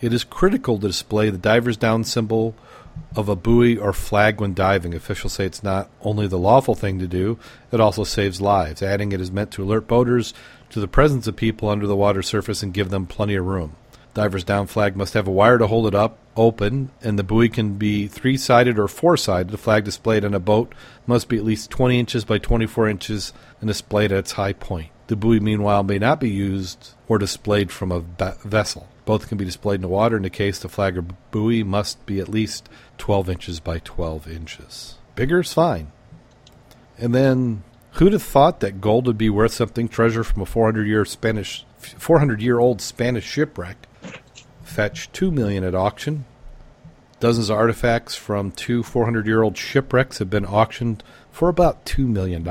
It 0.00 0.12
is 0.12 0.24
critical 0.24 0.78
to 0.78 0.86
display 0.86 1.28
the 1.28 1.38
diver's 1.38 1.76
down 1.76 2.04
symbol 2.04 2.54
of 3.16 3.28
a 3.28 3.36
buoy 3.36 3.76
or 3.76 3.92
flag 3.92 4.40
when 4.40 4.54
diving. 4.54 4.94
Officials 4.94 5.34
say 5.34 5.44
it's 5.44 5.62
not 5.62 5.90
only 6.02 6.26
the 6.26 6.38
lawful 6.38 6.74
thing 6.74 6.98
to 7.00 7.06
do, 7.06 7.38
it 7.72 7.80
also 7.80 8.04
saves 8.04 8.40
lives. 8.40 8.82
Adding 8.82 9.12
it 9.12 9.20
is 9.20 9.30
meant 9.30 9.50
to 9.52 9.64
alert 9.64 9.88
boaters 9.88 10.32
to 10.70 10.80
the 10.80 10.88
presence 10.88 11.26
of 11.26 11.36
people 11.36 11.68
under 11.68 11.86
the 11.86 11.96
water 11.96 12.22
surface 12.22 12.62
and 12.62 12.74
give 12.74 12.90
them 12.90 13.06
plenty 13.06 13.34
of 13.34 13.46
room. 13.46 13.74
Diver's 14.14 14.44
down 14.44 14.66
flag 14.66 14.96
must 14.96 15.14
have 15.14 15.28
a 15.28 15.32
wire 15.32 15.58
to 15.58 15.66
hold 15.66 15.86
it 15.86 15.94
up 15.94 16.18
open, 16.36 16.90
and 17.02 17.18
the 17.18 17.24
buoy 17.24 17.48
can 17.48 17.74
be 17.74 18.06
three 18.06 18.36
sided 18.36 18.78
or 18.78 18.88
four 18.88 19.16
sided. 19.16 19.50
The 19.50 19.58
flag 19.58 19.84
displayed 19.84 20.24
on 20.24 20.34
a 20.34 20.40
boat 20.40 20.72
must 21.06 21.28
be 21.28 21.36
at 21.36 21.44
least 21.44 21.70
20 21.70 21.98
inches 21.98 22.24
by 22.24 22.38
24 22.38 22.88
inches 22.88 23.32
and 23.60 23.68
displayed 23.68 24.12
at 24.12 24.18
its 24.18 24.32
high 24.32 24.52
point. 24.52 24.90
The 25.08 25.16
buoy, 25.16 25.40
meanwhile, 25.40 25.82
may 25.82 25.98
not 25.98 26.20
be 26.20 26.28
used 26.28 26.92
or 27.08 27.18
displayed 27.18 27.72
from 27.72 27.90
a 27.90 28.00
vessel. 28.44 28.88
Both 29.06 29.28
can 29.28 29.38
be 29.38 29.44
displayed 29.46 29.76
in 29.76 29.82
the 29.82 29.88
water. 29.88 30.16
In 30.18 30.22
the 30.22 30.30
case, 30.30 30.58
the 30.58 30.68
flag 30.68 30.98
or 30.98 31.02
buoy 31.30 31.62
must 31.62 32.04
be 32.04 32.20
at 32.20 32.28
least 32.28 32.68
12 32.98 33.30
inches 33.30 33.58
by 33.58 33.78
12 33.78 34.28
inches. 34.28 34.98
Bigger 35.14 35.40
is 35.40 35.52
fine. 35.52 35.92
And 36.98 37.14
then, 37.14 37.62
who'd 37.92 38.12
have 38.12 38.22
thought 38.22 38.60
that 38.60 38.82
gold 38.82 39.06
would 39.06 39.16
be 39.16 39.30
worth 39.30 39.52
something? 39.52 39.88
Treasure 39.88 40.24
from 40.24 40.42
a 40.42 40.46
400 40.46 40.86
year 40.86 41.06
Spanish, 41.06 41.64
400 41.78 42.42
year 42.42 42.58
old 42.58 42.82
Spanish 42.82 43.24
shipwreck 43.24 43.88
fetched 44.62 45.14
two 45.14 45.30
million 45.30 45.64
at 45.64 45.74
auction. 45.74 46.26
Dozens 47.18 47.48
of 47.48 47.56
artifacts 47.56 48.14
from 48.14 48.52
two 48.52 48.82
400 48.82 49.26
year 49.26 49.42
old 49.42 49.56
shipwrecks 49.56 50.18
have 50.18 50.28
been 50.28 50.44
auctioned 50.44 51.02
for 51.38 51.48
about 51.48 51.84
$2 51.84 52.04
million. 52.04 52.44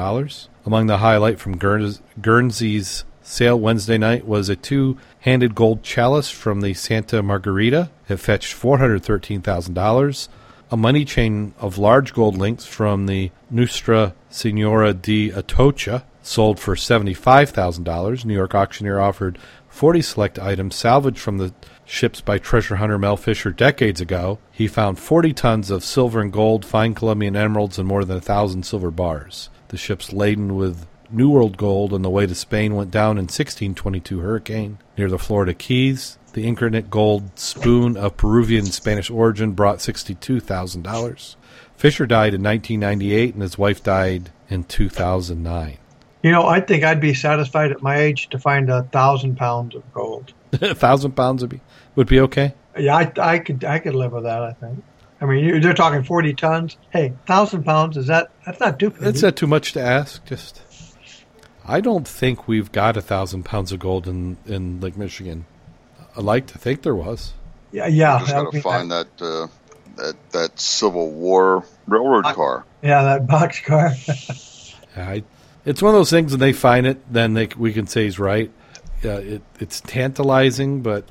Among 0.65 0.87
the 0.87 0.99
highlight 0.99 1.41
from 1.41 1.57
Guernsey's 1.57 3.03
sale 3.21 3.59
Wednesday 3.59 3.97
night 3.97 4.25
was 4.25 4.47
a 4.47 4.55
two 4.55 4.97
handed 5.19 5.55
gold 5.55 5.83
chalice 5.83 6.29
from 6.29 6.61
the 6.61 6.73
Santa 6.73 7.21
Margarita. 7.21 7.89
It 8.07 8.15
fetched 8.15 8.55
$413,000. 8.55 10.29
A 10.71 10.77
money 10.77 11.03
chain 11.03 11.53
of 11.59 11.77
large 11.77 12.13
gold 12.13 12.37
links 12.37 12.65
from 12.65 13.07
the 13.07 13.31
Nuestra 13.51 14.15
Senora 14.29 14.93
de 14.93 15.31
Atocha 15.31 16.05
sold 16.21 16.57
for 16.57 16.75
$75,000. 16.75 18.23
New 18.23 18.33
York 18.33 18.55
auctioneer 18.55 19.01
offered 19.01 19.37
40 19.67 20.01
select 20.01 20.39
items 20.39 20.75
salvaged 20.75 21.19
from 21.19 21.39
the 21.39 21.53
ships 21.87 22.21
by 22.21 22.37
treasure 22.37 22.75
hunter 22.75 22.99
Mel 22.99 23.17
Fisher 23.17 23.51
decades 23.51 24.01
ago. 24.01 24.37
He 24.51 24.67
found 24.67 24.99
40 24.99 25.33
tons 25.33 25.71
of 25.71 25.83
silver 25.83 26.21
and 26.21 26.31
gold, 26.31 26.65
fine 26.65 26.93
Colombian 26.93 27.35
emeralds, 27.35 27.79
and 27.79 27.87
more 27.87 28.03
than 28.03 28.17
a 28.17 28.21
thousand 28.21 28.63
silver 28.63 28.91
bars. 28.91 29.49
The 29.69 29.77
ships 29.77 30.13
laden 30.13 30.55
with 30.55 30.85
New 31.09 31.29
World 31.29 31.57
gold 31.57 31.93
on 31.93 32.01
the 32.01 32.09
way 32.09 32.27
to 32.27 32.35
Spain 32.35 32.75
went 32.75 32.91
down 32.91 33.11
in 33.11 33.23
1622 33.23 34.19
hurricane 34.19 34.77
near 34.97 35.09
the 35.09 35.17
Florida 35.17 35.53
Keys. 35.53 36.17
The 36.33 36.45
incarnate 36.45 36.89
gold 36.89 37.39
spoon 37.39 37.97
of 37.97 38.17
Peruvian 38.17 38.65
and 38.65 38.73
Spanish 38.73 39.09
origin 39.09 39.53
brought 39.53 39.77
$62,000. 39.77 41.35
Fisher 41.75 42.05
died 42.05 42.33
in 42.33 42.43
1998 42.43 43.33
and 43.33 43.41
his 43.41 43.57
wife 43.57 43.81
died 43.81 44.31
in 44.49 44.65
2009. 44.65 45.77
You 46.23 46.31
know, 46.31 46.45
I 46.45 46.59
think 46.59 46.83
I'd 46.83 46.99
be 46.99 47.13
satisfied 47.13 47.71
at 47.71 47.81
my 47.81 47.97
age 47.97 48.29
to 48.29 48.39
find 48.39 48.69
a 48.69 48.83
thousand 48.83 49.37
pounds 49.37 49.75
of 49.75 49.93
gold. 49.93 50.33
a 50.61 50.75
thousand 50.75 51.11
pounds 51.11 51.41
would 51.41 51.51
be 51.51 51.61
would 51.97 52.07
be 52.07 52.21
okay. 52.21 52.53
Yeah, 52.77 52.95
I, 52.95 53.11
I 53.19 53.39
could 53.39 53.65
I 53.65 53.79
could 53.79 53.95
live 53.95 54.13
with 54.13 54.23
that. 54.23 54.41
I 54.41 54.53
think. 54.53 54.83
I 55.19 55.25
mean, 55.25 55.43
you- 55.43 55.59
they're 55.59 55.73
talking 55.73 56.03
forty 56.03 56.33
tons. 56.33 56.77
Hey, 56.91 57.13
thousand 57.25 57.63
pounds 57.63 57.97
is 57.97 58.07
that? 58.07 58.29
That's 58.45 58.59
not 58.61 58.79
too. 58.79 58.91
That's 58.91 59.21
not 59.23 59.35
too 59.35 59.47
much 59.47 59.73
to 59.73 59.81
ask. 59.81 60.23
Just, 60.25 60.61
I 61.65 61.81
don't 61.81 62.07
think 62.07 62.47
we've 62.47 62.71
got 62.71 62.95
a 62.95 63.01
thousand 63.01 63.43
pounds 63.43 63.71
of 63.71 63.79
gold 63.79 64.07
in 64.07 64.37
in 64.45 64.79
Lake 64.79 64.95
Michigan. 64.95 65.45
I'd 66.15 66.23
like 66.23 66.47
to 66.47 66.57
think 66.57 66.83
there 66.83 66.95
was. 66.95 67.33
Yeah, 67.71 67.87
yeah. 67.87 68.19
Just 68.19 68.31
that 68.31 68.43
gotta 68.45 68.61
find 68.61 68.91
that 68.91 69.07
uh, 69.19 69.47
that 69.95 70.15
that 70.31 70.59
Civil 70.59 71.11
War 71.11 71.65
railroad 71.87 72.25
I- 72.27 72.33
car. 72.33 72.63
Yeah, 72.83 73.01
that 73.03 73.25
box 73.27 73.59
car. 73.61 73.91
I, 74.95 75.23
it's 75.65 75.81
one 75.81 75.93
of 75.95 75.99
those 75.99 76.11
things. 76.11 76.31
When 76.31 76.39
they 76.39 76.53
find 76.53 76.85
it, 76.85 77.11
then 77.11 77.33
they 77.33 77.47
we 77.57 77.73
can 77.73 77.87
say 77.87 78.03
he's 78.03 78.19
right. 78.19 78.51
Uh, 79.03 79.09
it, 79.09 79.41
it's 79.59 79.81
tantalizing, 79.81 80.81
but 80.81 81.05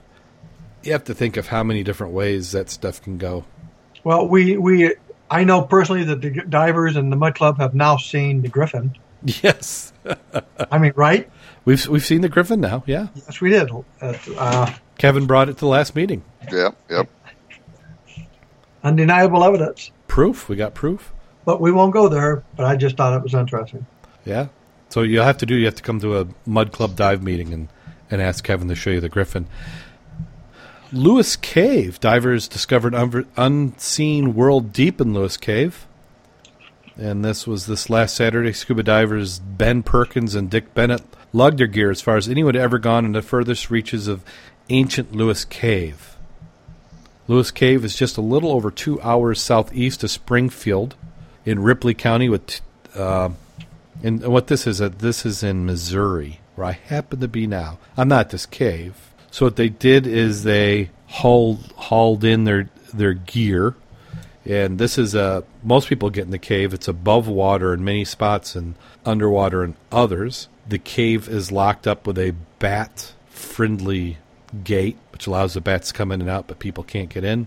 you 0.87 0.93
have 0.93 1.05
to 1.05 1.15
think 1.15 1.37
of 1.37 1.49
how 1.49 1.63
many 1.63 1.83
different 1.83 2.13
ways 2.13 2.53
that 2.53 2.71
stuff 2.71 3.03
can 3.03 3.19
go. 3.19 3.45
well, 4.05 4.27
we 4.29 4.57
we 4.57 4.95
I 5.31 5.45
know 5.45 5.63
personally 5.63 6.05
that 6.05 6.21
the 6.21 6.31
divers 6.31 6.97
and 6.97 7.11
the 7.11 7.17
Mud 7.17 7.35
Club 7.35 7.59
have 7.59 7.75
now 7.75 7.97
seen 7.97 8.43
the 8.43 8.49
Griffin. 8.49 8.97
Yes, 9.43 9.93
I 10.71 10.79
mean, 10.79 10.93
right? 10.95 11.29
we've 11.65 11.87
we've 11.89 12.05
seen 12.05 12.21
the 12.21 12.29
griffin 12.29 12.61
now. 12.61 12.85
Yeah, 12.87 13.09
Yes, 13.15 13.41
we 13.41 13.51
did. 13.51 13.71
Uh, 13.71 13.83
uh, 14.37 14.73
Kevin 14.99 15.27
brought 15.27 15.49
it 15.49 15.55
to 15.55 15.61
the 15.61 15.67
last 15.67 15.97
meeting. 15.97 16.23
Yep, 16.53 16.77
yep. 16.89 17.09
undeniable 18.85 19.43
evidence. 19.43 19.91
Proof. 20.07 20.49
We 20.49 20.57
got 20.57 20.75
proof. 20.75 21.13
But 21.45 21.61
we 21.61 21.73
won't 21.73 21.93
go 21.93 22.09
there. 22.09 22.45
But 22.57 22.67
I 22.67 22.77
just 22.77 22.97
thought 22.97 23.15
it 23.17 23.23
was 23.23 23.35
interesting. 23.35 23.87
Yeah. 24.25 24.49
So 24.89 25.03
you 25.03 25.21
have 25.21 25.39
to 25.39 25.47
do. 25.47 25.57
You 25.57 25.65
have 25.67 25.75
to 25.77 25.83
come 25.83 26.01
to 26.01 26.21
a 26.21 26.29
Mud 26.45 26.73
Club 26.73 26.95
dive 26.95 27.23
meeting 27.23 27.53
and 27.53 27.69
and 28.11 28.23
ask 28.23 28.45
Kevin 28.45 28.69
to 28.69 28.75
show 28.75 28.91
you 28.91 29.01
the 29.01 29.09
griffin. 29.09 29.49
Lewis 30.97 31.37
Cave 31.37 32.01
divers 32.01 32.49
discovered 32.49 32.95
un- 32.95 33.27
unseen 33.37 34.35
world 34.35 34.73
deep 34.73 35.01
in 35.01 35.13
Lewis 35.13 35.37
Cave, 35.37 35.87
and 36.97 37.25
this 37.25 37.47
was 37.47 37.67
this 37.67 37.91
last 37.91 38.17
Saturday. 38.17 38.53
Scuba 38.53 38.83
divers 38.83 39.39
Ben 39.39 39.83
Perkins 39.83 40.35
and 40.35 40.51
Dick 40.51 40.73
Bennett 40.73 41.03
lugged 41.33 41.59
their 41.59 41.67
gear 41.67 41.91
as 41.91 42.01
far 42.01 42.17
as 42.17 42.29
anyone 42.29 42.55
had 42.55 42.63
ever 42.63 42.79
gone 42.79 43.05
in 43.05 43.13
the 43.13 43.21
furthest 43.21 43.71
reaches 43.71 44.09
of 44.09 44.25
ancient 44.71 45.13
Lewis 45.13 45.45
Cave. 45.45 46.17
Lewis 47.29 47.51
Cave 47.51 47.85
is 47.85 47.97
just 47.97 48.17
a 48.17 48.23
little 48.23 48.53
over 48.53 48.71
two 48.71 49.01
hours 49.03 49.41
southeast 49.41 50.03
of 50.03 50.11
Springfield, 50.11 50.95
in 51.45 51.61
Ripley 51.61 51.95
County. 51.95 52.29
With 52.29 52.61
uh, 52.95 53.31
and 54.03 54.27
what 54.27 54.47
this 54.47 54.67
is, 54.67 54.81
uh, 54.81 54.89
this 54.89 55.27
is 55.27 55.43
in 55.43 55.67
Missouri, 55.67 56.41
where 56.55 56.67
I 56.67 56.73
happen 56.73 57.21
to 57.21 57.29
be 57.29 57.47
now. 57.47 57.79
I'm 57.97 58.09
not 58.09 58.31
this 58.31 58.47
cave. 58.47 59.06
So 59.37 59.45
what 59.45 59.57
they 59.57 59.69
did 59.69 60.07
is 60.07 60.45
they 60.45 60.89
hauled 61.09 61.71
hauled 61.77 62.25
in 62.25 62.45
their 62.45 62.71
their 62.95 63.13
gear, 63.13 63.75
and 64.47 64.79
this 64.79 64.97
is 64.97 65.15
uh, 65.15 65.43
most 65.63 65.91
people 65.91 66.09
get 66.09 66.25
in 66.25 66.31
the 66.31 66.39
cave. 66.39 66.73
It's 66.73 66.89
above 66.89 67.29
water 67.29 67.75
in 67.75 67.85
many 67.85 68.07
spots 68.07 68.57
and 68.57 68.77
underwater 69.05 69.63
in 69.63 69.77
others. 69.93 70.49
The 70.67 70.79
cave 70.79 71.29
is 71.29 71.53
locked 71.53 71.87
up 71.87 72.07
with 72.07 72.17
a 72.17 72.31
bat 72.61 73.13
friendly 73.29 74.17
gate, 74.65 74.97
which 75.13 75.27
allows 75.27 75.53
the 75.53 75.61
bats 75.61 75.89
to 75.89 75.95
come 75.95 76.13
in 76.13 76.23
and 76.23 76.31
out, 76.31 76.47
but 76.47 76.59
people 76.59 76.83
can't 76.83 77.11
get 77.11 77.23
in. 77.23 77.47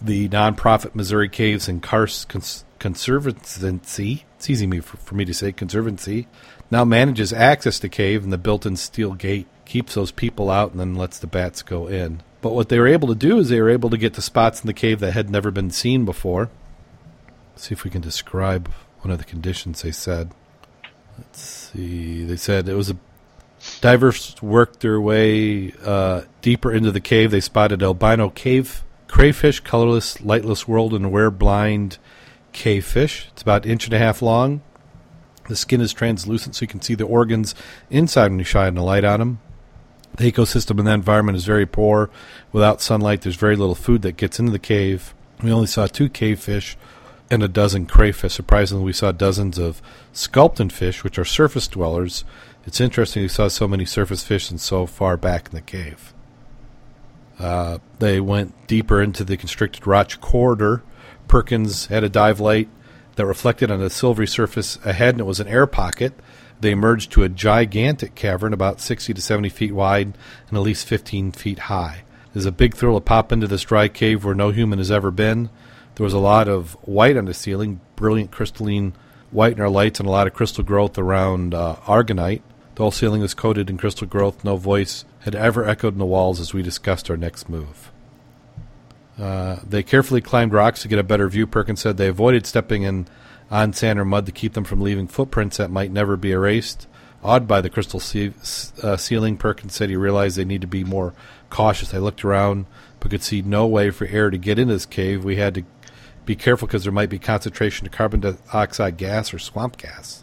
The 0.00 0.30
nonprofit 0.30 0.94
Missouri 0.94 1.28
Caves 1.28 1.68
and 1.68 1.82
Karst 1.82 2.30
Cons- 2.30 2.64
Conservancy, 2.78 4.24
it's 4.38 4.48
easy 4.48 4.80
for, 4.80 4.96
for 4.96 5.14
me 5.14 5.26
to 5.26 5.34
say, 5.34 5.52
Conservancy, 5.52 6.26
now 6.70 6.86
manages 6.86 7.34
access 7.34 7.78
to 7.80 7.90
cave, 7.90 8.24
and 8.24 8.32
the 8.32 8.38
built-in 8.38 8.76
steel 8.76 9.12
gate 9.12 9.46
keeps 9.64 9.94
those 9.94 10.10
people 10.10 10.50
out 10.50 10.72
and 10.72 10.80
then 10.80 10.94
lets 10.94 11.18
the 11.18 11.26
bats 11.26 11.62
go 11.62 11.86
in. 11.86 12.22
But 12.40 12.54
what 12.54 12.68
they 12.68 12.78
were 12.78 12.88
able 12.88 13.08
to 13.08 13.14
do 13.14 13.38
is 13.38 13.48
they 13.48 13.60
were 13.60 13.70
able 13.70 13.90
to 13.90 13.96
get 13.96 14.14
to 14.14 14.22
spots 14.22 14.60
in 14.60 14.66
the 14.66 14.72
cave 14.72 15.00
that 15.00 15.12
had 15.12 15.30
never 15.30 15.50
been 15.50 15.70
seen 15.70 16.04
before. 16.04 16.50
Let's 17.52 17.68
see 17.68 17.72
if 17.72 17.84
we 17.84 17.90
can 17.90 18.00
describe 18.00 18.70
one 19.00 19.10
of 19.12 19.18
the 19.18 19.24
conditions 19.24 19.82
they 19.82 19.92
said. 19.92 20.32
Let's 21.16 21.40
see. 21.40 22.24
They 22.24 22.36
said 22.36 22.68
it 22.68 22.74
was 22.74 22.90
a 22.90 22.96
divers 23.80 24.34
worked 24.42 24.80
their 24.80 25.00
way 25.00 25.72
uh, 25.84 26.22
deeper 26.40 26.72
into 26.72 26.90
the 26.90 27.00
cave. 27.00 27.30
They 27.30 27.40
spotted 27.40 27.82
albino 27.82 28.30
cave 28.30 28.82
crayfish, 29.12 29.60
colorless, 29.60 30.22
lightless 30.22 30.66
world, 30.66 30.94
and 30.94 31.12
rare 31.12 31.30
blind 31.30 31.98
cavefish. 32.52 33.28
It's 33.32 33.42
about 33.42 33.66
an 33.66 33.72
inch 33.72 33.84
and 33.84 33.92
a 33.92 33.98
half 33.98 34.22
long. 34.22 34.62
The 35.48 35.54
skin 35.54 35.82
is 35.82 35.92
translucent, 35.92 36.54
so 36.54 36.62
you 36.62 36.66
can 36.66 36.80
see 36.80 36.94
the 36.94 37.04
organs 37.04 37.54
inside 37.90 38.30
when 38.30 38.38
you 38.38 38.44
shine 38.44 38.74
the 38.74 38.82
light 38.82 39.04
on 39.04 39.20
them. 39.20 39.40
The 40.16 40.30
ecosystem 40.30 40.78
in 40.78 40.84
that 40.84 40.94
environment 40.94 41.36
is 41.36 41.44
very 41.44 41.66
poor. 41.66 42.10
Without 42.52 42.82
sunlight, 42.82 43.22
there's 43.22 43.36
very 43.36 43.56
little 43.56 43.74
food 43.74 44.02
that 44.02 44.16
gets 44.16 44.38
into 44.38 44.52
the 44.52 44.58
cave. 44.58 45.14
We 45.42 45.52
only 45.52 45.66
saw 45.66 45.86
two 45.86 46.08
cavefish 46.08 46.76
and 47.30 47.42
a 47.42 47.48
dozen 47.48 47.86
crayfish. 47.86 48.34
Surprisingly, 48.34 48.84
we 48.84 48.92
saw 48.92 49.10
dozens 49.10 49.58
of 49.58 49.80
sculpin 50.12 50.68
fish, 50.68 51.02
which 51.02 51.18
are 51.18 51.24
surface 51.24 51.66
dwellers. 51.66 52.24
It's 52.66 52.80
interesting 52.80 53.22
we 53.22 53.28
saw 53.28 53.48
so 53.48 53.66
many 53.66 53.86
surface 53.86 54.22
fish 54.22 54.50
and 54.50 54.60
so 54.60 54.86
far 54.86 55.16
back 55.16 55.48
in 55.48 55.54
the 55.54 55.62
cave. 55.62 56.12
Uh, 57.38 57.78
they 57.98 58.20
went 58.20 58.66
deeper 58.66 59.02
into 59.02 59.24
the 59.24 59.38
constricted 59.38 59.86
rock 59.86 60.20
corridor. 60.20 60.82
Perkins 61.26 61.86
had 61.86 62.04
a 62.04 62.10
dive 62.10 62.38
light 62.38 62.68
that 63.16 63.26
reflected 63.26 63.70
on 63.70 63.80
the 63.80 63.90
silvery 63.90 64.26
surface 64.26 64.78
ahead, 64.84 65.14
and 65.14 65.20
it 65.20 65.24
was 65.24 65.40
an 65.40 65.48
air 65.48 65.66
pocket. 65.66 66.12
They 66.62 66.70
emerged 66.70 67.10
to 67.12 67.24
a 67.24 67.28
gigantic 67.28 68.14
cavern 68.14 68.52
about 68.52 68.80
60 68.80 69.12
to 69.12 69.20
70 69.20 69.48
feet 69.48 69.72
wide 69.72 70.16
and 70.48 70.56
at 70.56 70.62
least 70.62 70.86
15 70.86 71.32
feet 71.32 71.58
high. 71.58 72.04
There's 72.32 72.46
a 72.46 72.52
big 72.52 72.76
thrill 72.76 72.94
to 72.94 73.00
pop 73.00 73.32
into 73.32 73.48
this 73.48 73.62
dry 73.62 73.88
cave 73.88 74.24
where 74.24 74.36
no 74.36 74.50
human 74.50 74.78
has 74.78 74.90
ever 74.90 75.10
been. 75.10 75.50
There 75.96 76.04
was 76.04 76.12
a 76.12 76.20
lot 76.20 76.46
of 76.46 76.74
white 76.82 77.16
on 77.16 77.24
the 77.24 77.34
ceiling, 77.34 77.80
brilliant 77.96 78.30
crystalline 78.30 78.92
white 79.32 79.54
in 79.54 79.60
our 79.60 79.68
lights, 79.68 79.98
and 79.98 80.08
a 80.08 80.12
lot 80.12 80.28
of 80.28 80.34
crystal 80.34 80.62
growth 80.62 80.96
around 80.98 81.52
uh, 81.52 81.76
aragonite. 81.86 82.42
The 82.76 82.82
whole 82.84 82.92
ceiling 82.92 83.22
was 83.22 83.34
coated 83.34 83.68
in 83.68 83.76
crystal 83.76 84.06
growth. 84.06 84.44
No 84.44 84.56
voice 84.56 85.04
had 85.22 85.34
ever 85.34 85.68
echoed 85.68 85.94
in 85.94 85.98
the 85.98 86.06
walls 86.06 86.38
as 86.38 86.54
we 86.54 86.62
discussed 86.62 87.10
our 87.10 87.16
next 87.16 87.48
move. 87.48 87.90
Uh, 89.18 89.56
they 89.68 89.82
carefully 89.82 90.20
climbed 90.20 90.52
rocks 90.52 90.82
to 90.82 90.88
get 90.88 91.00
a 91.00 91.02
better 91.02 91.28
view. 91.28 91.48
Perkins 91.48 91.80
said 91.80 91.96
they 91.96 92.06
avoided 92.06 92.46
stepping 92.46 92.84
in 92.84 93.08
on 93.52 93.72
sand 93.72 94.00
or 94.00 94.04
mud 94.04 94.26
to 94.26 94.32
keep 94.32 94.54
them 94.54 94.64
from 94.64 94.80
leaving 94.80 95.06
footprints 95.06 95.58
that 95.58 95.70
might 95.70 95.92
never 95.92 96.16
be 96.16 96.32
erased. 96.32 96.88
Awed 97.22 97.46
by 97.46 97.60
the 97.60 97.70
crystal 97.70 98.00
ce- 98.00 98.72
uh, 98.82 98.96
ceiling, 98.96 99.36
Perkins 99.36 99.74
said 99.74 99.90
he 99.90 99.94
realized 99.94 100.36
they 100.36 100.44
need 100.44 100.62
to 100.62 100.66
be 100.66 100.82
more 100.82 101.14
cautious. 101.50 101.90
They 101.90 101.98
looked 101.98 102.24
around 102.24 102.66
but 102.98 103.10
could 103.10 103.22
see 103.22 103.42
no 103.42 103.66
way 103.66 103.90
for 103.90 104.06
air 104.06 104.30
to 104.30 104.38
get 104.38 104.58
into 104.58 104.74
this 104.74 104.86
cave. 104.86 105.24
We 105.24 105.36
had 105.36 105.54
to 105.54 105.64
be 106.24 106.36
careful 106.36 106.68
because 106.68 106.84
there 106.84 106.92
might 106.92 107.10
be 107.10 107.18
concentration 107.18 107.86
of 107.86 107.92
carbon 107.92 108.20
dioxide 108.20 108.96
gas 108.96 109.34
or 109.34 109.40
swamp 109.40 109.76
gas, 109.76 110.22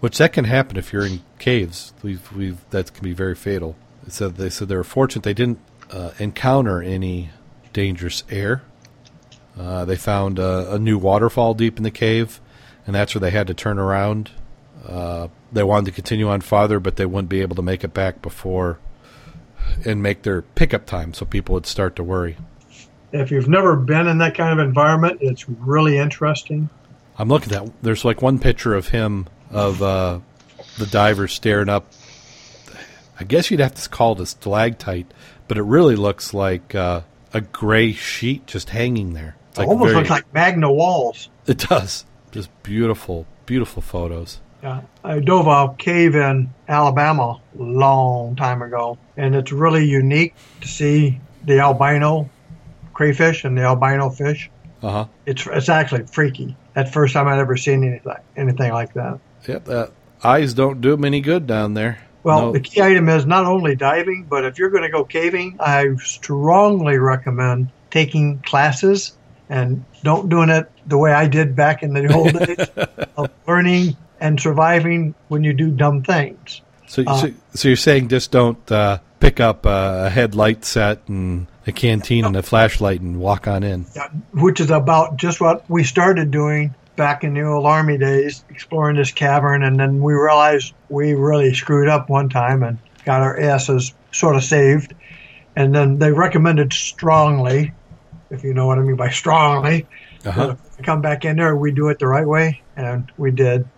which 0.00 0.18
that 0.18 0.32
can 0.32 0.46
happen 0.46 0.78
if 0.78 0.92
you're 0.92 1.06
in 1.06 1.22
caves. 1.38 1.92
We've, 2.02 2.32
we've 2.32 2.58
that 2.70 2.92
can 2.94 3.04
be 3.04 3.12
very 3.12 3.34
fatal. 3.34 3.76
Said 4.08 4.36
they 4.36 4.50
said 4.50 4.68
they 4.68 4.76
were 4.76 4.84
fortunate 4.84 5.22
they 5.22 5.34
didn't 5.34 5.60
uh, 5.90 6.12
encounter 6.18 6.82
any 6.82 7.30
dangerous 7.72 8.24
air. 8.30 8.62
Uh, 9.58 9.84
they 9.84 9.96
found 9.96 10.38
a, 10.38 10.74
a, 10.74 10.78
new 10.78 10.98
waterfall 10.98 11.54
deep 11.54 11.76
in 11.76 11.84
the 11.84 11.90
cave, 11.90 12.40
and 12.86 12.94
that's 12.94 13.14
where 13.14 13.20
they 13.20 13.30
had 13.30 13.46
to 13.46 13.54
turn 13.54 13.78
around. 13.78 14.30
Uh, 14.86 15.28
they 15.52 15.62
wanted 15.62 15.86
to 15.86 15.92
continue 15.92 16.28
on 16.28 16.40
farther, 16.40 16.78
but 16.78 16.96
they 16.96 17.06
wouldn't 17.06 17.28
be 17.28 17.40
able 17.40 17.56
to 17.56 17.62
make 17.62 17.84
it 17.84 17.94
back 17.94 18.20
before 18.20 18.78
and 19.84 20.02
make 20.02 20.22
their 20.22 20.42
pickup 20.42 20.86
time, 20.86 21.14
so 21.14 21.24
people 21.24 21.54
would 21.54 21.66
start 21.66 21.96
to 21.96 22.04
worry. 22.04 22.36
If 23.12 23.30
you've 23.30 23.48
never 23.48 23.76
been 23.76 24.08
in 24.08 24.18
that 24.18 24.34
kind 24.34 24.58
of 24.58 24.66
environment, 24.66 25.18
it's 25.20 25.48
really 25.48 25.98
interesting. 25.98 26.68
I'm 27.16 27.28
looking 27.28 27.52
at 27.52 27.70
there's 27.82 28.04
like 28.04 28.20
one 28.20 28.38
picture 28.38 28.74
of 28.74 28.88
him 28.88 29.28
of 29.50 29.80
uh, 29.80 30.18
the 30.78 30.86
diver 30.86 31.28
staring 31.28 31.68
up. 31.68 31.86
I 33.18 33.24
guess 33.24 33.50
you'd 33.50 33.60
have 33.60 33.74
to 33.74 33.88
call 33.88 34.12
it 34.12 34.20
a 34.20 34.26
stalactite, 34.26 35.06
but 35.46 35.56
it 35.56 35.62
really 35.62 35.94
looks 35.94 36.34
like 36.34 36.74
uh, 36.74 37.02
a 37.32 37.40
gray 37.40 37.92
sheet 37.92 38.46
just 38.46 38.70
hanging 38.70 39.14
there. 39.14 39.36
It's 39.50 39.58
like 39.58 39.68
almost 39.68 39.90
very, 39.90 39.98
looks 39.98 40.10
like 40.10 40.34
Magna 40.34 40.72
walls. 40.72 41.28
It 41.46 41.58
does. 41.58 42.04
Just 42.34 42.50
beautiful, 42.64 43.26
beautiful 43.46 43.80
photos. 43.80 44.40
Yeah, 44.60 44.80
I 45.04 45.20
dove 45.20 45.46
a 45.46 45.72
cave 45.76 46.16
in 46.16 46.52
Alabama 46.68 47.40
a 47.56 47.62
long 47.62 48.34
time 48.34 48.60
ago, 48.60 48.98
and 49.16 49.36
it's 49.36 49.52
really 49.52 49.84
unique 49.84 50.34
to 50.60 50.66
see 50.66 51.20
the 51.44 51.60
albino 51.60 52.28
crayfish 52.92 53.44
and 53.44 53.56
the 53.56 53.62
albino 53.62 54.10
fish. 54.10 54.50
Uh 54.82 54.90
huh. 54.90 55.06
It's 55.26 55.46
it's 55.46 55.68
actually 55.68 56.06
freaky. 56.06 56.56
That's 56.72 56.88
the 56.90 56.92
first 56.92 57.14
time 57.14 57.28
I'd 57.28 57.38
ever 57.38 57.56
seen 57.56 57.84
anything 57.84 58.16
anything 58.36 58.72
like 58.72 58.94
that. 58.94 59.20
Yep, 59.46 59.68
uh, 59.68 59.86
eyes 60.24 60.54
don't 60.54 60.80
do 60.80 60.90
them 60.90 61.04
any 61.04 61.20
good 61.20 61.46
down 61.46 61.74
there. 61.74 62.00
Well, 62.24 62.46
no. 62.46 62.52
the 62.52 62.58
key 62.58 62.82
item 62.82 63.08
is 63.10 63.26
not 63.26 63.46
only 63.46 63.76
diving, 63.76 64.26
but 64.28 64.44
if 64.44 64.58
you're 64.58 64.70
going 64.70 64.82
to 64.82 64.88
go 64.88 65.04
caving, 65.04 65.58
I 65.60 65.94
strongly 66.02 66.98
recommend 66.98 67.70
taking 67.92 68.40
classes 68.40 69.12
and 69.48 69.84
don't 70.02 70.28
doing 70.28 70.50
it 70.50 70.70
the 70.86 70.98
way 70.98 71.12
I 71.12 71.28
did 71.28 71.54
back 71.54 71.82
in 71.82 71.92
the 71.94 72.12
old 72.14 72.32
days 72.32 72.68
of 73.16 73.30
learning 73.46 73.96
and 74.20 74.40
surviving 74.40 75.14
when 75.28 75.44
you 75.44 75.52
do 75.52 75.70
dumb 75.70 76.02
things. 76.02 76.60
So, 76.86 77.02
uh, 77.06 77.16
so, 77.16 77.32
so, 77.54 77.68
you're 77.68 77.76
saying 77.76 78.08
just 78.08 78.30
don't 78.30 78.70
uh, 78.70 78.98
pick 79.20 79.40
up 79.40 79.66
a 79.66 80.10
headlight 80.10 80.64
set 80.64 81.08
and 81.08 81.46
a 81.66 81.72
canteen 81.72 82.24
and 82.24 82.36
a 82.36 82.42
flashlight 82.42 83.00
and 83.00 83.18
walk 83.18 83.48
on 83.48 83.62
in. 83.62 83.86
Which 84.32 84.60
is 84.60 84.70
about 84.70 85.16
just 85.16 85.40
what 85.40 85.68
we 85.68 85.82
started 85.84 86.30
doing 86.30 86.74
back 86.96 87.24
in 87.24 87.34
the 87.34 87.42
old 87.42 87.66
army 87.66 87.98
days, 87.98 88.44
exploring 88.50 88.96
this 88.96 89.10
cavern, 89.10 89.62
and 89.62 89.78
then 89.78 90.00
we 90.00 90.14
realized 90.14 90.74
we 90.88 91.14
really 91.14 91.54
screwed 91.54 91.88
up 91.88 92.08
one 92.08 92.28
time 92.28 92.62
and 92.62 92.78
got 93.04 93.22
our 93.22 93.38
asses 93.38 93.92
sort 94.12 94.36
of 94.36 94.44
saved. 94.44 94.94
And 95.56 95.74
then 95.74 95.98
they 95.98 96.12
recommended 96.12 96.72
strongly, 96.72 97.72
if 98.34 98.44
you 98.44 98.54
know 98.54 98.66
what 98.66 98.78
I 98.78 98.82
mean 98.82 98.96
by 98.96 99.10
strongly, 99.10 99.86
uh-huh. 100.24 100.56
come 100.82 101.00
back 101.00 101.24
in 101.24 101.36
there, 101.36 101.56
we 101.56 101.72
do 101.72 101.88
it 101.88 101.98
the 101.98 102.06
right 102.06 102.26
way, 102.26 102.62
and 102.76 103.10
we 103.16 103.30
did. 103.30 103.68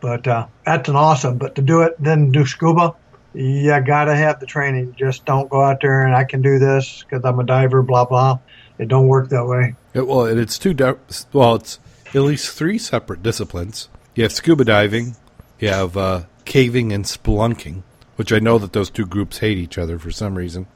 But 0.00 0.26
uh, 0.26 0.46
that's 0.64 0.88
an 0.88 0.96
awesome. 0.96 1.38
But 1.38 1.54
to 1.56 1.62
do 1.62 1.82
it, 1.82 1.94
then 1.98 2.32
do 2.32 2.46
scuba, 2.46 2.94
you 3.34 3.80
gotta 3.82 4.16
have 4.16 4.40
the 4.40 4.46
training. 4.46 4.94
Just 4.98 5.24
don't 5.24 5.48
go 5.48 5.62
out 5.62 5.80
there 5.82 6.06
and 6.06 6.14
I 6.14 6.24
can 6.24 6.42
do 6.42 6.58
this 6.58 7.04
because 7.04 7.24
I'm 7.24 7.38
a 7.38 7.44
diver. 7.44 7.82
Blah 7.82 8.06
blah. 8.06 8.38
It 8.78 8.88
don't 8.88 9.08
work 9.08 9.28
that 9.28 9.44
way. 9.44 9.74
It, 9.92 10.06
well, 10.06 10.24
it's 10.24 10.58
two. 10.58 10.72
Di- 10.72 10.94
well, 11.32 11.56
it's 11.56 11.78
at 12.14 12.22
least 12.22 12.56
three 12.56 12.78
separate 12.78 13.22
disciplines. 13.22 13.88
You 14.14 14.22
have 14.24 14.32
scuba 14.32 14.64
diving, 14.64 15.16
You 15.60 15.68
have 15.68 15.96
uh, 15.96 16.22
caving 16.44 16.92
and 16.92 17.04
spelunking, 17.04 17.82
which 18.16 18.32
I 18.32 18.38
know 18.38 18.58
that 18.58 18.72
those 18.72 18.90
two 18.90 19.06
groups 19.06 19.38
hate 19.38 19.58
each 19.58 19.78
other 19.78 19.98
for 19.98 20.10
some 20.10 20.34
reason. 20.34 20.66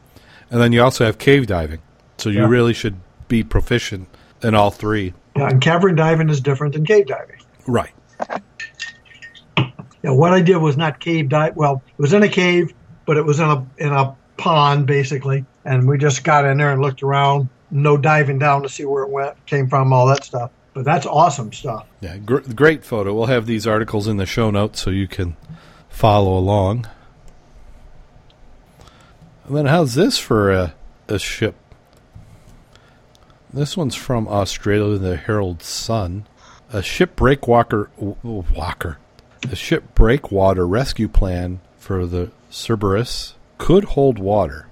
And 0.51 0.61
then 0.61 0.72
you 0.72 0.83
also 0.83 1.05
have 1.07 1.18
cave 1.18 1.47
diving. 1.47 1.81
So 2.18 2.29
you 2.29 2.43
Yeah. 2.43 2.49
really 2.49 2.75
should 2.75 2.97
be 3.29 3.43
proficient 3.43 4.09
in 4.43 4.55
all 4.55 4.70
three. 4.70 5.14
Yeah, 5.37 5.49
and 5.49 5.61
cavern 5.61 5.97
diving 5.97 6.29
is 6.29 6.41
different 6.41 6.75
than 6.75 6.85
cave 6.85 7.07
diving. 7.07 7.41
Right. 7.66 7.93
Yeah, 10.05 10.11
what 10.11 10.35
I 10.35 10.43
did 10.43 10.59
was 10.59 10.77
not 10.77 11.01
cave 11.01 11.31
dive. 11.31 11.57
Well, 11.57 11.83
it 11.87 11.99
was 11.99 12.12
in 12.12 12.22
a 12.22 12.29
cave, 12.29 12.75
but 13.07 13.16
it 13.16 13.25
was 13.25 13.41
in 13.41 13.49
a 13.49 13.66
in 13.79 13.93
a 13.93 14.14
pond 14.37 14.87
basically, 14.87 15.47
and 15.64 15.89
we 15.89 15.97
just 15.97 16.25
got 16.25 16.45
in 16.45 16.59
there 16.59 16.72
and 16.72 16.83
looked 16.83 17.03
around. 17.03 17.49
No 17.70 17.97
diving 17.97 18.39
down 18.39 18.62
to 18.62 18.68
see 18.68 18.85
where 18.85 19.03
it 19.03 19.11
went, 19.11 19.35
came 19.47 19.68
from, 19.68 19.93
all 19.93 20.07
that 20.09 20.22
stuff. 20.22 20.51
But 20.75 20.85
that's 20.85 21.07
awesome 21.07 21.53
stuff. 21.53 21.87
Yeah, 22.01 22.18
gr- 22.18 22.41
great 22.55 22.85
photo. 22.85 23.14
We'll 23.14 23.27
have 23.27 23.47
these 23.47 23.66
articles 23.66 24.07
in 24.07 24.18
the 24.18 24.27
show 24.27 24.51
notes 24.51 24.83
so 24.83 24.91
you 24.91 25.09
can 25.09 25.37
follow 25.89 26.37
along. 26.37 26.87
And 29.47 29.57
then 29.57 29.66
how's 29.66 29.95
this 29.95 30.18
for 30.18 30.53
a, 30.53 30.75
a 31.09 31.18
ship? 31.18 31.55
This 33.55 33.77
one's 33.77 33.95
from 33.95 34.27
Australia, 34.27 34.99
the 34.99 35.17
Herald 35.17 35.63
Sun. 35.63 36.27
A 36.73 36.83
ship 36.83 37.15
breakwater 37.15 37.89
walker. 37.97 38.99
A 39.49 39.55
ship 39.55 39.95
breakwater 39.95 40.67
rescue 40.67 41.07
plan 41.07 41.61
for 41.79 42.05
the 42.05 42.33
Cerberus 42.51 43.35
could 43.57 43.85
hold 43.85 44.19
water. 44.19 44.67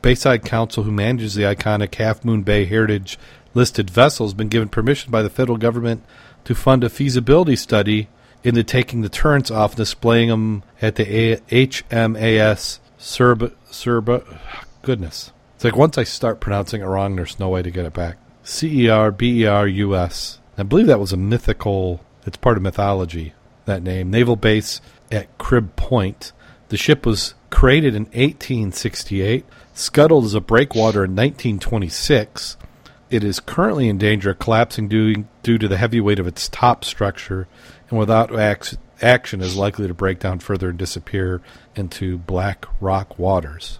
Bayside 0.00 0.44
Council, 0.44 0.84
who 0.84 0.92
manages 0.92 1.34
the 1.34 1.42
iconic 1.42 1.92
Half 1.96 2.24
Moon 2.24 2.42
Bay 2.42 2.66
Heritage 2.66 3.18
listed 3.52 3.90
vessel, 3.90 4.26
has 4.26 4.34
been 4.34 4.48
given 4.48 4.68
permission 4.68 5.10
by 5.10 5.22
the 5.22 5.28
federal 5.28 5.58
government 5.58 6.04
to 6.44 6.54
fund 6.54 6.84
a 6.84 6.88
feasibility 6.88 7.56
study 7.56 8.08
into 8.44 8.62
taking 8.62 9.00
the 9.00 9.08
turrets 9.08 9.50
off 9.50 9.72
and 9.72 9.78
displaying 9.78 10.28
them 10.28 10.62
at 10.80 10.94
the 10.94 11.40
HMAS 11.50 12.78
Serb 12.96 13.56
Serb. 13.72 14.24
Goodness, 14.82 15.32
it's 15.60 15.64
like 15.66 15.76
once 15.76 15.98
I 15.98 16.04
start 16.04 16.40
pronouncing 16.40 16.80
it 16.80 16.86
wrong, 16.86 17.16
there's 17.16 17.38
no 17.38 17.50
way 17.50 17.60
to 17.60 17.70
get 17.70 17.84
it 17.84 17.92
back. 17.92 18.16
C 18.42 18.84
E 18.84 18.88
R 18.88 19.10
B 19.10 19.42
E 19.42 19.44
R 19.44 19.68
U 19.68 19.94
S. 19.94 20.38
I 20.56 20.62
believe 20.62 20.86
that 20.86 20.98
was 20.98 21.12
a 21.12 21.18
mythical. 21.18 22.02
It's 22.24 22.38
part 22.38 22.56
of 22.56 22.62
mythology. 22.62 23.34
That 23.66 23.82
name, 23.82 24.10
naval 24.10 24.36
base 24.36 24.80
at 25.12 25.36
Crib 25.36 25.76
Point. 25.76 26.32
The 26.70 26.78
ship 26.78 27.04
was 27.04 27.34
created 27.50 27.94
in 27.94 28.04
1868, 28.04 29.44
scuttled 29.74 30.24
as 30.24 30.32
a 30.32 30.40
breakwater 30.40 31.04
in 31.04 31.10
1926. 31.10 32.56
It 33.10 33.22
is 33.22 33.38
currently 33.38 33.90
in 33.90 33.98
danger 33.98 34.30
of 34.30 34.38
collapsing 34.38 34.88
due, 34.88 35.26
due 35.42 35.58
to 35.58 35.68
the 35.68 35.76
heavy 35.76 36.00
weight 36.00 36.18
of 36.18 36.26
its 36.26 36.48
top 36.48 36.86
structure, 36.86 37.48
and 37.90 37.98
without 37.98 38.34
ac- 38.34 38.78
action 39.02 39.42
is 39.42 39.56
likely 39.56 39.86
to 39.86 39.92
break 39.92 40.20
down 40.20 40.38
further 40.38 40.70
and 40.70 40.78
disappear 40.78 41.42
into 41.76 42.16
black 42.16 42.64
rock 42.80 43.18
waters. 43.18 43.78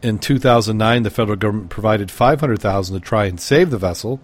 In 0.00 0.20
2009, 0.20 1.02
the 1.02 1.10
federal 1.10 1.36
government 1.36 1.70
provided 1.70 2.10
500,000 2.10 2.94
to 2.94 3.00
try 3.00 3.24
and 3.24 3.40
save 3.40 3.70
the 3.70 3.78
vessel. 3.78 4.20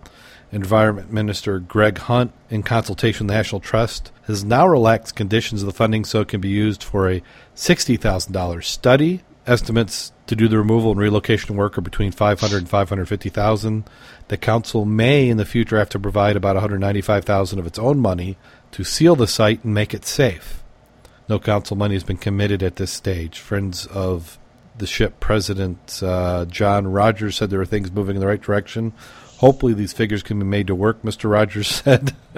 Environment 0.53 1.13
Minister 1.13 1.59
Greg 1.59 1.99
Hunt, 1.99 2.33
in 2.49 2.63
consultation 2.63 3.27
with 3.27 3.33
the 3.33 3.39
National 3.39 3.61
Trust, 3.61 4.13
has 4.27 4.45
now 4.45 4.69
relaxed 4.69 5.17
conditions 5.17 5.63
of 5.63 5.67
the 5.67 5.73
funding 5.73 6.05
so 6.05 6.21
it 6.21 6.29
can 6.29 6.41
be 6.41 6.49
used 6.49 6.85
for 6.85 7.11
a 7.11 7.23
$60,000 7.57 8.63
study. 8.63 9.23
Estimates 9.49 10.13
to 10.29 10.37
do 10.37 10.47
the 10.47 10.59
removal 10.59 10.93
and 10.93 11.01
relocation 11.01 11.57
work 11.57 11.77
are 11.77 11.81
between 11.81 12.13
500 12.13 12.57
and 12.57 12.69
550,000. 12.69 13.85
The 14.29 14.37
council 14.37 14.85
may 14.85 15.29
in 15.29 15.39
the 15.39 15.45
future 15.45 15.79
have 15.79 15.89
to 15.91 15.99
provide 15.99 16.37
about 16.37 16.55
195,000 16.55 17.59
of 17.59 17.67
its 17.67 17.81
own 17.81 17.99
money 17.99 18.39
to 18.71 18.85
seal 18.85 19.17
the 19.17 19.27
site 19.27 19.65
and 19.65 19.75
make 19.75 19.93
it 19.93 20.05
safe. 20.05 20.63
No 21.29 21.41
council 21.41 21.77
money 21.77 21.95
has 21.95 22.05
been 22.05 22.17
committed 22.17 22.63
at 22.63 22.77
this 22.77 22.93
stage. 22.93 23.41
Friends 23.41 23.87
of 23.87 24.39
the 24.77 24.87
ship 24.87 25.21
president 25.21 26.01
uh, 26.03 26.45
John 26.47 26.87
Rogers 26.87 27.37
said 27.37 27.51
there 27.51 27.61
are 27.61 27.67
things 27.67 27.91
moving 27.93 28.17
in 28.17 28.21
the 28.21 28.27
right 28.27 28.41
direction. 28.41 28.93
Hopefully, 29.39 29.75
these 29.75 29.93
figures 29.93 30.23
can 30.23 30.39
be 30.39 30.45
made 30.45 30.67
to 30.69 30.75
work. 30.75 31.03
Mr. 31.03 31.31
Rogers 31.31 31.69
said, 31.83 32.15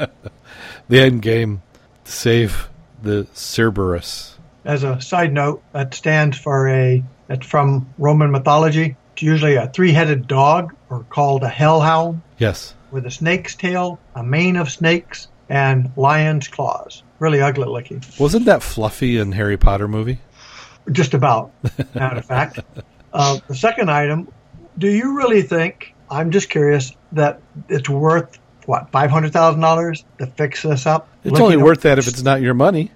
"The 0.89 1.01
end 1.01 1.23
game 1.23 1.63
to 2.05 2.13
save 2.13 2.69
the 3.03 3.27
Cerberus." 3.35 4.35
As 4.65 4.83
a 4.83 5.01
side 5.01 5.33
note, 5.33 5.63
that 5.73 5.95
stands 5.95 6.37
for 6.39 6.69
a. 6.69 7.03
That's 7.29 7.47
from 7.47 7.89
Roman 7.99 8.31
mythology. 8.31 8.97
It's 9.13 9.23
usually 9.23 9.55
a 9.55 9.69
three-headed 9.69 10.27
dog, 10.29 10.75
or 10.91 11.05
called 11.05 11.43
a 11.43 11.49
hellhound, 11.49 12.23
Yes, 12.39 12.75
with 12.91 13.07
a 13.07 13.11
snake's 13.11 13.55
tail, 13.55 13.99
a 14.15 14.23
mane 14.23 14.57
of 14.57 14.71
snakes, 14.71 15.29
and 15.49 15.91
lion's 15.97 16.49
claws. 16.49 17.03
Really 17.19 17.41
ugly 17.41 17.67
looking. 17.67 18.03
wasn't 18.19 18.45
that 18.45 18.63
Fluffy 18.63 19.17
in 19.17 19.33
Harry 19.33 19.57
Potter 19.57 19.89
movie? 19.89 20.19
Just 20.93 21.15
about, 21.15 21.53
matter 21.95 22.17
of 22.17 22.25
fact. 22.25 22.61
Uh, 23.13 23.39
the 23.49 23.55
second 23.55 23.91
item, 23.91 24.29
do 24.79 24.89
you 24.89 25.17
really 25.17 25.43
think, 25.43 25.95
I'm 26.11 26.31
just 26.31 26.51
curious, 26.51 26.93
that 27.13 27.41
it's 27.69 27.89
worth, 27.89 28.39
what, 28.67 28.93
$500,000 28.93 30.05
to 30.19 30.27
fix 30.27 30.63
this 30.63 30.87
up? 30.87 31.09
It's 31.25 31.33
Looking 31.33 31.45
only 31.45 31.57
worth 31.57 31.83
that 31.83 31.99
if 31.99 32.07
it's 32.07 32.23
not 32.23 32.41
your 32.41 32.55
money. 32.55 32.91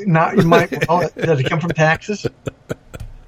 Not, 0.00 0.36
you 0.36 0.42
might, 0.42 0.88
well, 0.88 1.08
does 1.16 1.40
it 1.40 1.44
come 1.44 1.60
from 1.60 1.70
taxes? 1.70 2.26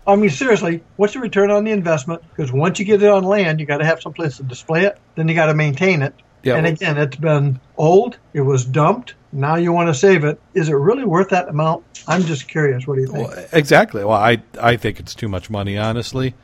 I 0.07 0.17
mean, 0.17 0.31
seriously, 0.31 0.83
what's 0.97 1.15
the 1.15 1.21
return 1.21 1.51
on 1.51 1.65
the 1.65 1.71
investment? 1.71 2.23
Because 2.29 2.53
once 2.53 2.79
you 2.79 2.85
get 2.85 3.03
it 3.03 3.09
on 3.09 3.25
land, 3.25 3.61
you 3.61 3.67
got 3.67 3.79
to 3.79 3.87
have 3.87 4.03
some 4.03 4.13
place 4.13 4.37
to 4.37 4.43
display 4.43 4.85
it. 4.85 4.99
Then 5.15 5.29
you 5.29 5.35
got 5.35 5.47
to 5.47 5.55
maintain 5.55 6.03
it. 6.03 6.15
Yeah, 6.43 6.57
and 6.57 6.65
well- 6.65 6.73
again, 6.73 6.99
it's 6.99 7.17
been 7.17 7.61
old. 7.77 8.19
It 8.35 8.43
was 8.43 8.65
dumped. 8.65 9.15
Now 9.35 9.57
you 9.57 9.73
want 9.73 9.89
to 9.89 9.95
save 9.95 10.23
it. 10.23 10.41
Is 10.55 10.69
it 10.69 10.75
really 10.75 11.05
worth 11.05 11.31
that 11.31 11.49
amount? 11.49 11.85
I'm 12.07 12.23
just 12.23 12.47
curious. 12.47 12.87
What 12.87 12.95
do 12.95 13.01
you 13.01 13.09
think? 13.09 13.29
Well, 13.29 13.47
exactly. 13.53 14.05
Well, 14.05 14.17
I 14.17 14.43
I 14.61 14.77
think 14.77 15.01
it's 15.01 15.15
too 15.15 15.29
much 15.29 15.51
money, 15.51 15.77
honestly. 15.77 16.35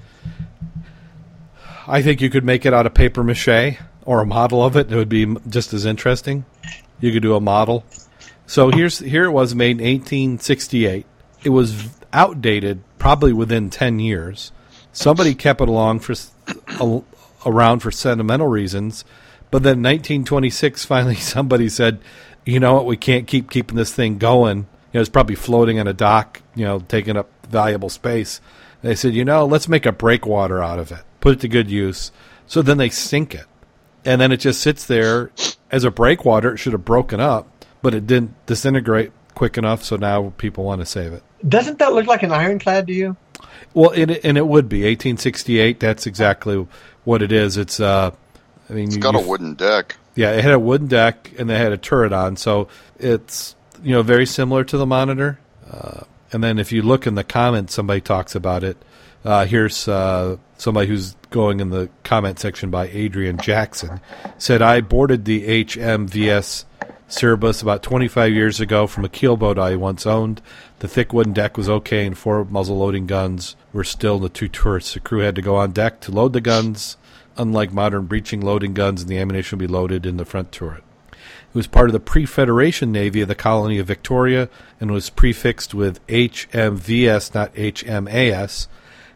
I 1.86 2.02
think 2.02 2.20
you 2.20 2.30
could 2.30 2.44
make 2.44 2.66
it 2.66 2.74
out 2.74 2.86
of 2.86 2.94
paper 2.94 3.22
mache 3.22 3.78
or 4.04 4.20
a 4.20 4.26
model 4.26 4.64
of 4.64 4.76
it. 4.76 4.92
It 4.92 4.96
would 4.96 5.08
be 5.08 5.36
just 5.48 5.72
as 5.72 5.84
interesting. 5.86 6.44
You 7.00 7.12
could 7.12 7.22
do 7.22 7.36
a 7.36 7.40
model. 7.40 7.84
So 8.46 8.70
here's 8.70 8.98
here 8.98 9.24
it 9.24 9.30
was 9.30 9.54
made 9.54 9.80
in 9.80 9.86
1868. 9.86 11.06
It 11.44 11.50
was 11.50 11.88
outdated 12.12 12.82
probably 12.98 13.32
within 13.32 13.70
10 13.70 14.00
years. 14.00 14.50
Somebody 14.92 15.36
kept 15.36 15.60
it 15.60 15.68
along 15.68 16.00
for 16.00 16.14
a, 16.80 17.02
around 17.46 17.80
for 17.80 17.92
sentimental 17.92 18.48
reasons, 18.48 19.04
but 19.52 19.62
then 19.62 19.82
1926 19.82 20.84
finally 20.86 21.14
somebody 21.14 21.68
said, 21.68 22.00
"You 22.44 22.60
know 22.60 22.74
what? 22.74 22.86
We 22.86 22.96
can't 22.96 23.26
keep 23.26 23.50
keeping 23.50 23.76
this 23.76 23.92
thing 23.94 24.18
going." 24.18 24.58
You 24.92 24.98
know, 24.98 25.00
it's 25.00 25.10
probably 25.10 25.36
floating 25.36 25.78
on 25.78 25.86
a 25.86 25.92
dock, 25.92 26.42
you 26.54 26.64
know, 26.64 26.80
taking 26.80 27.16
up 27.16 27.30
valuable 27.48 27.88
space. 27.88 28.40
They 28.82 28.94
said, 28.94 29.14
"You 29.14 29.24
know, 29.24 29.46
let's 29.46 29.68
make 29.68 29.86
a 29.86 29.92
breakwater 29.92 30.62
out 30.62 30.78
of 30.78 30.90
it. 30.90 31.00
Put 31.20 31.34
it 31.34 31.40
to 31.40 31.48
good 31.48 31.70
use." 31.70 32.10
So 32.46 32.62
then 32.62 32.78
they 32.78 32.88
sink 32.88 33.34
it 33.34 33.46
and 34.04 34.20
then 34.20 34.32
it 34.32 34.38
just 34.38 34.60
sits 34.60 34.86
there 34.86 35.30
as 35.70 35.84
a 35.84 35.90
breakwater. 35.90 36.54
It 36.54 36.58
should 36.58 36.72
have 36.72 36.84
broken 36.84 37.20
up, 37.20 37.64
but 37.82 37.94
it 37.94 38.06
didn't 38.06 38.34
disintegrate 38.46 39.12
quick 39.34 39.58
enough. 39.58 39.82
So 39.82 39.96
now 39.96 40.32
people 40.38 40.64
want 40.64 40.80
to 40.80 40.86
save 40.86 41.12
it. 41.12 41.22
Doesn't 41.46 41.78
that 41.78 41.92
look 41.92 42.06
like 42.06 42.22
an 42.22 42.32
ironclad 42.32 42.86
to 42.86 42.92
you? 42.92 43.16
Well, 43.74 43.90
and 43.90 44.10
it, 44.10 44.24
and 44.24 44.36
it 44.36 44.46
would 44.46 44.68
be 44.68 44.80
1868. 44.80 45.80
That's 45.80 46.06
exactly 46.06 46.66
what 47.04 47.22
it 47.22 47.32
is. 47.32 47.56
It's 47.56 47.80
uh, 47.80 48.10
I 48.70 48.74
mean, 48.74 48.84
It's 48.86 48.96
you- 48.96 49.02
got 49.02 49.16
a 49.16 49.20
wooden 49.20 49.54
deck. 49.54 49.96
yeah, 50.14 50.30
it 50.30 50.44
had 50.44 50.52
a 50.54 50.58
wooden 50.58 50.86
deck 50.86 51.32
and 51.38 51.50
they 51.50 51.58
had 51.58 51.72
a 51.72 51.76
turret 51.76 52.12
on, 52.12 52.36
so 52.36 52.68
it's 52.98 53.56
you 53.82 53.92
know 53.92 54.02
very 54.02 54.26
similar 54.26 54.62
to 54.64 54.78
the 54.78 54.86
monitor. 54.86 55.38
Uh, 55.70 56.00
and 56.32 56.44
then 56.44 56.58
if 56.58 56.70
you 56.70 56.82
look 56.82 57.06
in 57.06 57.14
the 57.16 57.24
comments, 57.24 57.74
somebody 57.74 58.00
talks 58.00 58.34
about 58.34 58.62
it. 58.62 58.76
Uh, 59.24 59.44
here's 59.44 59.86
uh, 59.88 60.36
somebody 60.56 60.86
who's 60.86 61.14
going 61.30 61.60
in 61.60 61.70
the 61.70 61.88
comment 62.04 62.38
section 62.38 62.70
by 62.70 62.86
Adrian 62.88 63.36
Jackson. 63.38 64.00
Said 64.38 64.62
I 64.62 64.80
boarded 64.80 65.24
the 65.26 65.64
HMVS 65.64 66.64
Cerberus 67.08 67.60
about 67.60 67.82
25 67.82 68.32
years 68.32 68.60
ago 68.60 68.86
from 68.86 69.04
a 69.04 69.08
keelboat 69.08 69.58
I 69.58 69.76
once 69.76 70.06
owned. 70.06 70.40
The 70.78 70.88
thick 70.88 71.12
wooden 71.12 71.32
deck 71.32 71.56
was 71.58 71.68
okay, 71.68 72.06
and 72.06 72.16
four 72.16 72.44
muzzle 72.44 72.78
loading 72.78 73.06
guns 73.06 73.56
were 73.72 73.84
still 73.84 74.16
in 74.16 74.22
the 74.22 74.28
two 74.28 74.48
turrets. 74.48 74.94
The 74.94 75.00
crew 75.00 75.20
had 75.20 75.34
to 75.34 75.42
go 75.42 75.56
on 75.56 75.72
deck 75.72 76.00
to 76.02 76.12
load 76.12 76.32
the 76.32 76.40
guns. 76.40 76.96
Unlike 77.40 77.72
modern 77.72 78.04
breaching 78.04 78.42
loading 78.42 78.74
guns, 78.74 79.00
and 79.00 79.10
the 79.10 79.16
ammunition 79.16 79.58
would 79.58 79.66
be 79.66 79.72
loaded 79.72 80.04
in 80.04 80.18
the 80.18 80.26
front 80.26 80.52
turret. 80.52 80.84
It 81.10 81.54
was 81.54 81.66
part 81.66 81.88
of 81.88 81.94
the 81.94 82.00
pre 82.00 82.26
Federation 82.26 82.92
Navy 82.92 83.22
of 83.22 83.28
the 83.28 83.34
colony 83.34 83.78
of 83.78 83.86
Victoria 83.86 84.50
and 84.78 84.90
was 84.90 85.08
prefixed 85.08 85.72
with 85.72 86.06
HMVS, 86.06 87.34
not 87.34 87.54
HMAS. 87.54 88.66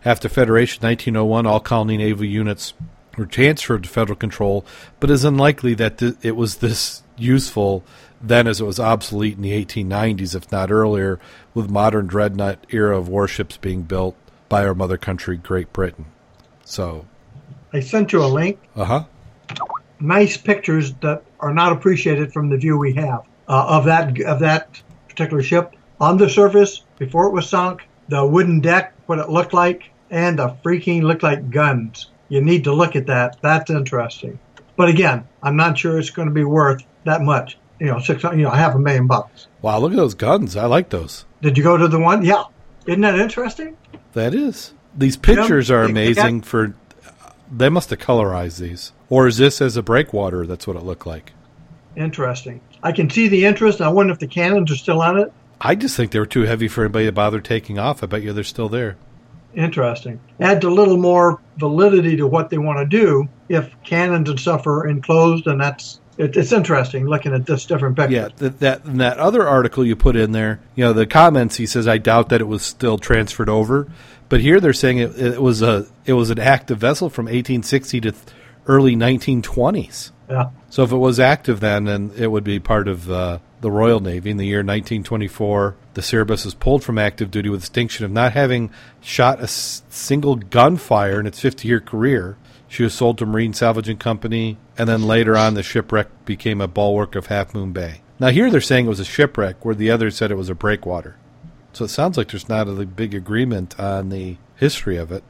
After 0.07 0.31
Federation 0.31 0.81
1901, 0.83 1.47
all 1.47 1.61
colony 1.61 1.99
naval 1.99 2.25
units 2.25 2.73
were 3.19 3.27
transferred 3.27 3.83
to 3.83 3.91
federal 3.91 4.17
control, 4.17 4.65
but 5.01 5.11
it 5.11 5.15
is 5.15 5.25
unlikely 5.25 5.75
that 5.75 5.99
th- 5.99 6.17
it 6.23 6.35
was 6.35 6.57
this 6.57 7.03
useful 7.19 7.85
then 8.23 8.47
as 8.47 8.59
it 8.59 8.65
was 8.65 8.81
obsolete 8.81 9.37
in 9.37 9.43
the 9.43 9.65
1890s, 9.65 10.35
if 10.35 10.51
not 10.51 10.71
earlier, 10.71 11.21
with 11.53 11.71
modern 11.71 12.07
dreadnought 12.07 12.67
era 12.71 12.97
of 12.97 13.07
warships 13.07 13.59
being 13.59 13.83
built 13.83 14.17
by 14.49 14.65
our 14.65 14.75
mother 14.75 14.97
country, 14.97 15.37
Great 15.37 15.73
Britain. 15.75 16.07
So, 16.65 17.05
I 17.75 17.81
sent 17.81 18.13
you 18.13 18.23
a 18.23 18.27
link. 18.27 18.59
uh 18.77 18.85
huh. 18.85 19.05
Nice 20.01 20.37
pictures 20.37 20.95
that 21.03 21.23
are 21.41 21.53
not 21.53 21.73
appreciated 21.73 22.33
from 22.33 22.49
the 22.49 22.57
view 22.57 22.79
we 22.79 22.95
have 22.95 23.23
uh, 23.49 23.67
of 23.69 23.85
that 23.87 24.19
of 24.23 24.39
that 24.41 24.81
particular 25.09 25.43
ship 25.43 25.75
on 26.01 26.17
the 26.17 26.29
surface 26.29 26.83
before 26.99 27.27
it 27.27 27.33
was 27.33 27.49
sunk, 27.49 27.83
the 28.09 28.25
wooden 28.25 28.61
deck, 28.61 28.95
what 29.07 29.19
it 29.19 29.29
looked 29.29 29.53
like, 29.53 29.91
and 30.11 30.39
the 30.39 30.49
freaking 30.65 31.03
looked 31.03 31.23
like 31.23 31.51
guns. 31.51 32.11
You 32.29 32.41
need 32.41 32.65
to 32.65 32.73
look 32.73 32.97
at 32.97 33.07
that. 33.07 33.39
That's 33.43 33.71
interesting. 33.71 34.39
But 34.77 34.89
again, 34.89 35.27
I'm 35.43 35.57
not 35.57 35.79
sure 35.79 35.99
it's 35.99 36.11
going 36.11 36.29
to 36.29 36.35
be 36.35 36.45
worth 36.45 36.83
that 37.05 37.23
much. 37.23 37.59
You 37.81 37.87
know, 37.87 37.99
six, 37.99 38.23
you 38.23 38.37
know, 38.37 38.51
half 38.51 38.75
a 38.75 38.79
million 38.79 39.07
bucks. 39.07 39.49
Wow, 39.63 39.79
look 39.79 39.93
at 39.93 39.97
those 39.97 40.15
guns. 40.15 40.57
I 40.57 40.67
like 40.67 40.89
those. 40.91 41.25
Did 41.43 41.57
you 41.59 41.65
go 41.65 41.77
to 41.77 41.89
the 41.89 41.99
one? 41.99 42.25
Yeah. 42.25 42.45
Isn't 42.87 43.01
that 43.03 43.19
interesting? 43.19 43.77
That 44.13 44.35
is. 44.35 44.75
These 44.97 45.17
pictures 45.17 45.71
are 45.71 45.87
they- 45.87 45.93
they 45.93 46.13
amazing 46.13 46.43
for 46.43 46.75
they 47.57 47.69
must 47.69 47.91
have 47.91 47.99
colorized 47.99 48.59
these. 48.59 48.93
Or 49.09 49.27
is 49.27 49.39
this 49.39 49.61
as 49.61 49.77
a 49.77 49.83
breakwater 49.83 50.47
that's 50.47 50.67
what 50.67 50.77
it 50.77 50.83
looked 50.83 51.07
like? 51.07 51.33
Interesting. 51.97 52.61
I 52.83 52.93
can 52.93 53.09
see 53.09 53.29
the 53.29 53.45
interest. 53.45 53.81
I 53.81 53.89
wonder 53.89 54.13
if 54.13 54.19
the 54.19 54.27
cannons 54.27 54.71
are 54.71 54.77
still 54.77 55.01
on 55.01 55.19
it. 55.19 55.33
I 55.61 55.75
just 55.75 55.97
think 55.97 56.11
they 56.11 56.19
were 56.19 56.27
too 56.27 56.43
heavy 56.43 56.69
for 56.69 56.85
anybody 56.85 57.07
to 57.07 57.13
bother 57.13 57.41
taking 57.41 57.79
off. 57.79 58.03
I 58.03 58.07
bet 58.07 58.23
you 58.23 58.33
they're 58.33 58.45
still 58.45 58.69
there. 58.69 58.97
Interesting. 59.55 60.21
Adds 60.41 60.65
a 60.65 60.71
little 60.71 60.97
more 60.97 61.41
validity 61.57 62.17
to 62.17 62.27
what 62.27 62.51
they 62.51 62.59
want 62.59 62.79
to 62.79 62.85
do 62.85 63.29
if 63.49 63.71
cannons 63.85 64.29
and 64.29 64.41
stuff 64.41 64.67
are 64.67 64.87
enclosed, 64.89 65.47
and 65.47 65.61
that's 65.61 66.01
it, 66.19 66.37
it's 66.37 66.53
interesting 66.53 67.07
looking 67.07 67.33
at 67.33 67.47
this 67.47 67.67
different 67.67 67.97
picture. 67.97 68.15
Yeah, 68.15 68.29
that 68.39 68.61
that 68.61 68.85
and 68.85 69.01
that 69.01 69.19
other 69.19 69.47
article 69.47 69.85
you 69.85 69.97
put 69.97 70.17
in 70.17 70.33
there, 70.33 70.61
you 70.75 70.85
know, 70.85 70.93
the 70.93 71.07
comments 71.07 71.57
he 71.57 71.67
says 71.67 71.87
I 71.87 71.99
doubt 71.99 72.31
that 72.31 72.41
it 72.41 72.49
was 72.49 72.63
still 72.63 72.99
transferred 72.99 73.49
over, 73.49 73.89
but 74.29 74.41
here 74.41 74.61
they're 74.61 74.73
saying 74.73 74.99
it, 74.99 75.19
it 75.19 75.43
was 75.43 75.63
a 75.63 75.87
it 76.07 76.13
was 76.15 76.31
an 76.31 76.39
active 76.39 76.79
vessel 76.79 77.09
from 77.11 77.27
1860 77.27 78.01
to 78.03 78.13
th- 78.13 78.23
early 78.67 78.97
1920s. 78.97 80.11
Yeah. 80.29 80.51
So 80.71 80.83
if 80.83 80.93
it 80.93 80.97
was 80.97 81.21
active 81.21 81.61
then, 81.61 81.85
then 81.85 82.11
it 82.17 82.29
would 82.29 82.45
be 82.45 82.59
part 82.59 82.89
of 82.89 83.11
uh, 83.11 83.39
the 83.61 83.71
Royal 83.71 84.01
Navy. 84.01 84.31
In 84.31 84.39
the 84.39 84.47
year 84.47 84.61
1924, 84.61 85.77
the 85.95 86.03
Cerberus 86.03 86.45
was 86.47 86.55
pulled 86.55 86.83
from 86.83 86.99
active 86.99 87.31
duty 87.31 87.49
with 87.51 87.61
distinction 87.61 88.05
of 88.07 88.11
not 88.11 88.33
having 88.33 88.71
shot 89.03 89.41
a 89.41 89.45
s- 89.45 89.83
single 89.91 90.37
gunfire 90.37 91.21
in 91.21 91.27
its 91.27 91.41
50-year 91.41 91.81
career. 91.81 92.37
She 92.69 92.83
was 92.83 92.95
sold 92.95 93.19
to 93.19 93.27
Marine 93.27 93.53
Salvaging 93.53 93.99
Company, 93.99 94.57
and 94.79 94.89
then 94.89 95.03
later 95.07 95.37
on, 95.37 95.55
the 95.55 95.63
shipwreck 95.63 96.09
became 96.25 96.61
a 96.63 96.67
bulwark 96.69 97.15
of 97.15 97.27
Half 97.27 97.55
Moon 97.55 97.73
Bay. 97.73 98.01
Now 98.19 98.29
here 98.29 98.51
they're 98.51 98.61
saying 98.63 98.87
it 98.87 98.89
was 98.89 99.01
a 99.01 99.05
shipwreck, 99.05 99.65
where 99.65 99.75
the 99.75 99.91
others 99.91 100.17
said 100.17 100.31
it 100.31 100.37
was 100.37 100.49
a 100.49 100.55
breakwater. 100.55 101.17
So 101.75 101.85
it 101.85 101.89
sounds 101.89 102.17
like 102.17 102.31
there's 102.31 102.49
not 102.49 102.69
a 102.69 102.73
big 102.87 103.15
agreement 103.15 103.79
on 103.81 104.09
the 104.09 104.37
history 104.57 104.97
of 104.97 105.11
it. 105.13 105.25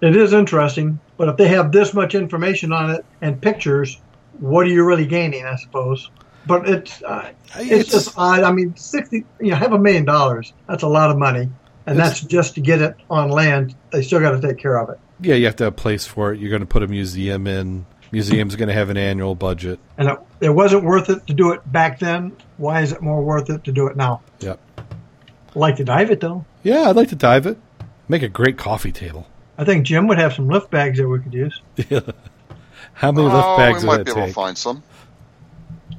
It 0.00 0.14
is 0.14 0.32
interesting, 0.32 1.00
but 1.16 1.28
if 1.28 1.36
they 1.36 1.48
have 1.48 1.72
this 1.72 1.92
much 1.92 2.14
information 2.14 2.72
on 2.72 2.90
it 2.90 3.04
and 3.20 3.40
pictures, 3.40 4.00
what 4.38 4.64
are 4.66 4.70
you 4.70 4.84
really 4.84 5.06
gaining? 5.06 5.44
I 5.44 5.56
suppose. 5.56 6.08
But 6.46 6.68
it's 6.68 7.02
uh, 7.02 7.32
it's, 7.56 7.70
It's- 7.70 7.86
just 7.88 8.14
odd. 8.16 8.40
I 8.44 8.52
mean, 8.52 8.76
sixty. 8.76 9.24
You 9.40 9.50
know, 9.50 9.56
have 9.56 9.72
a 9.72 9.78
million 9.78 10.04
dollars. 10.04 10.52
That's 10.68 10.84
a 10.84 10.88
lot 10.88 11.10
of 11.10 11.18
money, 11.18 11.48
and 11.86 11.98
that's 11.98 12.20
just 12.20 12.54
to 12.54 12.60
get 12.60 12.80
it 12.80 12.94
on 13.10 13.28
land. 13.28 13.74
They 13.90 14.02
still 14.02 14.20
got 14.20 14.40
to 14.40 14.40
take 14.40 14.58
care 14.58 14.78
of 14.78 14.88
it. 14.90 15.00
Yeah, 15.20 15.34
you 15.34 15.46
have 15.46 15.56
to 15.56 15.64
have 15.64 15.72
a 15.72 15.76
place 15.76 16.06
for 16.06 16.32
it. 16.32 16.38
You're 16.38 16.50
going 16.50 16.60
to 16.60 16.66
put 16.66 16.84
a 16.84 16.86
museum 16.86 17.48
in. 17.48 17.84
Museum's 18.12 18.54
going 18.54 18.68
to 18.68 18.74
have 18.74 18.88
an 18.88 18.96
annual 18.96 19.34
budget. 19.34 19.80
And 19.98 20.08
it, 20.08 20.18
it 20.40 20.48
wasn't 20.50 20.84
worth 20.84 21.10
it 21.10 21.26
to 21.26 21.34
do 21.34 21.50
it 21.50 21.70
back 21.70 21.98
then. 21.98 22.34
Why 22.56 22.80
is 22.82 22.92
it 22.92 23.02
more 23.02 23.20
worth 23.20 23.50
it 23.50 23.64
to 23.64 23.72
do 23.72 23.88
it 23.88 23.96
now? 23.96 24.22
Yep. 24.40 24.60
I 25.58 25.60
like 25.60 25.76
to 25.76 25.84
dive 25.84 26.12
it 26.12 26.20
though. 26.20 26.44
Yeah, 26.62 26.88
I'd 26.88 26.94
like 26.94 27.08
to 27.08 27.16
dive 27.16 27.44
it. 27.44 27.58
Make 28.08 28.22
a 28.22 28.28
great 28.28 28.56
coffee 28.56 28.92
table. 28.92 29.26
I 29.58 29.64
think 29.64 29.84
Jim 29.84 30.06
would 30.06 30.18
have 30.18 30.32
some 30.32 30.48
lift 30.48 30.70
bags 30.70 30.98
that 30.98 31.08
we 31.08 31.18
could 31.18 31.34
use. 31.34 31.60
How 32.92 33.10
many 33.10 33.26
lift 33.26 33.44
oh, 33.44 33.56
bags 33.56 33.82
we 33.82 33.88
might 33.88 34.04
be 34.04 34.12
it 34.12 34.16
able 34.16 34.28
to 34.28 34.32
find 34.32 34.56
some. 34.56 34.84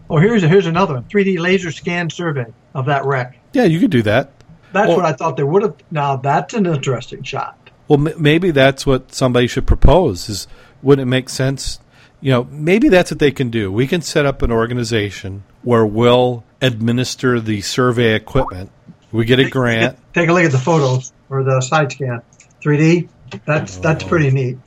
Oh, 0.09 0.17
here's 0.17 0.43
here's 0.43 0.65
another 0.65 0.93
one: 0.93 1.03
3D 1.03 1.39
laser 1.39 1.71
scan 1.71 2.09
survey 2.09 2.45
of 2.73 2.85
that 2.85 3.03
wreck. 3.03 3.37
Yeah, 3.51 3.65
you 3.65 3.81
could 3.81 3.91
do 3.91 4.01
that. 4.03 4.31
That's 4.71 4.87
Well- 4.87 4.97
what 4.97 5.05
I 5.05 5.11
thought 5.11 5.35
they 5.35 5.43
would 5.43 5.63
have. 5.63 5.75
Now 5.91 6.15
that's 6.15 6.53
an 6.53 6.65
interesting 6.65 7.23
shot. 7.23 7.69
Well, 7.89 8.07
m- 8.07 8.13
maybe 8.17 8.51
that's 8.51 8.85
what 8.85 9.13
somebody 9.13 9.47
should 9.47 9.67
propose. 9.67 10.29
Is 10.29 10.47
wouldn't 10.81 11.05
it 11.05 11.09
make 11.09 11.27
sense? 11.27 11.79
You 12.21 12.31
know, 12.31 12.47
maybe 12.49 12.87
that's 12.87 13.11
what 13.11 13.19
they 13.19 13.31
can 13.31 13.49
do. 13.49 13.73
We 13.73 13.87
can 13.87 14.01
set 14.01 14.25
up 14.25 14.41
an 14.41 14.51
organization 14.53 15.43
where 15.63 15.85
we'll 15.85 16.45
administer 16.61 17.41
the 17.41 17.59
survey 17.59 18.15
equipment. 18.15 18.71
We 19.11 19.25
get 19.25 19.39
a 19.39 19.49
grant. 19.49 19.97
Take 20.13 20.29
a 20.29 20.33
look 20.33 20.43
at 20.43 20.51
the 20.51 20.57
photos 20.57 21.13
or 21.29 21.43
the 21.43 21.61
side 21.61 21.91
scan. 21.91 22.21
3D. 22.61 23.09
That's 23.45 23.77
that's 23.77 24.03
pretty 24.03 24.27
oh. 24.27 24.31
neat. 24.31 24.57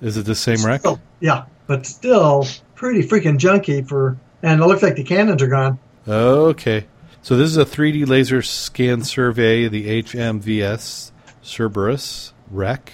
Is 0.00 0.16
it 0.16 0.24
the 0.24 0.34
same 0.34 0.64
wreck? 0.64 0.82
Oh, 0.84 0.98
yeah, 1.20 1.44
but 1.66 1.86
still 1.86 2.46
pretty 2.74 3.02
freaking 3.02 3.38
junky 3.38 3.86
for. 3.86 4.18
And 4.42 4.60
it 4.62 4.66
looks 4.66 4.82
like 4.82 4.96
the 4.96 5.04
cannons 5.04 5.42
are 5.42 5.48
gone. 5.48 5.78
Okay. 6.08 6.86
So 7.22 7.36
this 7.36 7.50
is 7.50 7.58
a 7.58 7.66
3D 7.66 8.08
laser 8.08 8.40
scan 8.40 9.02
survey 9.02 9.64
of 9.64 9.72
the 9.72 10.02
HMVS 10.02 11.12
Cerberus 11.42 12.32
wreck. 12.50 12.92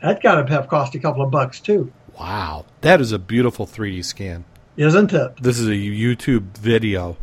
That 0.00 0.22
got 0.22 0.46
to 0.46 0.52
have 0.52 0.68
cost 0.68 0.94
a 0.94 1.00
couple 1.00 1.22
of 1.22 1.32
bucks 1.32 1.58
too, 1.58 1.92
Wow. 2.20 2.66
That 2.82 3.00
is 3.00 3.12
a 3.12 3.18
beautiful 3.18 3.66
3D 3.66 4.04
scan. 4.04 4.44
isn't 4.76 5.12
it? 5.12 5.42
This 5.42 5.58
is 5.58 5.66
a 5.66 5.72
YouTube 5.72 6.58
video. 6.58 7.16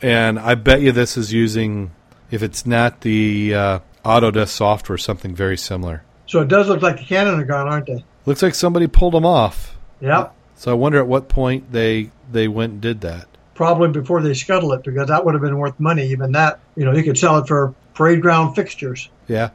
And 0.00 0.38
I 0.38 0.54
bet 0.54 0.80
you 0.80 0.90
this 0.90 1.16
is 1.18 1.32
using, 1.32 1.90
if 2.30 2.42
it's 2.42 2.66
not 2.66 3.00
the 3.02 3.54
uh, 3.54 3.78
Autodesk 4.04 4.48
software, 4.48 4.98
something 4.98 5.34
very 5.34 5.56
similar. 5.56 6.02
So 6.26 6.40
it 6.40 6.48
does 6.48 6.68
look 6.68 6.82
like 6.82 6.98
the 6.98 7.04
cannons 7.04 7.40
are 7.40 7.44
gone, 7.44 7.68
aren't 7.68 7.86
they? 7.86 8.04
Looks 8.26 8.42
like 8.42 8.54
somebody 8.54 8.86
pulled 8.86 9.14
them 9.14 9.24
off. 9.24 9.76
Yep. 10.00 10.34
So 10.56 10.70
I 10.70 10.74
wonder 10.74 10.98
at 10.98 11.06
what 11.06 11.28
point 11.28 11.72
they 11.72 12.10
they 12.30 12.48
went 12.48 12.72
and 12.72 12.80
did 12.80 13.00
that. 13.02 13.26
Probably 13.54 13.88
before 13.88 14.22
they 14.22 14.34
scuttle 14.34 14.72
it, 14.72 14.84
because 14.84 15.08
that 15.08 15.24
would 15.24 15.34
have 15.34 15.42
been 15.42 15.58
worth 15.58 15.80
money. 15.80 16.08
Even 16.08 16.32
that, 16.32 16.60
you 16.76 16.84
know, 16.84 16.92
you 16.92 17.02
could 17.02 17.18
sell 17.18 17.38
it 17.38 17.48
for 17.48 17.74
parade 17.94 18.20
ground 18.20 18.54
fixtures. 18.54 19.08
Yeah. 19.26 19.50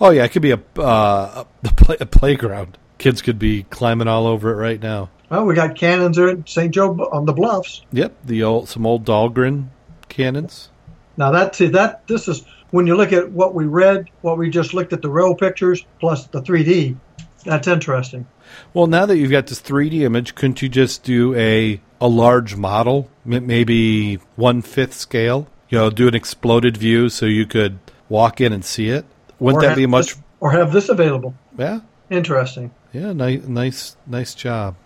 Oh 0.00 0.10
yeah, 0.10 0.24
it 0.24 0.32
could 0.32 0.42
be 0.42 0.52
a 0.52 0.60
uh, 0.76 1.44
a, 1.64 1.72
play, 1.74 1.96
a 2.00 2.06
playground. 2.06 2.78
Kids 2.98 3.22
could 3.22 3.38
be 3.38 3.64
climbing 3.64 4.08
all 4.08 4.26
over 4.26 4.52
it 4.52 4.56
right 4.56 4.80
now. 4.80 5.10
Well, 5.30 5.44
we 5.44 5.54
got 5.54 5.76
cannons 5.76 6.18
at 6.18 6.48
St. 6.48 6.72
Joe 6.72 7.08
on 7.12 7.26
the 7.26 7.32
Bluffs. 7.32 7.82
Yep, 7.92 8.14
the 8.24 8.42
old 8.42 8.68
some 8.68 8.86
old 8.86 9.04
Dahlgren 9.04 9.68
cannons. 10.08 10.70
Now 11.18 11.32
that 11.32 11.54
see 11.56 11.66
that 11.68 12.06
this 12.06 12.28
is 12.28 12.44
when 12.70 12.86
you 12.86 12.96
look 12.96 13.12
at 13.12 13.30
what 13.32 13.52
we 13.54 13.64
read, 13.66 14.08
what 14.22 14.38
we 14.38 14.48
just 14.48 14.72
looked 14.72 14.92
at 14.92 15.02
the 15.02 15.10
rail 15.10 15.34
pictures 15.34 15.84
plus 16.00 16.26
the 16.28 16.40
3D. 16.40 16.96
That's 17.44 17.66
interesting. 17.66 18.26
Well, 18.72 18.86
now 18.86 19.04
that 19.04 19.18
you've 19.18 19.30
got 19.30 19.48
this 19.48 19.60
3D 19.60 20.02
image, 20.02 20.34
couldn't 20.34 20.62
you 20.62 20.68
just 20.68 21.02
do 21.02 21.34
a 21.34 21.80
a 22.00 22.08
large 22.08 22.54
model, 22.54 23.10
maybe 23.24 24.16
one 24.36 24.62
fifth 24.62 24.94
scale? 24.94 25.48
You 25.68 25.78
know, 25.78 25.90
do 25.90 26.08
an 26.08 26.14
exploded 26.14 26.76
view 26.76 27.08
so 27.08 27.26
you 27.26 27.44
could 27.46 27.78
walk 28.08 28.40
in 28.40 28.52
and 28.52 28.64
see 28.64 28.88
it. 28.88 29.04
Wouldn't 29.38 29.62
that 29.62 29.76
be 29.76 29.86
much? 29.86 30.14
this- 30.14 30.22
or 30.40 30.52
have 30.52 30.72
this 30.72 30.88
available? 30.88 31.34
Yeah, 31.58 31.80
Interesting. 32.10 32.70
yeah, 32.92 33.12
nice, 33.12 33.42
nice, 33.42 33.96
nice 34.06 34.34
job. 34.36 34.76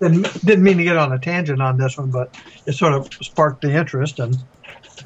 Didn't, 0.00 0.44
didn't 0.44 0.62
mean 0.62 0.78
to 0.78 0.84
get 0.84 0.96
on 0.96 1.12
a 1.12 1.18
tangent 1.18 1.60
on 1.60 1.76
this 1.76 1.98
one, 1.98 2.12
but 2.12 2.32
it 2.66 2.74
sort 2.74 2.92
of 2.94 3.12
sparked 3.14 3.62
the 3.62 3.72
interest, 3.74 4.20
and 4.20 4.36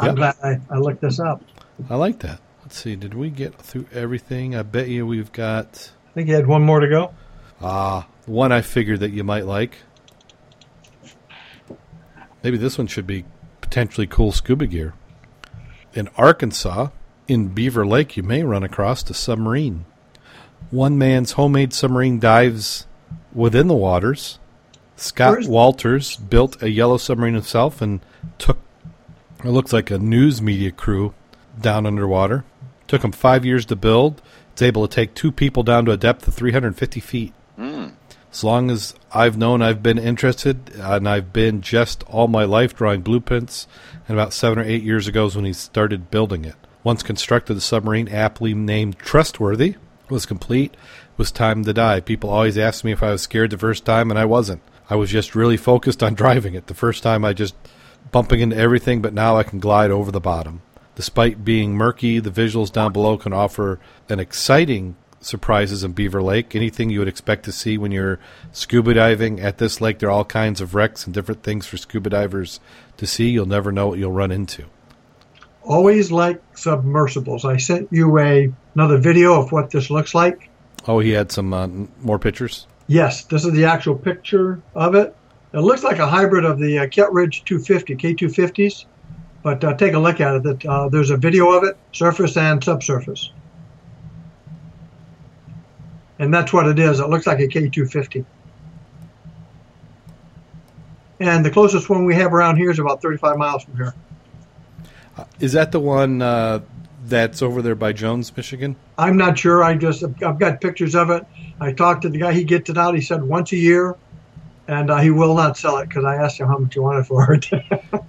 I'm 0.00 0.06
Yep. 0.08 0.16
glad 0.16 0.34
I, 0.42 0.60
I 0.74 0.78
looked 0.78 1.00
this 1.00 1.18
up. 1.20 1.42
I 1.88 1.94
like 1.96 2.18
that. 2.20 2.40
Let's 2.62 2.76
see, 2.78 2.96
did 2.96 3.14
we 3.14 3.30
get 3.30 3.54
through 3.56 3.86
everything? 3.92 4.54
I 4.54 4.62
bet 4.62 4.88
you 4.88 5.06
we've 5.06 5.32
got 5.32 5.92
I 6.10 6.12
think 6.14 6.28
you 6.28 6.34
had 6.34 6.46
one 6.46 6.62
more 6.62 6.80
to 6.80 6.88
go. 6.88 7.14
ah 7.60 8.06
one 8.26 8.52
I 8.52 8.60
figured 8.60 9.00
that 9.00 9.10
you 9.12 9.24
might 9.24 9.46
like. 9.46 9.78
Maybe 12.42 12.56
this 12.56 12.78
one 12.78 12.86
should 12.86 13.06
be 13.06 13.24
potentially 13.60 14.06
cool 14.06 14.32
scuba 14.32 14.66
gear. 14.66 14.94
In 15.94 16.08
Arkansas, 16.16 16.88
in 17.26 17.48
Beaver 17.48 17.86
Lake, 17.86 18.16
you 18.16 18.22
may 18.22 18.42
run 18.42 18.62
across 18.62 19.08
a 19.10 19.14
submarine. 19.14 19.84
One 20.70 20.98
man's 20.98 21.32
homemade 21.32 21.72
submarine 21.72 22.18
dives 22.20 22.86
within 23.32 23.66
the 23.68 23.74
waters. 23.74 24.38
Scott 24.96 25.32
Where's- 25.32 25.48
Walters 25.48 26.16
built 26.16 26.62
a 26.62 26.68
yellow 26.70 26.96
submarine 26.96 27.34
himself 27.34 27.80
and 27.80 28.00
took 28.38 28.58
it 29.44 29.50
looks 29.50 29.72
like 29.72 29.90
a 29.90 29.98
news 29.98 30.42
media 30.42 30.70
crew 30.70 31.14
down 31.60 31.86
underwater. 31.86 32.44
Took 32.86 33.04
him 33.04 33.12
five 33.12 33.44
years 33.44 33.66
to 33.66 33.76
build. 33.76 34.22
It's 34.52 34.62
able 34.62 34.86
to 34.86 34.94
take 34.94 35.14
two 35.14 35.30
people 35.30 35.62
down 35.62 35.84
to 35.84 35.92
a 35.92 35.96
depth 35.96 36.26
of 36.26 36.34
350 36.34 37.00
feet. 37.00 37.32
Hmm. 37.56 37.88
As 38.32 38.44
long 38.44 38.70
as 38.70 38.94
I've 39.12 39.38
known 39.38 39.62
I've 39.62 39.82
been 39.82 39.98
interested, 39.98 40.72
and 40.74 41.08
I've 41.08 41.32
been 41.32 41.60
just 41.60 42.02
all 42.04 42.28
my 42.28 42.44
life 42.44 42.74
drawing 42.74 43.00
blueprints, 43.00 43.66
and 44.06 44.18
about 44.18 44.32
seven 44.32 44.58
or 44.58 44.64
eight 44.64 44.82
years 44.82 45.06
ago 45.06 45.26
is 45.26 45.36
when 45.36 45.44
he 45.44 45.52
started 45.52 46.10
building 46.10 46.44
it. 46.44 46.56
Once 46.84 47.02
constructed, 47.02 47.54
the 47.54 47.60
submarine, 47.60 48.08
aptly 48.08 48.54
named 48.54 48.98
Trustworthy, 48.98 49.76
was 50.08 50.26
complete. 50.26 50.74
It 50.74 51.18
was 51.18 51.30
time 51.30 51.64
to 51.64 51.72
die. 51.72 52.00
People 52.00 52.30
always 52.30 52.58
asked 52.58 52.84
me 52.84 52.92
if 52.92 53.02
I 53.02 53.12
was 53.12 53.22
scared 53.22 53.50
the 53.50 53.58
first 53.58 53.84
time, 53.84 54.10
and 54.10 54.18
I 54.18 54.24
wasn't. 54.24 54.62
I 54.90 54.96
was 54.96 55.10
just 55.10 55.34
really 55.34 55.56
focused 55.56 56.02
on 56.02 56.14
driving 56.22 56.54
it. 56.54 56.66
The 56.66 56.74
first 56.74 57.02
time 57.02 57.24
I 57.24 57.32
just 57.32 57.54
bumping 58.10 58.40
into 58.40 58.56
everything, 58.56 59.02
but 59.02 59.14
now 59.14 59.36
I 59.36 59.42
can 59.42 59.58
glide 59.58 59.90
over 59.90 60.10
the 60.10 60.20
bottom. 60.20 60.62
Despite 60.94 61.44
being 61.44 61.74
murky, 61.74 62.18
the 62.18 62.30
visuals 62.30 62.72
down 62.72 62.92
below 62.92 63.16
can 63.16 63.32
offer 63.32 63.78
an 64.08 64.18
exciting 64.18 64.96
surprises 65.20 65.84
in 65.84 65.92
Beaver 65.92 66.22
Lake. 66.22 66.54
Anything 66.54 66.90
you 66.90 66.98
would 67.00 67.08
expect 67.08 67.44
to 67.44 67.52
see 67.52 67.76
when 67.78 67.92
you're 67.92 68.18
scuba 68.52 68.94
diving 68.94 69.40
at 69.40 69.58
this 69.58 69.80
lake, 69.80 69.98
there 69.98 70.08
are 70.08 70.12
all 70.12 70.24
kinds 70.24 70.60
of 70.60 70.74
wrecks 70.74 71.04
and 71.04 71.14
different 71.14 71.42
things 71.42 71.66
for 71.66 71.76
scuba 71.76 72.10
divers 72.10 72.60
to 72.96 73.06
see. 73.06 73.28
You'll 73.30 73.46
never 73.46 73.70
know 73.72 73.88
what 73.88 73.98
you'll 73.98 74.12
run 74.12 74.30
into. 74.32 74.64
always 75.62 76.10
like 76.10 76.40
submersibles. 76.54 77.44
I 77.44 77.58
sent 77.58 77.88
you 77.92 78.18
a 78.18 78.52
another 78.74 78.98
video 78.98 79.40
of 79.40 79.52
what 79.52 79.70
this 79.70 79.90
looks 79.90 80.14
like. 80.14 80.48
Oh, 80.86 81.00
he 81.00 81.10
had 81.10 81.30
some 81.30 81.52
uh, 81.52 81.66
more 82.00 82.18
pictures. 82.18 82.66
Yes, 82.86 83.24
this 83.24 83.44
is 83.44 83.52
the 83.52 83.66
actual 83.66 83.94
picture 83.94 84.62
of 84.74 84.94
it. 84.94 85.14
It 85.52 85.60
looks 85.60 85.82
like 85.82 85.98
a 85.98 86.06
hybrid 86.06 86.44
of 86.44 86.58
the 86.58 86.80
uh, 86.80 86.86
Kittredge 86.88 87.44
250 87.44 87.96
K250s, 87.96 88.84
but 89.42 89.64
uh, 89.64 89.74
take 89.74 89.94
a 89.94 89.98
look 89.98 90.20
at 90.20 90.36
it. 90.36 90.42
That 90.42 90.66
uh, 90.66 90.88
there's 90.88 91.10
a 91.10 91.16
video 91.16 91.52
of 91.52 91.64
it, 91.64 91.76
surface 91.92 92.36
and 92.36 92.62
subsurface, 92.62 93.32
and 96.18 96.32
that's 96.32 96.52
what 96.52 96.66
it 96.66 96.78
is. 96.78 97.00
It 97.00 97.08
looks 97.08 97.26
like 97.26 97.40
a 97.40 97.48
K250. 97.48 98.24
And 101.20 101.44
the 101.44 101.50
closest 101.50 101.88
one 101.88 102.04
we 102.04 102.14
have 102.14 102.32
around 102.32 102.58
here 102.58 102.70
is 102.70 102.78
about 102.78 103.02
35 103.02 103.36
miles 103.36 103.64
from 103.64 103.76
here. 103.76 103.94
Is 105.40 105.52
that 105.54 105.72
the 105.72 105.80
one 105.80 106.22
uh, 106.22 106.60
that's 107.06 107.42
over 107.42 107.60
there 107.60 107.74
by 107.74 107.92
Jones, 107.92 108.36
Michigan? 108.36 108.76
I'm 108.98 109.16
not 109.16 109.38
sure. 109.38 109.64
I 109.64 109.74
just 109.74 110.04
I've 110.04 110.38
got 110.38 110.60
pictures 110.60 110.94
of 110.94 111.10
it. 111.10 111.24
I 111.60 111.72
talked 111.72 112.02
to 112.02 112.08
the 112.08 112.18
guy. 112.18 112.32
He 112.32 112.44
gets 112.44 112.70
it 112.70 112.78
out. 112.78 112.94
He 112.94 113.00
said 113.00 113.24
once 113.24 113.50
a 113.52 113.56
year, 113.56 113.96
and 114.68 114.90
uh, 114.90 114.98
he 114.98 115.10
will 115.10 115.34
not 115.34 115.56
sell 115.56 115.78
it 115.78 115.88
because 115.88 116.04
I 116.04 116.16
asked 116.16 116.38
him 116.38 116.46
how 116.46 116.58
much 116.58 116.74
he 116.74 116.80
wanted 116.80 117.06
for 117.06 117.32
it. 117.34 117.46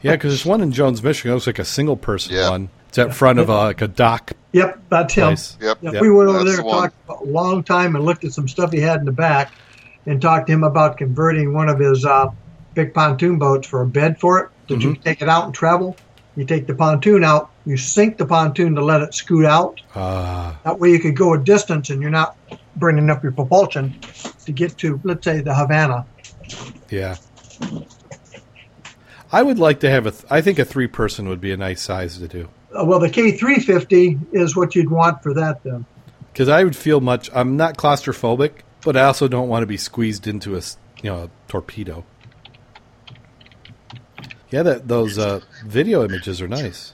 Yeah, 0.02 0.14
because 0.14 0.32
there's 0.32 0.46
one 0.46 0.62
in 0.62 0.72
Jones, 0.72 1.04
Michigan. 1.04 1.32
It 1.32 1.34
looks 1.36 1.48
like 1.48 1.60
a 1.60 1.66
single 1.66 1.98
person 1.98 2.34
Yeah. 2.36 2.52
one. 2.52 2.70
It's 2.88 2.98
at 2.98 3.14
front 3.14 3.38
of 3.40 3.50
a, 3.50 3.54
like 3.56 3.82
a 3.82 3.88
dock 3.88 4.32
yep, 4.54 4.80
that's 4.90 5.14
him. 5.14 5.28
place. 5.28 5.58
Yep. 5.62 5.78
Yep. 5.82 6.02
we 6.02 6.10
went 6.10 6.30
over 6.30 6.40
That's 6.40 6.50
there, 6.52 6.58
the 6.58 6.64
one. 6.64 6.90
talked 7.08 7.22
a 7.22 7.24
long 7.26 7.64
time, 7.64 7.96
and 7.98 8.06
looked 8.06 8.24
at 8.24 8.32
some 8.32 8.48
stuff 8.48 8.72
he 8.72 8.80
had 8.80 9.00
in 9.00 9.06
the 9.06 9.12
back, 9.12 9.52
and 10.06 10.22
talked 10.22 10.48
to 10.48 10.54
him 10.54 10.64
about 10.64 10.98
converting 10.98 11.54
one 11.54 11.68
of 11.70 11.80
his 11.80 12.06
uh, 12.06 12.28
big 12.76 12.94
pontoon 12.94 13.38
boats 13.40 13.68
for 13.68 13.82
a 13.82 13.86
bed 13.88 14.20
for 14.20 14.40
it. 14.40 14.50
That 14.70 14.82
you 14.82 14.96
take 14.96 15.22
it 15.22 15.28
out 15.30 15.46
and 15.46 15.54
travel. 15.54 15.98
You 16.36 16.46
take 16.46 16.66
the 16.68 16.74
pontoon 16.76 17.24
out, 17.26 17.50
you 17.66 17.76
sink 17.76 18.18
the 18.18 18.26
pontoon 18.26 18.74
to 18.76 18.84
let 18.84 19.02
it 19.02 19.14
scoot 19.14 19.46
out. 19.46 19.82
Ah, 19.96 20.58
That 20.64 20.80
way, 20.80 20.92
you 20.92 21.00
could 21.00 21.18
go 21.18 21.34
a 21.34 21.38
distance, 21.38 21.90
and 21.90 22.02
you're 22.02 22.10
not 22.12 22.38
burning 22.78 23.10
up 23.10 23.22
your 23.22 23.34
propulsion 23.34 24.00
to 24.46 24.52
get 24.54 24.78
to, 24.78 25.00
let's 25.04 25.26
say, 25.26 25.42
the 25.42 25.54
Havana. 25.54 26.06
Yeah. 26.90 27.16
I 29.32 29.44
would 29.44 29.60
like 29.60 29.82
to 29.82 29.90
have 29.90 30.06
a. 30.06 30.12
Th- 30.12 30.26
I 30.30 30.42
think 30.42 30.60
a 30.60 30.66
three 30.66 30.88
person 30.88 31.30
would 31.30 31.42
be 31.42 31.52
a 31.52 31.58
nice 31.58 31.82
size 31.82 32.18
to 32.18 32.28
do. 32.28 32.50
Uh, 32.78 32.86
well, 32.86 33.00
the 33.00 33.10
K350 33.10 34.34
is 34.34 34.56
what 34.56 34.76
you'd 34.76 34.90
want 34.90 35.22
for 35.22 35.34
that, 35.36 35.64
then. 35.64 35.86
Because 36.34 36.50
I 36.50 36.64
would 36.64 36.76
feel 36.76 37.00
much. 37.00 37.30
I'm 37.34 37.58
not 37.58 37.78
claustrophobic, 37.78 38.62
but 38.84 38.98
I 38.98 39.04
also 39.04 39.28
don't 39.28 39.50
want 39.50 39.64
to 39.64 39.68
be 39.68 39.78
squeezed 39.78 40.28
into 40.28 40.58
a 40.58 40.62
you 41.04 41.12
know 41.12 41.24
a 41.24 41.30
torpedo. 41.48 42.06
Yeah, 44.50 44.64
that 44.64 44.88
those 44.88 45.20
uh, 45.20 45.42
video 45.66 46.04
images 46.04 46.42
are 46.42 46.48
nice. 46.48 46.94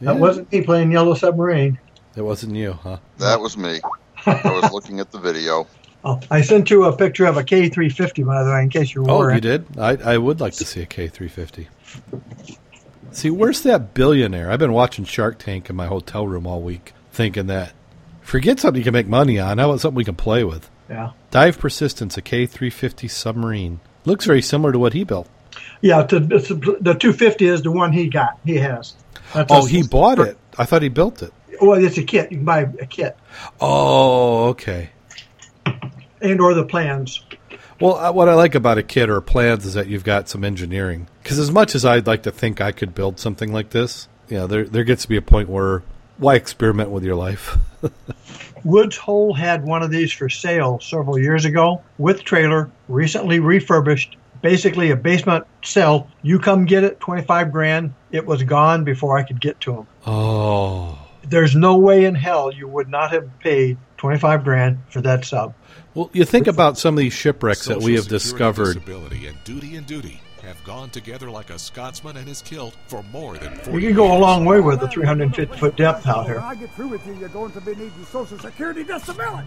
That 0.00 0.16
wasn't 0.16 0.50
me 0.52 0.62
playing 0.62 0.92
Yellow 0.92 1.14
Submarine. 1.14 1.78
That 2.14 2.24
wasn't 2.24 2.56
you, 2.56 2.72
huh? 2.72 2.98
That 3.18 3.40
was 3.40 3.56
me. 3.56 3.80
I 4.26 4.40
was 4.44 4.72
looking 4.72 5.00
at 5.00 5.10
the 5.10 5.18
video. 5.18 5.66
Oh, 6.02 6.18
I 6.30 6.40
sent 6.40 6.70
you 6.70 6.84
a 6.84 6.96
picture 6.96 7.26
of 7.26 7.36
a 7.36 7.44
K350, 7.44 8.24
by 8.24 8.42
the 8.42 8.48
way, 8.50 8.62
in 8.62 8.70
case 8.70 8.94
you're 8.94 9.04
Oh, 9.10 9.28
you 9.28 9.38
did? 9.38 9.66
I, 9.78 9.96
I 9.96 10.16
would 10.16 10.40
like 10.40 10.54
to 10.54 10.64
see 10.64 10.80
a 10.80 10.86
K 10.86 11.08
three 11.08 11.28
fifty. 11.28 11.68
See, 13.12 13.28
where's 13.28 13.60
that 13.64 13.92
billionaire? 13.92 14.50
I've 14.50 14.58
been 14.58 14.72
watching 14.72 15.04
Shark 15.04 15.38
Tank 15.38 15.68
in 15.68 15.76
my 15.76 15.88
hotel 15.88 16.26
room 16.26 16.46
all 16.46 16.62
week, 16.62 16.94
thinking 17.12 17.48
that 17.48 17.74
forget 18.22 18.60
something 18.60 18.80
you 18.80 18.84
can 18.84 18.94
make 18.94 19.08
money 19.08 19.38
on. 19.38 19.58
How 19.58 19.68
about 19.68 19.80
something 19.80 19.96
we 19.96 20.04
can 20.06 20.16
play 20.16 20.42
with? 20.42 20.70
Yeah. 20.88 21.10
Dive 21.30 21.58
Persistence, 21.58 22.16
a 22.16 22.22
K 22.22 22.46
three 22.46 22.70
fifty 22.70 23.06
submarine. 23.06 23.80
Looks 24.06 24.24
very 24.24 24.40
similar 24.40 24.72
to 24.72 24.78
what 24.78 24.94
he 24.94 25.04
built. 25.04 25.28
Yeah, 25.82 26.02
to, 26.04 26.16
it's, 26.30 26.48
the 26.48 26.96
250 26.98 27.46
is 27.46 27.62
the 27.62 27.70
one 27.72 27.92
he 27.92 28.08
got. 28.08 28.38
He 28.44 28.56
has. 28.56 28.94
That's 29.32 29.50
Oh, 29.50 29.64
a- 29.64 29.68
he 29.68 29.82
bought 29.82 30.18
it. 30.18 30.36
I 30.58 30.64
thought 30.64 30.82
he 30.82 30.88
built 30.88 31.22
it. 31.22 31.32
Well, 31.60 31.82
it's 31.82 31.96
a 31.98 32.02
kit. 32.02 32.30
You 32.32 32.38
can 32.38 32.44
buy 32.44 32.60
a 32.60 32.86
kit 32.86 33.16
Oh, 33.60 34.48
okay. 34.48 34.90
and 36.20 36.40
or 36.40 36.54
the 36.54 36.64
plans. 36.64 37.22
Well, 37.80 37.96
uh, 37.96 38.12
what 38.12 38.28
I 38.28 38.34
like 38.34 38.54
about 38.54 38.76
a 38.78 38.82
kit 38.82 39.08
or 39.08 39.20
plans 39.20 39.64
is 39.64 39.74
that 39.74 39.86
you've 39.86 40.04
got 40.04 40.28
some 40.28 40.44
engineering. 40.44 41.06
Because 41.22 41.38
as 41.38 41.50
much 41.50 41.74
as 41.74 41.84
I'd 41.84 42.06
like 42.06 42.22
to 42.24 42.30
think 42.30 42.60
I 42.60 42.72
could 42.72 42.94
build 42.94 43.18
something 43.18 43.52
like 43.52 43.70
this, 43.70 44.08
you 44.28 44.36
know, 44.38 44.46
there 44.46 44.64
there 44.64 44.84
gets 44.84 45.02
to 45.02 45.08
be 45.08 45.16
a 45.16 45.22
point 45.22 45.48
where 45.48 45.82
why 46.18 46.34
experiment 46.34 46.90
with 46.90 47.04
your 47.04 47.14
life? 47.16 47.56
Woods 48.64 48.96
Hole 48.98 49.32
had 49.32 49.64
one 49.64 49.82
of 49.82 49.90
these 49.90 50.12
for 50.12 50.28
sale 50.28 50.78
several 50.80 51.18
years 51.18 51.46
ago 51.46 51.80
with 51.96 52.22
trailer, 52.24 52.70
recently 52.88 53.40
refurbished. 53.40 54.16
Basically, 54.42 54.90
a 54.90 54.96
basement 54.96 55.44
cell. 55.62 56.08
You 56.22 56.38
come 56.38 56.64
get 56.64 56.84
it, 56.84 56.98
25 57.00 57.52
grand. 57.52 57.94
It 58.10 58.24
was 58.26 58.42
gone 58.42 58.84
before 58.84 59.18
I 59.18 59.22
could 59.22 59.40
get 59.40 59.60
to 59.60 59.74
him. 59.74 59.86
oh, 60.06 60.98
There's 61.22 61.54
no 61.54 61.76
way 61.78 62.04
in 62.04 62.14
hell 62.14 62.52
you 62.52 62.66
would 62.68 62.88
not 62.88 63.10
have 63.12 63.38
paid 63.40 63.76
25 63.98 64.42
grand 64.44 64.78
for 64.88 65.00
that 65.02 65.24
sub. 65.24 65.54
well, 65.94 66.08
you 66.12 66.24
think 66.24 66.46
about 66.46 66.78
some 66.78 66.94
of 66.94 66.98
these 66.98 67.12
shipwrecks 67.12 67.66
that 67.66 67.78
we 67.82 67.94
have 67.94 68.04
Security 68.04 68.24
discovered. 68.24 68.74
Disability 68.74 69.26
and 69.26 69.36
duty 69.44 69.76
and 69.76 69.86
duty 69.86 70.20
have 70.42 70.62
gone 70.64 70.88
together 70.88 71.30
like 71.30 71.50
a 71.50 71.58
Scotsman 71.58 72.16
and 72.16 72.26
his 72.26 72.40
kilt 72.40 72.74
for 72.88 73.02
more 73.12 73.36
than 73.36 73.54
40 73.56 73.72
You 73.82 73.88
can 73.88 73.96
go 73.96 74.16
a 74.16 74.18
long 74.18 74.46
way 74.46 74.60
with 74.60 74.80
a 74.82 74.88
350 74.88 75.58
foot 75.58 75.76
depth 75.76 76.06
out 76.06 76.24
here. 76.26 76.40
I 76.40 76.54
get 76.54 76.72
through 76.74 76.88
with 76.88 77.06
you, 77.06 77.12
you're 77.14 77.28
going 77.28 77.52
to 77.52 77.60
be 77.60 77.72
needing 77.74 78.04
Social 78.10 78.38
Security 78.38 78.82
disability. 78.82 79.46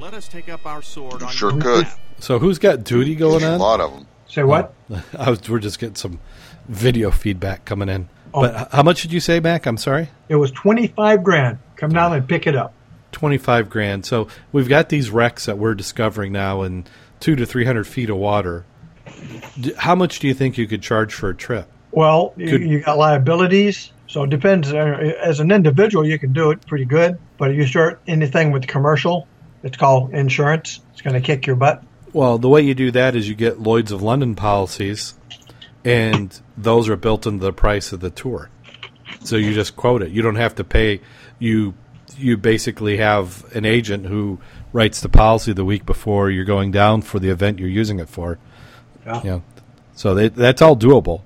Let 0.00 0.14
us 0.14 0.26
take 0.26 0.48
up 0.48 0.66
our 0.66 0.82
sword 0.82 1.22
on 1.22 1.30
Sure 1.30 1.52
your 1.52 1.60
could. 1.60 1.86
So 2.18 2.40
who's 2.40 2.58
got 2.58 2.82
duty 2.82 3.14
going 3.14 3.44
on? 3.44 3.50
A 3.50 3.54
on? 3.54 3.60
lot 3.60 3.80
of 3.80 3.92
them. 3.92 4.06
Say 4.32 4.44
what? 4.44 4.72
I 5.18 5.28
was, 5.28 5.46
we're 5.46 5.58
just 5.58 5.78
getting 5.78 5.94
some 5.94 6.18
video 6.66 7.10
feedback 7.10 7.66
coming 7.66 7.90
in. 7.90 8.08
Oh. 8.32 8.40
But 8.40 8.72
how 8.72 8.82
much 8.82 9.02
did 9.02 9.12
you 9.12 9.20
say, 9.20 9.40
Mac? 9.40 9.66
I'm 9.66 9.76
sorry. 9.76 10.08
It 10.30 10.36
was 10.36 10.50
25 10.52 11.22
grand. 11.22 11.58
Come 11.76 11.90
down 11.90 12.14
and 12.14 12.26
pick 12.26 12.46
it 12.46 12.56
up. 12.56 12.72
25 13.12 13.68
grand. 13.68 14.06
So 14.06 14.28
we've 14.50 14.70
got 14.70 14.88
these 14.88 15.10
wrecks 15.10 15.44
that 15.44 15.58
we're 15.58 15.74
discovering 15.74 16.32
now 16.32 16.62
in 16.62 16.86
two 17.20 17.36
to 17.36 17.44
300 17.44 17.86
feet 17.86 18.08
of 18.08 18.16
water. 18.16 18.64
How 19.76 19.94
much 19.94 20.18
do 20.20 20.28
you 20.28 20.32
think 20.32 20.56
you 20.56 20.66
could 20.66 20.80
charge 20.80 21.12
for 21.12 21.28
a 21.28 21.34
trip? 21.34 21.70
Well, 21.90 22.32
you, 22.38 22.48
Could- 22.48 22.62
you 22.62 22.80
got 22.80 22.96
liabilities, 22.96 23.92
so 24.06 24.22
it 24.22 24.30
depends. 24.30 24.72
Uh, 24.72 25.12
As 25.22 25.40
an 25.40 25.50
individual, 25.52 26.06
you 26.06 26.18
can 26.18 26.32
do 26.32 26.52
it 26.52 26.66
pretty 26.66 26.86
good, 26.86 27.18
but 27.36 27.50
if 27.50 27.58
you 27.58 27.66
start 27.66 28.00
anything 28.06 28.50
with 28.50 28.66
commercial, 28.66 29.28
it's 29.62 29.76
called 29.76 30.14
insurance. 30.14 30.80
It's 30.92 31.02
going 31.02 31.12
to 31.12 31.20
kick 31.20 31.46
your 31.46 31.56
butt. 31.56 31.84
Well, 32.12 32.38
the 32.38 32.48
way 32.48 32.62
you 32.62 32.74
do 32.74 32.90
that 32.90 33.16
is 33.16 33.28
you 33.28 33.34
get 33.34 33.60
Lloyd's 33.60 33.92
of 33.92 34.02
London 34.02 34.34
policies, 34.34 35.14
and 35.84 36.38
those 36.56 36.88
are 36.88 36.96
built 36.96 37.26
into 37.26 37.44
the 37.44 37.52
price 37.52 37.92
of 37.92 38.00
the 38.00 38.10
tour. 38.10 38.50
So 39.24 39.36
you 39.36 39.54
just 39.54 39.76
quote 39.76 40.02
it. 40.02 40.10
You 40.10 40.22
don't 40.22 40.36
have 40.36 40.54
to 40.56 40.64
pay. 40.64 41.00
You 41.38 41.74
you 42.18 42.36
basically 42.36 42.98
have 42.98 43.44
an 43.54 43.64
agent 43.64 44.06
who 44.06 44.38
writes 44.72 45.00
the 45.00 45.08
policy 45.08 45.52
the 45.52 45.64
week 45.64 45.86
before 45.86 46.30
you're 46.30 46.44
going 46.44 46.70
down 46.70 47.02
for 47.02 47.18
the 47.18 47.30
event 47.30 47.58
you're 47.58 47.68
using 47.68 47.98
it 48.00 48.08
for. 48.08 48.38
Yeah. 49.06 49.22
You 49.22 49.30
know, 49.30 49.42
so 49.94 50.14
they, 50.14 50.28
that's 50.28 50.60
all 50.60 50.76
doable. 50.76 51.22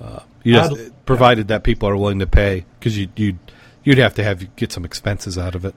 Uh, 0.00 0.20
you 0.42 0.54
just 0.54 0.72
I'd- 0.72 0.90
provided 1.06 1.48
that 1.48 1.62
people 1.62 1.88
are 1.88 1.96
willing 1.96 2.18
to 2.18 2.26
pay 2.26 2.64
because 2.78 2.98
you 2.98 3.08
you 3.16 3.38
you'd 3.84 3.98
have 3.98 4.14
to 4.14 4.24
have 4.24 4.54
get 4.56 4.72
some 4.72 4.84
expenses 4.84 5.38
out 5.38 5.54
of 5.54 5.64
it. 5.64 5.74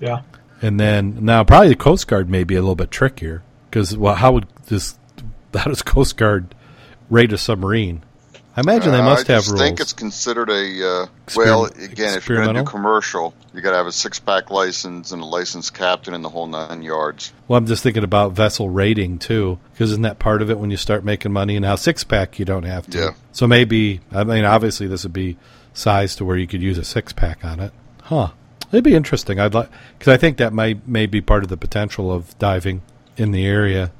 Yeah. 0.00 0.22
And 0.60 0.78
then 0.78 1.24
now 1.24 1.42
probably 1.44 1.68
the 1.68 1.76
Coast 1.76 2.06
Guard 2.06 2.28
may 2.28 2.44
be 2.44 2.54
a 2.54 2.60
little 2.60 2.76
bit 2.76 2.90
trickier 2.90 3.42
because 3.72 3.96
well, 3.96 4.14
how 4.14 4.32
would 4.32 4.46
this? 4.66 4.98
How 5.54 5.64
does 5.64 5.82
Coast 5.82 6.16
Guard 6.16 6.54
rate 7.10 7.32
a 7.32 7.38
submarine? 7.38 8.02
I 8.56 8.60
imagine 8.60 8.92
they 8.92 8.98
Uh, 9.00 9.04
must 9.04 9.28
I 9.30 9.34
have 9.34 9.42
just 9.44 9.52
rules. 9.52 9.62
think 9.62 9.80
it's 9.80 9.92
considered 9.94 10.50
a 10.50 10.52
uh, 10.54 11.06
Experim- 11.26 11.36
well. 11.36 11.64
Again, 11.64 12.16
if 12.18 12.28
you're 12.28 12.42
going 12.42 12.54
to 12.54 12.60
do 12.62 12.66
commercial, 12.66 13.32
you 13.54 13.62
got 13.62 13.70
to 13.70 13.76
have 13.78 13.86
a 13.86 13.92
six-pack 13.92 14.50
license 14.50 15.10
and 15.12 15.22
a 15.22 15.24
licensed 15.24 15.72
captain 15.72 16.12
and 16.12 16.22
the 16.22 16.28
whole 16.28 16.46
nine 16.46 16.82
yards. 16.82 17.32
well, 17.48 17.56
I'm 17.58 17.66
just 17.66 17.82
thinking 17.82 18.04
about 18.04 18.32
vessel 18.32 18.68
rating 18.68 19.18
too, 19.18 19.58
because 19.72 19.90
isn't 19.92 20.02
that 20.02 20.18
part 20.18 20.42
of 20.42 20.50
it 20.50 20.58
when 20.58 20.70
you 20.70 20.76
start 20.76 21.02
making 21.04 21.32
money? 21.32 21.56
And 21.56 21.62
now 21.64 21.76
six 21.76 22.04
pack 22.04 22.38
you 22.38 22.44
don't 22.44 22.64
have 22.64 22.86
to. 22.90 22.98
Yeah. 22.98 23.10
So 23.32 23.46
maybe 23.46 24.00
I 24.10 24.24
mean 24.24 24.44
obviously 24.44 24.86
this 24.86 25.02
would 25.04 25.12
be 25.14 25.36
sized 25.74 26.18
to 26.18 26.24
where 26.26 26.36
you 26.36 26.46
could 26.46 26.60
use 26.62 26.76
a 26.78 26.84
six 26.84 27.12
pack 27.14 27.42
on 27.44 27.58
it. 27.60 27.72
Huh? 28.02 28.30
It'd 28.70 28.84
be 28.84 28.94
interesting. 28.94 29.38
I'd 29.40 29.52
like 29.54 29.68
because 29.98 30.12
I 30.12 30.16
think 30.18 30.36
that 30.38 30.52
might 30.54 30.86
may 30.88 31.04
be 31.06 31.20
part 31.22 31.42
of 31.42 31.48
the 31.50 31.56
potential 31.58 32.10
of 32.12 32.38
diving 32.38 32.80
in 33.16 33.32
the 33.32 33.44
area. 33.46 33.90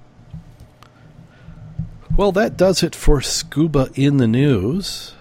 Well, 2.16 2.32
that 2.32 2.56
does 2.56 2.82
it 2.82 2.94
for 2.94 3.20
Scuba 3.22 3.90
in 3.94 4.16
the 4.18 4.26
News. 4.28 5.14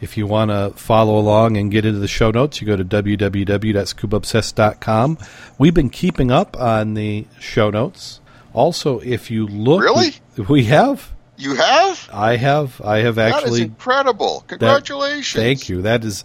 If 0.00 0.16
you 0.16 0.26
want 0.26 0.50
to 0.50 0.70
follow 0.76 1.18
along 1.18 1.56
and 1.58 1.70
get 1.70 1.84
into 1.84 1.98
the 2.00 2.08
show 2.08 2.30
notes, 2.30 2.60
you 2.60 2.66
go 2.66 2.76
to 2.76 2.84
www.scubaobsessed.com. 2.84 5.18
We've 5.58 5.74
been 5.74 5.90
keeping 5.90 6.30
up 6.30 6.58
on 6.58 6.94
the 6.94 7.26
show 7.38 7.68
notes. 7.70 8.20
Also, 8.52 8.98
if 9.00 9.30
you 9.30 9.46
look, 9.46 9.82
Really? 9.82 10.14
we 10.48 10.64
have. 10.64 11.12
You 11.36 11.54
have? 11.54 12.08
I 12.12 12.36
have. 12.36 12.80
I 12.82 12.98
have 12.98 13.14
that 13.16 13.28
is 13.28 13.34
actually. 13.42 13.62
incredible. 13.62 14.44
Congratulations. 14.48 15.42
Thank 15.42 15.68
you. 15.68 15.82
That 15.82 16.02
has 16.02 16.24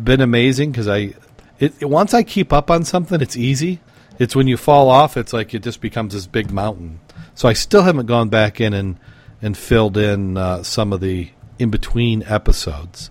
been 0.00 0.20
amazing 0.20 0.72
because 0.72 0.88
I, 0.88 1.14
it- 1.58 1.84
once 1.84 2.12
I 2.14 2.22
keep 2.24 2.52
up 2.52 2.70
on 2.70 2.84
something, 2.84 3.20
it's 3.20 3.36
easy. 3.36 3.80
It's 4.18 4.36
when 4.36 4.46
you 4.46 4.56
fall 4.56 4.88
off, 4.88 5.16
it's 5.16 5.32
like 5.32 5.54
it 5.54 5.62
just 5.62 5.80
becomes 5.80 6.14
this 6.14 6.26
big 6.26 6.50
mountain. 6.50 7.00
So 7.34 7.48
I 7.48 7.54
still 7.54 7.82
haven't 7.82 8.06
gone 8.06 8.28
back 8.28 8.60
in 8.60 8.74
and 8.74 8.98
and 9.40 9.56
filled 9.56 9.96
in 9.96 10.36
uh, 10.36 10.62
some 10.62 10.92
of 10.92 11.00
the 11.00 11.30
in 11.58 11.70
between 11.70 12.22
episodes, 12.24 13.10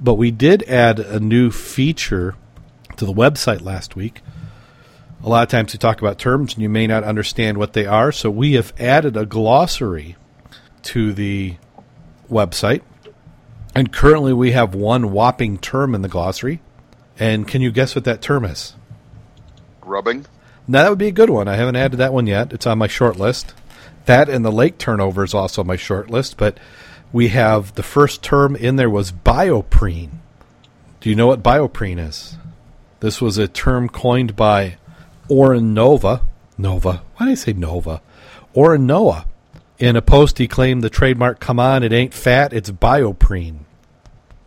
but 0.00 0.14
we 0.14 0.30
did 0.30 0.62
add 0.64 0.98
a 0.98 1.18
new 1.18 1.50
feature 1.50 2.34
to 2.96 3.06
the 3.06 3.12
website 3.12 3.62
last 3.62 3.96
week. 3.96 4.20
A 5.24 5.28
lot 5.28 5.44
of 5.44 5.48
times 5.48 5.72
we 5.72 5.78
talk 5.78 6.00
about 6.00 6.18
terms 6.18 6.54
and 6.54 6.62
you 6.62 6.68
may 6.68 6.86
not 6.86 7.04
understand 7.04 7.56
what 7.56 7.72
they 7.72 7.86
are, 7.86 8.12
so 8.12 8.30
we 8.30 8.54
have 8.54 8.72
added 8.78 9.16
a 9.16 9.24
glossary 9.24 10.16
to 10.82 11.12
the 11.12 11.56
website. 12.28 12.82
And 13.74 13.92
currently 13.92 14.32
we 14.32 14.52
have 14.52 14.74
one 14.74 15.12
whopping 15.12 15.58
term 15.58 15.94
in 15.94 16.02
the 16.02 16.08
glossary. 16.08 16.60
And 17.18 17.46
can 17.46 17.62
you 17.62 17.70
guess 17.70 17.94
what 17.94 18.04
that 18.04 18.20
term 18.20 18.44
is? 18.44 18.74
Grubbing. 19.80 20.26
Now 20.68 20.82
that 20.82 20.90
would 20.90 20.98
be 20.98 21.08
a 21.08 21.12
good 21.12 21.30
one. 21.30 21.48
I 21.48 21.56
haven't 21.56 21.76
added 21.76 21.96
that 21.98 22.12
one 22.12 22.26
yet. 22.26 22.52
It's 22.52 22.66
on 22.66 22.78
my 22.78 22.86
short 22.86 23.16
list. 23.18 23.54
That 24.06 24.28
and 24.28 24.44
the 24.44 24.52
lake 24.52 24.78
turnover 24.78 25.24
is 25.24 25.34
also 25.34 25.62
on 25.62 25.66
my 25.66 25.76
short 25.76 26.10
list, 26.10 26.36
but 26.36 26.58
we 27.12 27.28
have 27.28 27.74
the 27.74 27.82
first 27.82 28.22
term 28.22 28.56
in 28.56 28.76
there 28.76 28.90
was 28.90 29.12
bioprene. 29.12 30.10
Do 31.00 31.10
you 31.10 31.16
know 31.16 31.26
what 31.26 31.42
bioprene 31.42 31.98
is? 31.98 32.36
This 33.00 33.20
was 33.20 33.38
a 33.38 33.48
term 33.48 33.88
coined 33.88 34.36
by 34.36 34.76
Oren 35.28 35.74
Nova. 35.74 36.22
Nova. 36.56 37.02
Why 37.16 37.26
did 37.26 37.32
I 37.32 37.34
say 37.34 37.52
Nova? 37.52 38.00
Oren 38.54 38.86
Noah. 38.86 39.26
In 39.78 39.96
a 39.96 40.02
post, 40.02 40.38
he 40.38 40.46
claimed 40.46 40.82
the 40.82 40.90
trademark, 40.90 41.40
come 41.40 41.58
on, 41.58 41.82
it 41.82 41.92
ain't 41.92 42.14
fat, 42.14 42.52
it's 42.52 42.70
bioprene. 42.70 43.64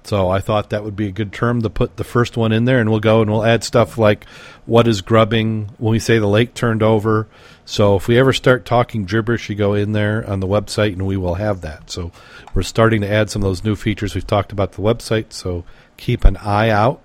So 0.06 0.30
I 0.30 0.39
thought 0.39 0.70
that 0.70 0.84
would 0.84 0.95
be 0.95 1.08
a 1.08 1.12
good 1.12 1.34
term 1.34 1.62
to 1.64 1.70
put 1.70 1.97
the 1.97 2.03
first 2.03 2.38
one 2.38 2.51
in 2.51 2.66
there, 2.66 2.80
and 2.80 2.89
we'll 2.91 2.99
go 2.99 3.22
and 3.22 3.32
we'll 3.32 3.43
add 3.43 3.64
stuff 3.64 3.97
like 3.97 4.26
what 4.66 4.88
is 4.88 5.01
grubbing 5.01 5.70
when 5.78 5.91
we 5.91 5.99
say 5.99 6.20
the 6.20 6.28
lake 6.28 6.53
turned 6.53 6.84
over. 6.84 7.28
So 7.66 7.95
if 7.95 8.08
we 8.08 8.18
ever 8.20 8.32
start 8.32 8.66
talking 8.66 9.06
gibberish, 9.06 9.49
you 9.49 9.56
go 9.56 9.74
in 9.74 9.93
there 9.93 10.28
on 10.30 10.39
the 10.39 10.47
website, 10.47 10.93
and 10.93 11.08
we 11.08 11.18
will 11.18 11.36
have 11.36 11.62
that. 11.62 11.89
So 11.89 12.12
we're 12.53 12.62
starting 12.62 13.01
to 13.01 13.10
add 13.12 13.32
some 13.32 13.41
of 13.41 13.47
those 13.49 13.64
new 13.64 13.76
features 13.76 14.14
we've 14.14 14.28
talked 14.28 14.51
about 14.51 14.74
the 14.74 14.82
website. 14.82 15.34
So 15.34 15.64
keep 15.97 16.24
an 16.24 16.38
eye 16.38 16.70
out. 16.70 17.01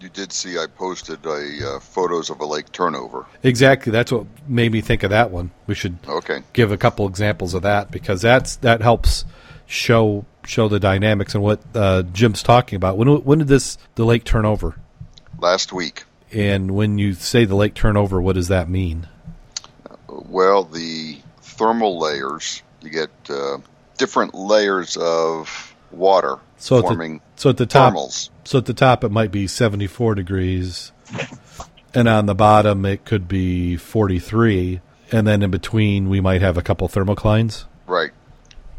You 0.00 0.08
did 0.10 0.30
see 0.30 0.58
I 0.58 0.66
posted 0.66 1.24
a 1.26 1.76
uh, 1.76 1.80
photos 1.80 2.30
of 2.30 2.38
a 2.40 2.44
lake 2.46 2.70
turnover. 2.70 3.26
Exactly, 3.42 3.90
that's 3.90 4.12
what 4.12 4.26
made 4.46 4.70
me 4.70 4.80
think 4.80 5.02
of 5.02 5.10
that 5.10 5.30
one. 5.30 5.50
We 5.66 5.74
should 5.74 5.98
Okay. 6.06 6.42
give 6.52 6.70
a 6.70 6.76
couple 6.76 7.08
examples 7.08 7.54
of 7.54 7.62
that 7.62 7.90
because 7.90 8.20
that's 8.22 8.56
that 8.56 8.80
helps 8.80 9.24
show 9.66 10.24
show 10.48 10.66
the 10.68 10.80
dynamics 10.80 11.34
and 11.34 11.42
what 11.44 11.60
uh, 11.74 12.02
Jim's 12.02 12.42
talking 12.42 12.76
about. 12.76 12.96
When 12.96 13.08
when 13.24 13.38
did 13.38 13.48
this 13.48 13.78
the 13.94 14.04
lake 14.04 14.24
turn 14.24 14.44
over? 14.46 14.74
Last 15.38 15.72
week. 15.72 16.04
And 16.32 16.72
when 16.72 16.98
you 16.98 17.14
say 17.14 17.44
the 17.44 17.54
lake 17.54 17.74
turnover, 17.74 18.20
what 18.20 18.34
does 18.34 18.48
that 18.48 18.68
mean? 18.68 19.06
Well, 20.08 20.64
the 20.64 21.18
thermal 21.40 21.98
layers, 21.98 22.62
you 22.82 22.90
get 22.90 23.10
uh, 23.30 23.58
different 23.96 24.34
layers 24.34 24.96
of 24.96 25.74
water 25.90 26.38
So 26.58 26.76
at 26.78 26.82
the- 26.82 26.88
forming 26.88 27.20
So 27.36 27.50
at 27.50 27.56
the 27.56 27.66
top, 27.66 27.94
thermals. 27.94 28.30
so 28.44 28.58
at 28.58 28.66
the 28.66 28.74
top 28.74 29.04
it 29.04 29.10
might 29.10 29.30
be 29.30 29.46
seventy 29.46 29.86
four 29.86 30.14
degrees, 30.14 30.92
and 31.94 32.08
on 32.08 32.26
the 32.26 32.34
bottom 32.34 32.84
it 32.84 33.04
could 33.04 33.26
be 33.28 33.76
forty 33.76 34.18
three, 34.18 34.80
and 35.12 35.26
then 35.26 35.42
in 35.42 35.50
between 35.50 36.08
we 36.10 36.20
might 36.20 36.42
have 36.42 36.56
a 36.58 36.62
couple 36.62 36.88
thermoclines. 36.88 37.64
Right. 37.86 38.10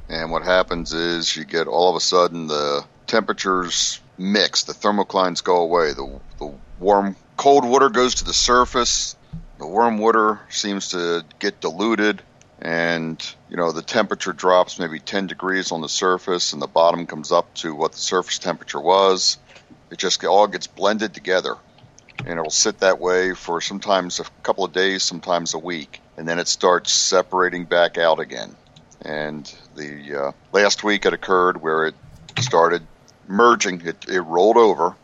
And 0.09 0.31
what 0.31 0.41
happens 0.41 0.91
is 0.91 1.35
you 1.35 1.45
get 1.45 1.67
all 1.67 1.91
of 1.91 1.95
a 1.95 1.99
sudden 1.99 2.47
the 2.47 2.83
temperatures 3.05 4.01
mix, 4.17 4.63
the 4.63 4.73
thermoclines 4.73 5.43
go 5.43 5.57
away. 5.57 5.93
The, 5.93 6.19
the 6.39 6.51
warm, 6.79 7.15
cold 7.37 7.63
water 7.63 7.89
goes 7.89 8.15
to 8.15 8.25
the 8.25 8.33
surface. 8.33 9.15
The 9.59 9.67
warm 9.67 9.99
water 9.99 10.39
seems 10.49 10.89
to 10.89 11.23
get 11.37 11.61
diluted, 11.61 12.23
and 12.59 13.23
you 13.49 13.57
know 13.57 13.71
the 13.71 13.83
temperature 13.83 14.33
drops 14.33 14.79
maybe 14.79 14.99
10 14.99 15.27
degrees 15.27 15.71
on 15.71 15.81
the 15.81 15.89
surface, 15.89 16.53
and 16.53 16.61
the 16.61 16.67
bottom 16.67 17.05
comes 17.05 17.31
up 17.31 17.53
to 17.55 17.75
what 17.75 17.91
the 17.91 17.99
surface 17.99 18.39
temperature 18.39 18.79
was. 18.79 19.37
It 19.91 19.99
just 19.99 20.23
all 20.23 20.47
gets 20.47 20.65
blended 20.65 21.13
together, 21.13 21.55
and 22.19 22.39
it'll 22.39 22.49
sit 22.49 22.79
that 22.79 22.99
way 22.99 23.33
for 23.33 23.61
sometimes 23.61 24.19
a 24.19 24.25
couple 24.43 24.63
of 24.63 24.71
days, 24.71 25.03
sometimes 25.03 25.53
a 25.53 25.59
week, 25.59 26.01
and 26.17 26.27
then 26.27 26.39
it 26.39 26.47
starts 26.47 26.93
separating 26.93 27.65
back 27.65 27.97
out 27.97 28.19
again 28.19 28.55
and 29.01 29.53
the 29.75 30.27
uh, 30.27 30.31
last 30.51 30.83
week 30.83 31.05
it 31.05 31.13
occurred 31.13 31.61
where 31.61 31.87
it 31.87 31.95
started 32.39 32.83
merging. 33.27 33.85
It, 33.85 34.07
it 34.07 34.21
rolled 34.21 34.57
over, 34.57 34.95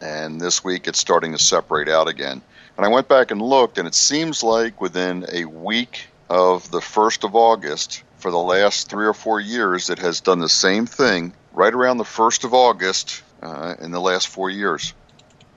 and 0.00 0.40
this 0.40 0.64
week 0.64 0.88
it's 0.88 0.98
starting 0.98 1.32
to 1.32 1.38
separate 1.38 1.88
out 1.88 2.08
again. 2.08 2.42
And 2.76 2.86
I 2.86 2.88
went 2.88 3.08
back 3.08 3.30
and 3.30 3.40
looked, 3.40 3.78
and 3.78 3.86
it 3.86 3.94
seems 3.94 4.42
like 4.42 4.80
within 4.80 5.26
a 5.30 5.44
week 5.44 6.06
of 6.30 6.70
the 6.70 6.80
first 6.80 7.24
of 7.24 7.34
August, 7.34 8.02
for 8.16 8.30
the 8.30 8.38
last 8.38 8.88
three 8.88 9.06
or 9.06 9.14
four 9.14 9.40
years, 9.40 9.90
it 9.90 9.98
has 9.98 10.20
done 10.20 10.38
the 10.38 10.48
same 10.48 10.86
thing 10.86 11.34
right 11.52 11.74
around 11.74 11.98
the 11.98 12.04
first 12.04 12.44
of 12.44 12.54
August 12.54 13.22
uh, 13.42 13.74
in 13.80 13.90
the 13.90 14.00
last 14.00 14.28
four 14.28 14.48
years. 14.48 14.94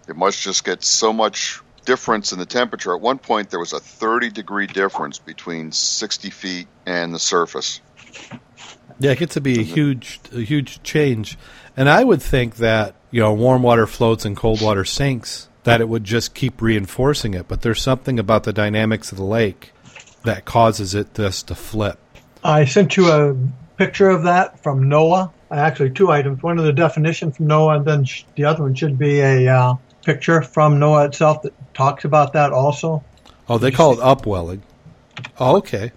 It 0.07 0.15
must 0.15 0.41
just 0.41 0.63
get 0.65 0.83
so 0.83 1.13
much 1.13 1.61
difference 1.85 2.31
in 2.31 2.39
the 2.39 2.45
temperature. 2.45 2.93
At 2.93 3.01
one 3.01 3.19
point, 3.19 3.49
there 3.49 3.59
was 3.59 3.73
a 3.73 3.79
30 3.79 4.31
degree 4.31 4.67
difference 4.67 5.19
between 5.19 5.71
60 5.71 6.29
feet 6.31 6.67
and 6.85 7.13
the 7.13 7.19
surface. 7.19 7.79
Yeah, 8.99 9.11
it 9.11 9.19
gets 9.19 9.33
to 9.33 9.41
be 9.41 9.59
a 9.59 9.63
huge, 9.63 10.19
a 10.33 10.39
huge 10.39 10.81
change, 10.83 11.37
and 11.75 11.89
I 11.89 12.03
would 12.03 12.21
think 12.21 12.57
that 12.57 12.95
you 13.11 13.19
know 13.19 13.33
warm 13.33 13.61
water 13.61 13.87
floats 13.87 14.25
and 14.25 14.37
cold 14.37 14.61
water 14.61 14.85
sinks 14.85 15.49
that 15.63 15.81
it 15.81 15.89
would 15.89 16.03
just 16.03 16.33
keep 16.33 16.61
reinforcing 16.61 17.33
it. 17.33 17.47
But 17.47 17.61
there's 17.61 17.81
something 17.81 18.19
about 18.19 18.43
the 18.43 18.53
dynamics 18.53 19.11
of 19.11 19.17
the 19.17 19.25
lake 19.25 19.73
that 20.23 20.45
causes 20.45 20.95
it 20.95 21.13
just 21.13 21.49
to 21.49 21.55
flip. 21.55 21.99
I 22.43 22.65
sent 22.65 22.95
you 22.95 23.11
a 23.11 23.35
picture 23.77 24.09
of 24.09 24.23
that 24.23 24.61
from 24.61 24.83
NOAA. 24.85 25.31
Actually, 25.51 25.91
two 25.91 26.11
items. 26.11 26.41
One 26.41 26.57
of 26.57 26.65
the 26.65 26.73
definition 26.73 27.31
from 27.31 27.47
NOAA, 27.47 27.77
and 27.77 27.85
then 27.85 28.03
sh- 28.05 28.23
the 28.35 28.45
other 28.45 28.63
one 28.63 28.75
should 28.75 28.97
be 28.97 29.19
a 29.19 29.47
uh, 29.47 29.75
picture 30.03 30.41
from 30.41 30.79
NOAA 30.79 31.07
itself 31.07 31.41
that 31.41 31.53
talks 31.73 32.05
about 32.05 32.33
that 32.33 32.51
also. 32.51 33.03
Oh, 33.47 33.57
they 33.57 33.71
call 33.71 33.93
it 33.93 33.99
upwelling. 33.99 34.63
Oh, 35.39 35.57
okay. 35.57 35.91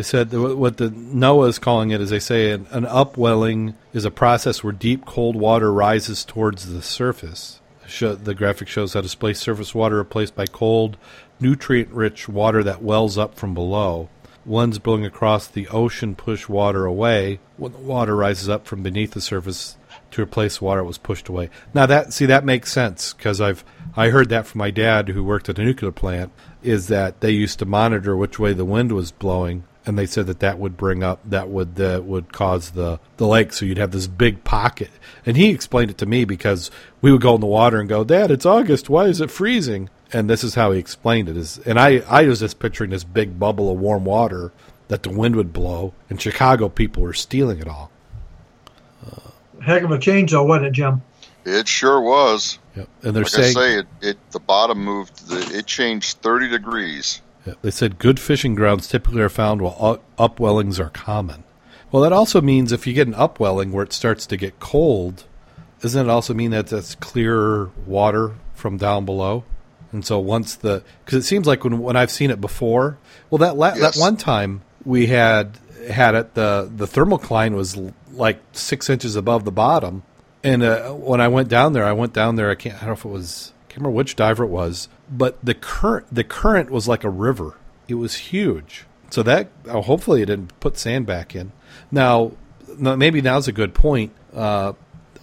They 0.00 0.04
said 0.04 0.32
what 0.32 0.78
the 0.78 0.88
NOAA 0.88 1.50
is 1.50 1.58
calling 1.58 1.90
it 1.90 2.00
is 2.00 2.08
they 2.08 2.20
say 2.20 2.52
an, 2.52 2.66
an 2.70 2.86
upwelling 2.86 3.74
is 3.92 4.06
a 4.06 4.10
process 4.10 4.64
where 4.64 4.72
deep 4.72 5.04
cold 5.04 5.36
water 5.36 5.70
rises 5.70 6.24
towards 6.24 6.72
the 6.72 6.80
surface. 6.80 7.60
The 8.00 8.34
graphic 8.34 8.66
shows 8.66 8.94
how 8.94 9.02
displaced 9.02 9.42
surface 9.42 9.74
water 9.74 9.98
replaced 9.98 10.34
by 10.34 10.46
cold, 10.46 10.96
nutrient-rich 11.38 12.30
water 12.30 12.62
that 12.62 12.82
wells 12.82 13.18
up 13.18 13.34
from 13.34 13.52
below. 13.52 14.08
Winds 14.46 14.78
blowing 14.78 15.04
across 15.04 15.46
the 15.46 15.68
ocean 15.68 16.14
push 16.14 16.48
water 16.48 16.86
away 16.86 17.38
when 17.58 17.72
the 17.72 17.78
water 17.78 18.16
rises 18.16 18.48
up 18.48 18.66
from 18.66 18.82
beneath 18.82 19.10
the 19.10 19.20
surface 19.20 19.76
to 20.12 20.22
replace 20.22 20.60
water 20.60 20.84
was 20.84 20.98
pushed 20.98 21.28
away. 21.28 21.50
Now 21.74 21.86
that 21.86 22.12
see 22.12 22.26
that 22.26 22.44
makes 22.44 22.72
sense 22.72 23.12
because 23.12 23.40
I've 23.40 23.64
I 23.96 24.08
heard 24.10 24.28
that 24.28 24.46
from 24.46 24.60
my 24.60 24.70
dad 24.70 25.08
who 25.08 25.24
worked 25.24 25.48
at 25.48 25.58
a 25.58 25.64
nuclear 25.64 25.92
plant 25.92 26.32
is 26.62 26.88
that 26.88 27.20
they 27.20 27.30
used 27.30 27.58
to 27.58 27.66
monitor 27.66 28.16
which 28.16 28.38
way 28.38 28.52
the 28.52 28.64
wind 28.64 28.92
was 28.92 29.12
blowing 29.12 29.64
and 29.86 29.98
they 29.98 30.06
said 30.06 30.26
that 30.26 30.40
that 30.40 30.58
would 30.58 30.76
bring 30.76 31.02
up 31.02 31.20
that 31.24 31.48
would 31.48 31.76
that 31.76 32.04
would 32.04 32.32
cause 32.32 32.70
the 32.72 33.00
the 33.16 33.26
lake. 33.26 33.52
So 33.52 33.64
you'd 33.64 33.78
have 33.78 33.92
this 33.92 34.06
big 34.06 34.44
pocket. 34.44 34.90
And 35.24 35.36
he 35.36 35.50
explained 35.50 35.90
it 35.90 35.98
to 35.98 36.06
me 36.06 36.24
because 36.24 36.70
we 37.00 37.12
would 37.12 37.22
go 37.22 37.34
in 37.34 37.40
the 37.40 37.46
water 37.46 37.80
and 37.80 37.88
go 37.88 38.04
dad 38.04 38.30
it's 38.30 38.46
august. 38.46 38.90
Why 38.90 39.06
is 39.06 39.20
it 39.20 39.30
freezing? 39.30 39.88
And 40.12 40.28
this 40.28 40.42
is 40.42 40.54
how 40.56 40.72
he 40.72 40.78
explained 40.78 41.28
it 41.28 41.36
is 41.36 41.58
and 41.58 41.78
i 41.78 41.98
i 42.08 42.24
was 42.24 42.40
just 42.40 42.58
picturing 42.58 42.90
this 42.90 43.04
big 43.04 43.38
bubble 43.38 43.70
of 43.70 43.78
warm 43.78 44.04
water 44.04 44.52
that 44.88 45.04
the 45.04 45.10
wind 45.10 45.36
would 45.36 45.52
blow 45.52 45.94
and 46.08 46.20
chicago 46.20 46.68
people 46.68 47.04
were 47.04 47.12
stealing 47.12 47.60
it 47.60 47.68
all 47.68 47.92
Heck 49.60 49.82
of 49.82 49.90
a 49.90 49.98
change, 49.98 50.30
though, 50.32 50.44
wasn't 50.44 50.66
it, 50.66 50.72
Jim? 50.72 51.02
It 51.44 51.68
sure 51.68 52.00
was. 52.00 52.58
Yep. 52.76 52.88
and 53.02 53.14
they're 53.16 53.22
Like 53.24 53.32
saying 53.32 53.56
I 53.56 53.60
say, 53.60 53.74
it, 53.78 53.86
it 54.00 54.30
the 54.30 54.40
bottom 54.40 54.84
moved. 54.84 55.28
The, 55.28 55.58
it 55.58 55.66
changed 55.66 56.18
30 56.22 56.48
degrees. 56.48 57.20
Yeah, 57.46 57.54
they 57.62 57.70
said 57.70 57.98
good 57.98 58.20
fishing 58.20 58.54
grounds 58.54 58.86
typically 58.88 59.22
are 59.22 59.28
found 59.30 59.62
while 59.62 60.00
upwellings 60.18 60.78
are 60.78 60.90
common. 60.90 61.44
Well, 61.90 62.02
that 62.02 62.12
also 62.12 62.40
means 62.40 62.70
if 62.72 62.86
you 62.86 62.92
get 62.92 63.08
an 63.08 63.14
upwelling 63.14 63.72
where 63.72 63.82
it 63.82 63.92
starts 63.92 64.26
to 64.26 64.36
get 64.36 64.60
cold, 64.60 65.24
doesn't 65.80 66.06
it 66.06 66.10
also 66.10 66.34
mean 66.34 66.50
that 66.52 66.68
that's 66.68 66.94
clearer 66.96 67.70
water 67.86 68.34
from 68.54 68.76
down 68.76 69.04
below? 69.06 69.44
And 69.92 70.04
so 70.06 70.18
once 70.20 70.54
the 70.54 70.84
because 71.04 71.24
it 71.24 71.26
seems 71.26 71.46
like 71.48 71.64
when 71.64 71.78
when 71.80 71.96
I've 71.96 72.12
seen 72.12 72.30
it 72.30 72.40
before, 72.40 72.98
well 73.30 73.38
that 73.38 73.56
la- 73.56 73.74
Yes. 73.74 73.96
that 73.96 74.00
one 74.00 74.16
time 74.16 74.60
we 74.84 75.06
had 75.06 75.58
had 75.90 76.14
it 76.14 76.34
the 76.34 76.70
the 76.76 76.86
thermocline 76.86 77.54
was 77.56 77.76
l- 77.76 77.92
like 78.12 78.40
six 78.52 78.90
inches 78.90 79.16
above 79.16 79.44
the 79.44 79.52
bottom, 79.52 80.02
and 80.42 80.62
uh, 80.62 80.90
when 80.92 81.20
I 81.20 81.28
went 81.28 81.48
down 81.48 81.72
there, 81.72 81.84
I 81.84 81.92
went 81.92 82.12
down 82.12 82.36
there. 82.36 82.50
I 82.50 82.54
can't 82.54 82.76
I 82.76 82.80
don't 82.80 82.88
know 82.88 82.92
if 82.94 83.04
it 83.04 83.08
was 83.08 83.52
I 83.64 83.72
can't 83.72 83.78
remember 83.78 83.96
which 83.96 84.16
diver 84.16 84.44
it 84.44 84.48
was, 84.48 84.88
but 85.10 85.38
the 85.44 85.54
current 85.54 86.06
the 86.12 86.24
current 86.24 86.70
was 86.70 86.88
like 86.88 87.04
a 87.04 87.10
river. 87.10 87.56
It 87.88 87.94
was 87.94 88.16
huge. 88.16 88.86
So 89.10 89.22
that 89.24 89.48
uh, 89.68 89.80
hopefully 89.82 90.22
it 90.22 90.26
didn't 90.26 90.58
put 90.60 90.78
sand 90.78 91.06
back 91.06 91.34
in. 91.34 91.52
Now, 91.90 92.32
no, 92.78 92.96
maybe 92.96 93.20
now's 93.20 93.48
a 93.48 93.52
good 93.52 93.74
point. 93.74 94.12
Uh, 94.34 94.74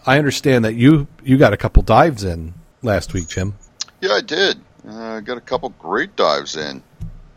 I 0.06 0.18
understand 0.18 0.66
that 0.66 0.76
you 0.76 1.08
you 1.24 1.38
got 1.38 1.54
a 1.54 1.58
couple 1.58 1.84
dives 1.84 2.24
in 2.24 2.54
last 2.82 3.14
week, 3.14 3.28
Jim. 3.28 3.56
Yeah, 4.02 4.12
I 4.14 4.22
did. 4.22 4.60
Uh, 4.88 5.20
got 5.22 5.38
a 5.38 5.42
couple 5.42 5.70
great 5.80 6.16
dives 6.16 6.56
in. 6.56 6.84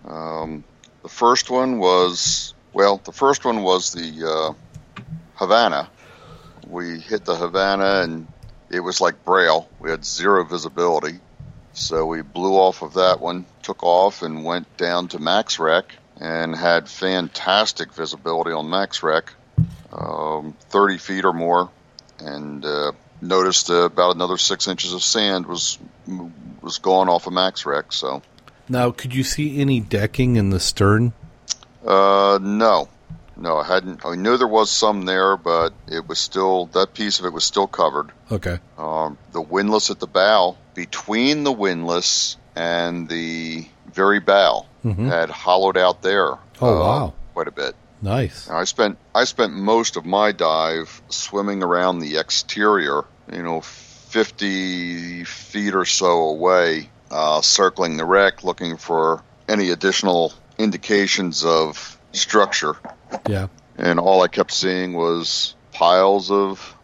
Um, 0.04 0.64
the 1.02 1.08
first 1.08 1.50
one 1.50 1.78
was 1.78 2.54
well, 2.72 3.00
the 3.04 3.12
first 3.12 3.44
one 3.44 3.62
was 3.62 3.92
the 3.92 4.28
uh, 4.28 4.54
Havana. 5.40 5.88
We 6.68 7.00
hit 7.00 7.24
the 7.24 7.34
Havana 7.34 8.02
and 8.02 8.28
it 8.70 8.80
was 8.80 9.00
like 9.00 9.24
braille. 9.24 9.68
We 9.80 9.90
had 9.90 10.04
zero 10.04 10.44
visibility, 10.44 11.18
so 11.72 12.04
we 12.04 12.20
blew 12.20 12.52
off 12.52 12.82
of 12.82 12.94
that 12.94 13.20
one, 13.20 13.46
took 13.62 13.82
off, 13.82 14.22
and 14.22 14.44
went 14.44 14.76
down 14.76 15.08
to 15.08 15.18
Max 15.18 15.58
Rec 15.58 15.96
and 16.20 16.54
had 16.54 16.90
fantastic 16.90 17.94
visibility 17.94 18.52
on 18.52 18.68
Max 18.68 19.02
Rec, 19.02 19.32
um, 19.90 20.54
30 20.68 20.98
feet 20.98 21.24
or 21.24 21.32
more, 21.32 21.70
and 22.18 22.62
uh, 22.62 22.92
noticed 23.22 23.70
uh, 23.70 23.84
about 23.84 24.14
another 24.14 24.36
six 24.36 24.68
inches 24.68 24.92
of 24.92 25.02
sand 25.02 25.46
was 25.46 25.78
was 26.60 26.76
gone 26.76 27.08
off 27.08 27.26
of 27.26 27.32
Max 27.32 27.64
Rec. 27.64 27.92
So 27.94 28.20
Now, 28.68 28.90
could 28.90 29.14
you 29.14 29.24
see 29.24 29.58
any 29.58 29.80
decking 29.80 30.36
in 30.36 30.50
the 30.50 30.60
stern? 30.60 31.14
Uh, 31.84 32.38
no, 32.42 32.90
no, 33.40 33.56
I 33.56 33.64
hadn't. 33.64 34.04
I 34.06 34.14
knew 34.14 34.36
there 34.36 34.46
was 34.46 34.70
some 34.70 35.02
there, 35.06 35.36
but 35.36 35.72
it 35.88 36.06
was 36.06 36.18
still 36.18 36.66
that 36.66 36.94
piece 36.94 37.18
of 37.18 37.24
it 37.24 37.32
was 37.32 37.44
still 37.44 37.66
covered. 37.66 38.12
Okay. 38.30 38.58
Um, 38.78 39.18
the 39.32 39.40
windlass 39.40 39.90
at 39.90 39.98
the 39.98 40.06
bow, 40.06 40.56
between 40.74 41.42
the 41.42 41.50
windlass 41.52 42.36
and 42.54 43.08
the 43.08 43.66
very 43.92 44.20
bow, 44.20 44.66
Mhm. 44.84 45.08
had 45.08 45.30
hollowed 45.30 45.76
out 45.76 46.02
there. 46.02 46.38
Oh, 46.60 46.76
uh, 46.76 46.80
wow. 46.80 47.12
quite 47.34 47.48
a 47.48 47.52
bit. 47.52 47.74
Nice. 48.02 48.48
I 48.48 48.64
spent 48.64 48.98
I 49.14 49.24
spent 49.24 49.52
most 49.52 49.96
of 49.96 50.04
my 50.06 50.32
dive 50.32 51.02
swimming 51.08 51.62
around 51.62 51.98
the 51.98 52.16
exterior, 52.18 53.04
you 53.32 53.42
know, 53.42 53.60
fifty 53.62 55.24
feet 55.24 55.74
or 55.74 55.84
so 55.84 56.28
away, 56.28 56.88
uh, 57.10 57.40
circling 57.40 57.96
the 57.96 58.04
wreck, 58.04 58.44
looking 58.44 58.76
for 58.76 59.22
any 59.48 59.70
additional 59.70 60.32
indications 60.58 61.44
of 61.44 61.98
structure. 62.12 62.76
Yeah. 63.28 63.48
And 63.76 63.98
all 63.98 64.22
I 64.22 64.28
kept 64.28 64.52
seeing 64.52 64.92
was 64.94 65.54
piles 65.72 66.30
of 66.30 66.76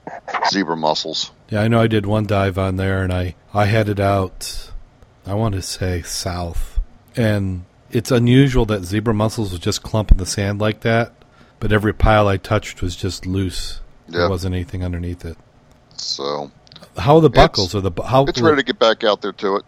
zebra 0.48 0.76
mussels. 0.76 1.30
Yeah, 1.48 1.60
I 1.60 1.68
know 1.68 1.80
I 1.80 1.86
did 1.86 2.06
one 2.06 2.26
dive 2.26 2.58
on 2.58 2.76
there 2.76 3.02
and 3.02 3.12
I, 3.12 3.34
I 3.52 3.66
headed 3.66 4.00
out, 4.00 4.70
I 5.26 5.34
want 5.34 5.54
to 5.54 5.62
say 5.62 6.02
south. 6.02 6.80
And 7.14 7.64
it's 7.90 8.10
unusual 8.10 8.64
that 8.66 8.84
zebra 8.84 9.14
mussels 9.14 9.52
would 9.52 9.62
just 9.62 9.82
clump 9.82 10.10
in 10.10 10.18
the 10.18 10.26
sand 10.26 10.60
like 10.60 10.80
that, 10.80 11.12
but 11.60 11.72
every 11.72 11.92
pile 11.92 12.28
I 12.28 12.36
touched 12.36 12.82
was 12.82 12.96
just 12.96 13.26
loose. 13.26 13.80
There 14.08 14.28
wasn't 14.28 14.54
anything 14.54 14.84
underneath 14.84 15.24
it. 15.24 15.36
So 15.96 16.50
How 16.96 17.16
are 17.16 17.20
the 17.20 17.30
buckles? 17.30 17.74
Are 17.74 17.80
the 17.80 17.90
how 18.02 18.24
it's 18.24 18.40
ready 18.40 18.56
to 18.56 18.62
get 18.62 18.78
back 18.78 19.02
out 19.02 19.22
there 19.22 19.32
to 19.32 19.56
it. 19.56 19.64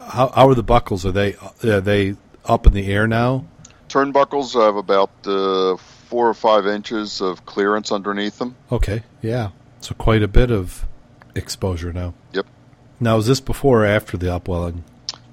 how, 0.00 0.28
how 0.28 0.48
are 0.48 0.54
the 0.54 0.62
buckles? 0.62 1.04
Are 1.04 1.12
they 1.12 1.34
are 1.62 1.80
they 1.80 2.16
up 2.44 2.66
in 2.66 2.72
the 2.72 2.90
air 2.90 3.06
now? 3.06 3.44
Turnbuckles 3.88 4.54
have 4.54 4.76
about 4.76 5.10
uh, 5.26 5.76
four 6.12 6.28
or 6.28 6.34
five 6.34 6.66
inches 6.66 7.22
of 7.22 7.46
clearance 7.46 7.90
underneath 7.90 8.38
them. 8.38 8.54
Okay, 8.70 9.02
yeah. 9.22 9.48
So 9.80 9.94
quite 9.94 10.22
a 10.22 10.28
bit 10.28 10.50
of 10.50 10.84
exposure 11.34 11.90
now. 11.90 12.12
Yep. 12.34 12.44
Now 13.00 13.16
is 13.16 13.26
this 13.26 13.40
before 13.40 13.84
or 13.84 13.86
after 13.86 14.18
the 14.18 14.30
upwelling? 14.30 14.84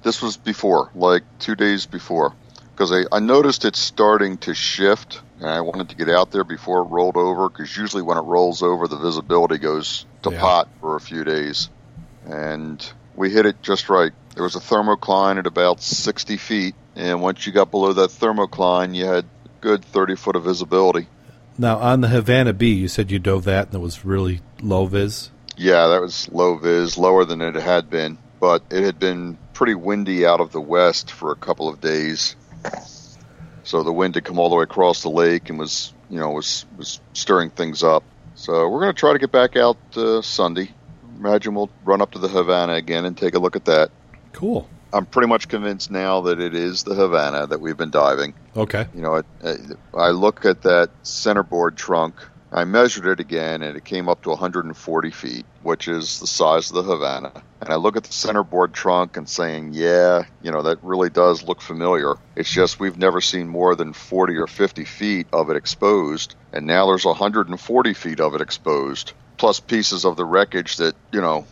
This 0.02 0.22
was 0.22 0.38
before, 0.38 0.90
like 0.94 1.22
two 1.38 1.54
days 1.54 1.84
before, 1.84 2.32
because 2.72 2.90
I, 2.92 3.02
I 3.14 3.20
noticed 3.20 3.66
it 3.66 3.76
starting 3.76 4.38
to 4.38 4.54
shift, 4.54 5.20
and 5.38 5.50
I 5.50 5.60
wanted 5.60 5.90
to 5.90 5.96
get 5.96 6.08
out 6.08 6.30
there 6.30 6.44
before 6.44 6.80
it 6.80 6.84
rolled 6.84 7.18
over. 7.18 7.50
Because 7.50 7.76
usually 7.76 8.02
when 8.02 8.16
it 8.16 8.22
rolls 8.22 8.62
over, 8.62 8.88
the 8.88 8.96
visibility 8.96 9.58
goes 9.58 10.06
to 10.22 10.30
Yeah. 10.32 10.40
pot 10.40 10.68
for 10.80 10.96
a 10.96 11.00
few 11.00 11.24
days, 11.24 11.68
and 12.24 12.90
we 13.14 13.28
hit 13.28 13.44
it 13.44 13.60
just 13.60 13.90
right. 13.90 14.12
There 14.34 14.44
was 14.44 14.56
a 14.56 14.60
thermocline 14.60 15.36
at 15.36 15.46
about 15.46 15.82
60 15.82 16.38
feet, 16.38 16.74
and 16.96 17.20
once 17.20 17.46
you 17.46 17.52
got 17.52 17.70
below 17.70 17.92
that 17.92 18.08
thermocline, 18.08 18.94
you 18.94 19.04
had 19.04 19.26
good 19.60 19.84
30 19.84 20.16
foot 20.16 20.36
of 20.36 20.44
visibility. 20.44 21.06
Now 21.58 21.78
on 21.78 22.00
the 22.00 22.08
Havana 22.08 22.52
B, 22.52 22.72
you 22.72 22.88
said 22.88 23.10
you 23.10 23.18
dove 23.18 23.44
that 23.44 23.66
and 23.66 23.74
it 23.74 23.80
was 23.80 24.04
really 24.04 24.40
low 24.60 24.86
vis. 24.86 25.30
Yeah, 25.56 25.88
that 25.88 26.00
was 26.00 26.28
low 26.32 26.56
vis, 26.56 26.96
lower 26.96 27.24
than 27.24 27.42
it 27.42 27.54
had 27.54 27.90
been, 27.90 28.18
but 28.40 28.62
it 28.70 28.82
had 28.82 28.98
been 28.98 29.36
pretty 29.52 29.74
windy 29.74 30.24
out 30.24 30.40
of 30.40 30.52
the 30.52 30.60
west 30.60 31.10
for 31.10 31.32
a 31.32 31.36
couple 31.36 31.68
of 31.68 31.80
days. 31.80 32.34
So 33.62 33.82
the 33.82 33.92
wind 33.92 34.14
had 34.14 34.24
come 34.24 34.38
all 34.38 34.48
the 34.48 34.56
way 34.56 34.62
across 34.62 35.02
the 35.02 35.10
lake 35.10 35.50
and 35.50 35.58
was, 35.58 35.92
you 36.08 36.18
know, 36.18 36.30
was 36.30 36.64
was 36.76 37.00
stirring 37.12 37.50
things 37.50 37.82
up. 37.82 38.04
So 38.34 38.68
we're 38.68 38.80
going 38.80 38.94
to 38.94 38.98
try 38.98 39.12
to 39.12 39.18
get 39.18 39.30
back 39.30 39.56
out 39.56 39.76
uh, 39.96 40.22
Sunday. 40.22 40.70
Imagine 41.18 41.54
we'll 41.54 41.70
run 41.84 42.00
up 42.00 42.12
to 42.12 42.18
the 42.18 42.28
Havana 42.28 42.72
again 42.72 43.04
and 43.04 43.16
take 43.16 43.34
a 43.34 43.38
look 43.38 43.54
at 43.54 43.66
that. 43.66 43.90
Cool. 44.32 44.66
I'm 44.92 45.06
pretty 45.06 45.28
much 45.28 45.48
convinced 45.48 45.90
now 45.90 46.22
that 46.22 46.40
it 46.40 46.54
is 46.54 46.82
the 46.82 46.94
Havana 46.94 47.46
that 47.46 47.60
we've 47.60 47.76
been 47.76 47.90
diving. 47.90 48.34
Okay. 48.56 48.86
You 48.94 49.02
know, 49.02 49.22
uh, 49.42 49.56
I 49.94 50.10
look 50.10 50.44
at 50.44 50.62
that 50.62 50.90
centerboard 51.02 51.76
trunk. 51.76 52.14
I 52.52 52.64
measured 52.64 53.06
it 53.06 53.20
again, 53.20 53.62
and 53.62 53.76
it 53.76 53.84
came 53.84 54.08
up 54.08 54.22
to 54.22 54.30
140 54.30 55.10
feet, 55.12 55.46
which 55.62 55.86
is 55.86 56.18
the 56.18 56.26
size 56.26 56.70
of 56.70 56.74
the 56.74 56.82
Havana. 56.82 57.30
And 57.60 57.68
I 57.68 57.76
look 57.76 57.96
at 57.96 58.02
the 58.02 58.12
centerboard 58.12 58.72
trunk 58.72 59.16
and 59.16 59.28
saying, 59.28 59.70
yeah, 59.72 60.24
you 60.42 60.50
know, 60.50 60.62
that 60.62 60.82
really 60.82 61.10
does 61.10 61.44
look 61.44 61.60
familiar. 61.60 62.14
It's 62.34 62.50
just 62.50 62.80
we've 62.80 62.98
never 62.98 63.20
seen 63.20 63.48
more 63.48 63.76
than 63.76 63.92
40 63.92 64.36
or 64.36 64.48
50 64.48 64.84
feet 64.84 65.28
of 65.32 65.48
it 65.50 65.56
exposed, 65.56 66.34
and 66.52 66.66
now 66.66 66.86
there's 66.86 67.04
140 67.04 67.94
feet 67.94 68.18
of 68.18 68.34
it 68.34 68.40
exposed, 68.40 69.12
plus 69.36 69.60
pieces 69.60 70.04
of 70.04 70.16
the 70.16 70.24
wreckage 70.24 70.78
that, 70.78 70.96
you 71.12 71.20
know, 71.20 71.46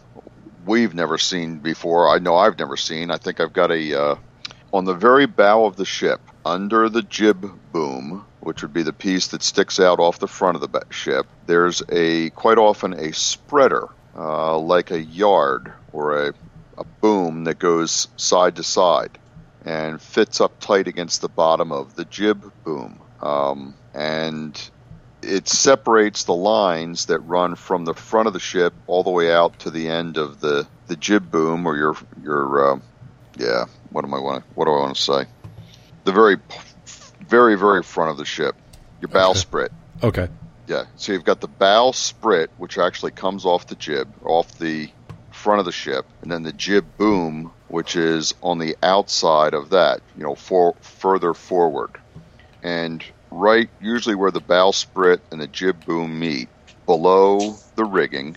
we've 0.69 0.95
never 0.95 1.19
seen 1.19 1.59
before. 1.59 2.09
I 2.09 2.19
know 2.19 2.37
I've 2.37 2.59
never 2.59 2.77
seen. 2.77 3.11
I 3.11 3.17
think 3.17 3.41
I've 3.41 3.53
got 3.53 3.73
a 3.73 4.01
uh, 4.01 4.17
on 4.73 4.85
the 4.85 4.95
very 4.95 5.27
bow 5.27 5.65
of 5.65 5.77
the 5.77 5.85
ship, 5.85 6.21
under 6.45 6.89
the 6.89 7.03
jib 7.03 7.51
boom, 7.73 8.25
which 8.41 8.63
would 8.63 8.73
be 8.73 8.83
the 8.83 8.93
piece 8.93 9.29
that 9.29 9.43
sticks 9.43 9.81
out 9.81 9.99
off 9.99 10.19
the 10.19 10.29
front 10.29 10.57
of 10.57 10.61
the 10.61 10.85
ship. 10.91 11.27
There's 11.47 11.83
a 11.89 12.31
quite 12.31 12.59
often 12.59 12.93
a 12.93 13.13
spreader, 13.13 13.89
uh, 14.15 14.59
like 14.59 14.91
a 14.91 15.01
yard 15.01 15.73
or 15.93 16.29
a 16.29 16.35
a 16.77 16.85
boom 16.85 17.45
that 17.45 17.59
goes 17.59 18.07
side 18.17 18.57
to 18.57 18.63
side 18.63 19.19
and 19.65 20.01
fits 20.01 20.41
up 20.41 20.61
tight 20.61 20.87
against 20.87 21.21
the 21.21 21.29
bottom 21.29 21.73
of 21.73 21.97
the 21.97 22.05
jib 22.05 22.53
boom. 22.63 23.01
Um, 23.21 23.75
and 23.95 24.71
it 25.23 25.49
separates 25.49 26.25
the 26.25 26.35
lines 26.35 27.07
that 27.07 27.21
run 27.21 27.55
from 27.57 27.85
the 27.85 27.95
front 27.95 28.29
of 28.29 28.33
the 28.33 28.41
ship 28.41 28.75
all 28.87 29.03
the 29.03 29.11
way 29.11 29.33
out 29.33 29.59
to 29.61 29.71
the 29.71 29.89
end 29.89 30.17
of 30.17 30.41
the, 30.41 30.69
the 30.87 30.97
jib 30.97 31.31
boom 31.31 31.67
or 31.67 31.77
your 31.77 31.97
your 32.23 32.73
uh, 32.75 32.81
yeah 33.37 33.65
what 33.91 34.05
am 34.05 34.15
I 34.15 34.21
want 34.21 34.45
what 34.55 34.67
do 34.67 34.73
I 34.73 34.79
want 34.81 34.97
to 34.97 35.03
say 35.03 35.27
the 36.05 36.13
very 36.13 36.37
very 37.21 37.57
very 37.57 37.83
front 37.83 38.11
of 38.11 38.17
the 38.17 38.25
ship 38.25 38.57
your 39.01 39.09
bow 39.09 39.31
Okay. 39.31 39.39
sprit 39.41 39.73
Okay. 40.03 40.29
yeah 40.67 40.85
so 40.97 41.13
you've 41.13 41.25
got 41.25 41.41
the 41.41 41.49
bow 41.49 41.93
sprit 41.93 42.51
which 42.57 42.79
actually 42.79 43.13
comes 43.13 43.45
off 43.45 43.67
the 43.67 43.77
jib 43.77 44.15
off 44.23 44.57
the 44.59 44.91
front 45.33 45.61
of 45.61 45.67
the 45.67 45.73
ship 45.73 46.07
and 46.23 46.31
then 46.31 46.43
the 46.43 46.53
jib 46.53 46.97
boom 46.97 47.53
which 47.69 47.97
is 47.97 48.35
on 48.43 48.59
the 48.59 48.77
outside 48.83 49.55
of 49.55 49.71
that 49.71 50.01
you 50.15 50.23
know 50.25 50.35
for 50.35 50.77
further 50.81 51.35
forward 51.35 51.91
and 52.63 53.05
right 53.31 53.69
usually 53.81 54.15
where 54.15 54.31
the 54.31 54.41
bow 54.41 54.71
sprit 54.71 55.21
and 55.31 55.41
the 55.41 55.47
jib 55.47 55.85
boom 55.85 56.19
meet 56.19 56.49
below 56.87 57.57
the 57.77 57.85
rigging 57.85 58.37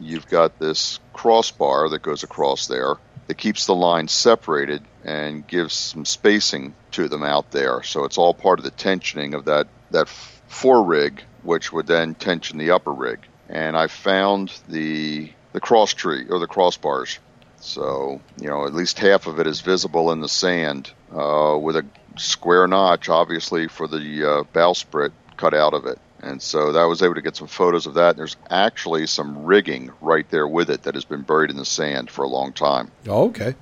you've 0.00 0.28
got 0.28 0.58
this 0.58 0.98
crossbar 1.12 1.88
that 1.88 2.02
goes 2.02 2.22
across 2.22 2.66
there 2.66 2.96
that 3.26 3.36
keeps 3.36 3.66
the 3.66 3.74
lines 3.74 4.12
separated 4.12 4.82
and 5.04 5.46
gives 5.46 5.74
some 5.74 6.04
spacing 6.04 6.74
to 6.92 7.08
them 7.08 7.22
out 7.22 7.50
there. 7.50 7.82
So 7.82 8.04
it's 8.04 8.18
all 8.18 8.34
part 8.34 8.58
of 8.58 8.64
the 8.64 8.70
tensioning 8.70 9.34
of 9.34 9.46
that 9.46 9.66
that 9.90 10.08
fore 10.08 10.82
rig 10.82 11.22
which 11.42 11.72
would 11.72 11.86
then 11.86 12.14
tension 12.14 12.58
the 12.58 12.72
upper 12.72 12.92
rig. 12.92 13.20
And 13.48 13.76
i 13.76 13.86
found 13.86 14.52
the 14.68 15.30
the 15.52 15.60
cross 15.60 15.94
tree 15.94 16.26
or 16.28 16.38
the 16.38 16.46
crossbars. 16.46 17.18
So, 17.58 18.20
you 18.40 18.48
know, 18.48 18.66
at 18.66 18.74
least 18.74 18.98
half 18.98 19.26
of 19.26 19.40
it 19.40 19.46
is 19.46 19.60
visible 19.60 20.12
in 20.12 20.20
the 20.20 20.28
sand 20.28 20.90
uh, 21.12 21.58
with 21.60 21.76
a 21.76 21.86
square 22.16 22.66
notch, 22.66 23.08
obviously, 23.08 23.68
for 23.68 23.88
the 23.88 23.96
uh, 23.98 24.42
bowsprit 24.52 25.12
cut 25.36 25.54
out 25.54 25.74
of 25.74 25.86
it. 25.86 25.98
And 26.20 26.40
so 26.40 26.72
that 26.72 26.84
was 26.84 27.02
able 27.02 27.14
to 27.14 27.22
get 27.22 27.36
some 27.36 27.46
photos 27.46 27.86
of 27.86 27.94
that. 27.94 28.16
There's 28.16 28.36
actually 28.50 29.06
some 29.06 29.44
rigging 29.44 29.92
right 30.00 30.28
there 30.30 30.48
with 30.48 30.70
it 30.70 30.84
that 30.84 30.94
has 30.94 31.04
been 31.04 31.22
buried 31.22 31.50
in 31.50 31.56
the 31.56 31.64
sand 31.64 32.10
for 32.10 32.24
a 32.24 32.28
long 32.28 32.52
time. 32.52 32.90
Oh, 33.06 33.26
okay. 33.28 33.54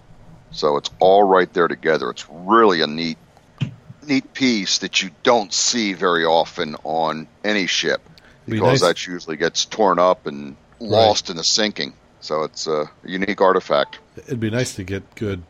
So 0.53 0.77
it's 0.77 0.91
all 1.01 1.25
right 1.25 1.53
there 1.53 1.69
together. 1.69 2.11
It's 2.11 2.27
really 2.31 2.81
a 2.81 2.87
neat, 2.87 3.19
neat 4.07 4.33
piece 4.33 4.79
that 4.79 5.03
you 5.03 5.11
don't 5.25 5.53
see 5.53 5.95
very 5.95 6.25
often 6.25 6.77
on 6.85 7.27
any 7.45 7.67
ship 7.67 8.01
Be 8.47 8.53
because 8.53 8.81
nice- 8.83 8.89
that 8.89 9.07
usually 9.07 9.37
gets 9.37 9.65
torn 9.65 9.99
up 9.99 10.27
and 10.27 10.57
lost 10.79 11.29
in 11.29 11.37
the 11.37 11.45
sinking. 11.45 11.93
So 12.21 12.45
it's 12.45 12.67
a 12.67 12.91
unique 13.05 13.41
artifact. 13.41 13.99
It'd 14.17 14.41
be 14.41 14.49
nice 14.51 14.75
to 14.77 14.85
get 14.85 15.15
good 15.17 15.43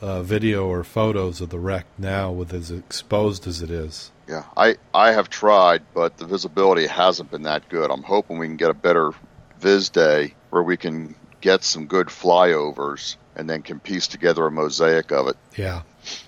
uh, 0.00 0.22
video 0.22 0.66
or 0.66 0.84
photos 0.84 1.40
of 1.40 1.50
the 1.50 1.58
wreck 1.58 1.86
now 1.98 2.30
with 2.30 2.52
as 2.52 2.70
exposed 2.70 3.46
as 3.46 3.62
it 3.62 3.70
is. 3.70 4.10
Yeah, 4.28 4.44
I, 4.56 4.76
I 4.94 5.12
have 5.12 5.28
tried, 5.28 5.82
but 5.92 6.16
the 6.16 6.26
visibility 6.26 6.86
hasn't 6.86 7.30
been 7.30 7.42
that 7.42 7.68
good. 7.68 7.90
I'm 7.90 8.02
hoping 8.02 8.38
we 8.38 8.46
can 8.46 8.56
get 8.56 8.70
a 8.70 8.74
better 8.74 9.12
vis 9.58 9.88
day 9.88 10.34
where 10.50 10.62
we 10.62 10.76
can 10.76 11.14
get 11.40 11.64
some 11.64 11.86
good 11.86 12.06
flyovers 12.08 13.16
and 13.36 13.48
then 13.48 13.62
can 13.62 13.80
piece 13.80 14.06
together 14.06 14.46
a 14.46 14.50
mosaic 14.50 15.10
of 15.10 15.28
it. 15.28 15.36
Yeah, 15.56 15.82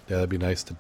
yeah, 0.09 0.17
that'd 0.17 0.31
be 0.31 0.39
nice 0.39 0.63
to 0.65 0.77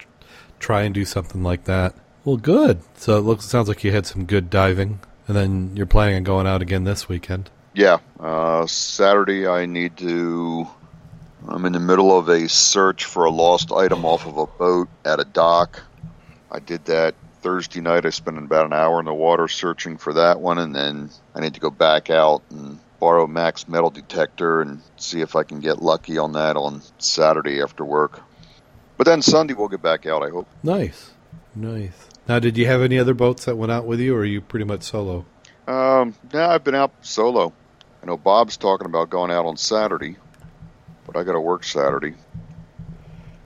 try 0.59 0.83
and 0.83 0.95
do 0.95 1.05
something 1.05 1.43
like 1.43 1.65
that. 1.65 1.95
Well, 2.25 2.37
good. 2.37 2.81
So 2.97 3.17
it 3.19 3.23
looks 3.23 3.45
sounds 3.45 3.69
like 3.69 3.85
you 3.85 3.93
had 3.93 4.07
some 4.07 4.25
good 4.25 4.49
diving, 4.51 5.01
and 5.27 5.37
then 5.37 5.77
you're 5.77 5.87
planning 5.87 6.17
on 6.17 6.25
going 6.25 6.47
out 6.47 6.63
again 6.63 6.85
this 6.85 7.09
weekend. 7.09 7.51
Yeah, 7.75 7.99
uh, 8.21 8.67
Saturday 8.67 9.47
I 9.47 9.67
need 9.67 9.97
to. 9.99 10.69
I'm 11.55 11.65
in 11.67 11.73
the 11.73 11.81
middle 11.81 12.17
of 12.17 12.29
a 12.29 12.49
search 12.49 13.05
for 13.05 13.25
a 13.25 13.31
lost 13.31 13.73
item 13.73 14.05
off 14.05 14.27
of 14.27 14.39
a 14.39 14.47
boat 14.47 14.89
at 15.05 15.21
a 15.21 15.25
dock. 15.25 15.83
I 16.51 16.59
did 16.61 16.87
that 16.87 17.15
Thursday 17.43 17.81
night. 17.81 18.07
I 18.07 18.11
spent 18.11 18.39
about 18.39 18.67
an 18.67 18.73
hour 18.73 18.99
in 19.01 19.07
the 19.07 19.15
water 19.15 19.49
searching 19.49 19.99
for 19.99 20.15
that 20.15 20.41
one, 20.41 20.59
and 20.59 20.75
then 20.75 21.11
I 21.35 21.41
need 21.41 21.55
to 21.55 21.61
go 21.61 21.71
back 21.71 22.11
out 22.11 22.43
and 22.51 22.79
borrow 23.01 23.27
Mac's 23.27 23.69
metal 23.69 23.91
detector 23.91 24.61
and 24.61 24.81
see 24.97 25.21
if 25.21 25.35
I 25.35 25.43
can 25.43 25.61
get 25.61 25.83
lucky 25.83 26.19
on 26.19 26.33
that 26.33 26.57
on 26.57 26.83
Saturday 26.99 27.61
after 27.61 27.85
work. 27.85 28.21
But 28.97 29.07
then 29.07 29.23
Sunday 29.23 29.55
we'll 29.55 29.69
get 29.69 29.83
back 29.83 30.07
out. 30.07 30.23
I 30.23 30.31
hope. 30.31 30.47
Nice, 30.63 31.11
nice. 31.55 32.09
Now, 32.29 32.39
did 32.39 32.57
you 32.57 32.67
have 32.67 32.83
any 32.83 32.99
other 32.99 33.15
boats 33.15 33.47
that 33.47 33.57
went 33.57 33.73
out 33.73 33.85
with 33.85 33.99
you, 33.99 34.15
or 34.15 34.21
are 34.21 34.25
you 34.25 34.41
pretty 34.41 34.65
much 34.65 34.85
solo? 34.85 35.27
Um, 35.67 36.15
yeah, 36.33 36.49
I've 36.51 36.63
been 36.63 36.77
out 36.77 36.93
solo. 37.03 37.53
I 38.03 38.07
know 38.07 38.17
Bob's 38.17 38.57
talking 38.57 38.87
about 38.87 39.11
going 39.11 39.31
out 39.31 39.47
on 39.47 39.57
Saturday, 39.57 40.17
but 41.07 41.17
I 41.17 41.25
got 41.25 41.33
to 41.33 41.41
work 41.41 41.65
Saturday. 41.65 42.15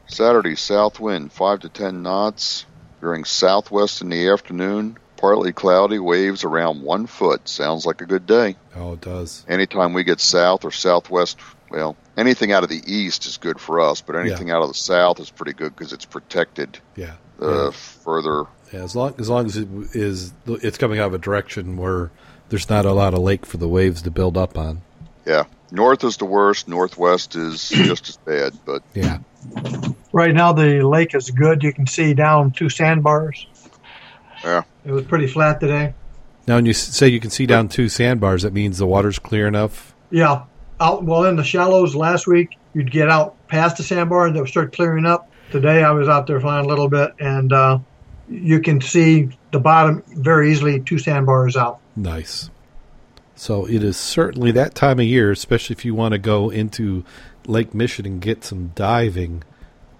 Saturday, 0.06 0.54
south 0.54 1.00
wind, 1.00 1.32
5 1.32 1.60
to 1.60 1.68
10 1.68 2.02
knots. 2.02 2.66
During 3.00 3.24
southwest 3.24 4.00
in 4.00 4.08
the 4.08 4.30
afternoon, 4.30 4.96
partly 5.18 5.52
cloudy, 5.52 5.98
waves 5.98 6.44
around 6.44 6.82
one 6.82 7.06
foot. 7.06 7.46
Sounds 7.48 7.84
like 7.84 8.00
a 8.00 8.06
good 8.06 8.26
day. 8.26 8.56
Oh, 8.74 8.94
it 8.94 9.00
does. 9.02 9.44
Anytime 9.48 9.92
we 9.92 10.02
get 10.02 10.18
south 10.18 10.64
or 10.64 10.70
southwest, 10.70 11.38
well, 11.70 11.96
anything 12.16 12.52
out 12.52 12.62
of 12.62 12.70
the 12.70 12.82
east 12.86 13.26
is 13.26 13.36
good 13.36 13.60
for 13.60 13.80
us, 13.80 14.00
but 14.00 14.16
anything 14.16 14.50
out 14.50 14.62
of 14.62 14.68
the 14.68 14.74
south 14.74 15.20
is 15.20 15.30
pretty 15.30 15.52
good 15.52 15.76
because 15.76 15.92
it's 15.92 16.06
protected 16.06 16.78
Yeah. 16.96 17.14
uh, 17.40 17.64
yeah. 17.66 17.70
further. 17.70 18.44
Yeah, 18.72 18.82
as 18.82 18.96
long 18.96 19.14
as 19.18 19.28
long 19.28 19.46
as 19.46 19.56
it 19.56 19.68
is 19.94 20.32
it's 20.46 20.78
coming 20.78 20.98
out 20.98 21.08
of 21.08 21.14
a 21.14 21.18
direction 21.18 21.76
where 21.76 22.10
there's 22.48 22.68
not 22.70 22.86
a 22.86 22.92
lot 22.92 23.12
of 23.14 23.20
lake 23.20 23.44
for 23.46 23.58
the 23.58 23.68
waves 23.68 24.02
to 24.02 24.10
build 24.10 24.36
up 24.38 24.56
on. 24.58 24.80
Yeah. 25.26 25.44
North 25.70 26.04
is 26.04 26.16
the 26.16 26.24
worst, 26.24 26.68
northwest 26.68 27.34
is 27.36 27.68
just 27.70 28.08
as 28.08 28.16
bad, 28.18 28.52
but 28.64 28.82
Yeah. 28.94 29.18
Right 30.12 30.34
now, 30.34 30.52
the 30.52 30.82
lake 30.82 31.14
is 31.14 31.30
good. 31.30 31.62
You 31.62 31.72
can 31.72 31.86
see 31.86 32.14
down 32.14 32.50
two 32.50 32.68
sandbars. 32.68 33.46
Yeah. 34.42 34.62
It 34.84 34.92
was 34.92 35.04
pretty 35.04 35.26
flat 35.26 35.60
today. 35.60 35.94
Now, 36.46 36.56
when 36.56 36.66
you 36.66 36.72
say 36.72 37.08
you 37.08 37.20
can 37.20 37.30
see 37.30 37.46
down 37.46 37.68
two 37.68 37.88
sandbars, 37.88 38.42
that 38.42 38.52
means 38.52 38.78
the 38.78 38.86
water's 38.86 39.18
clear 39.18 39.46
enough. 39.46 39.94
Yeah. 40.10 40.44
Out 40.80 41.04
well 41.04 41.24
in 41.24 41.36
the 41.36 41.44
shallows 41.44 41.94
last 41.94 42.26
week, 42.26 42.56
you'd 42.74 42.90
get 42.90 43.08
out 43.10 43.34
past 43.48 43.76
the 43.78 43.82
sandbar 43.82 44.26
and 44.26 44.36
they 44.36 44.40
would 44.40 44.48
start 44.48 44.72
clearing 44.72 45.06
up. 45.06 45.30
Today, 45.50 45.82
I 45.82 45.90
was 45.92 46.08
out 46.08 46.26
there 46.26 46.40
flying 46.40 46.64
a 46.64 46.68
little 46.68 46.88
bit, 46.88 47.12
and 47.20 47.52
uh, 47.52 47.78
you 48.28 48.60
can 48.60 48.80
see 48.80 49.28
the 49.52 49.60
bottom 49.60 50.02
very 50.08 50.50
easily. 50.50 50.80
Two 50.80 50.98
sandbars 50.98 51.56
out. 51.56 51.78
Nice. 51.94 52.50
So 53.36 53.66
it 53.66 53.84
is 53.84 53.98
certainly 53.98 54.50
that 54.52 54.74
time 54.74 54.98
of 54.98 55.04
year, 55.04 55.30
especially 55.30 55.74
if 55.74 55.84
you 55.84 55.94
want 55.94 56.12
to 56.12 56.18
go 56.18 56.48
into 56.48 57.04
Lake 57.46 57.74
Michigan 57.74 58.12
and 58.14 58.20
get 58.20 58.42
some 58.42 58.72
diving. 58.74 59.44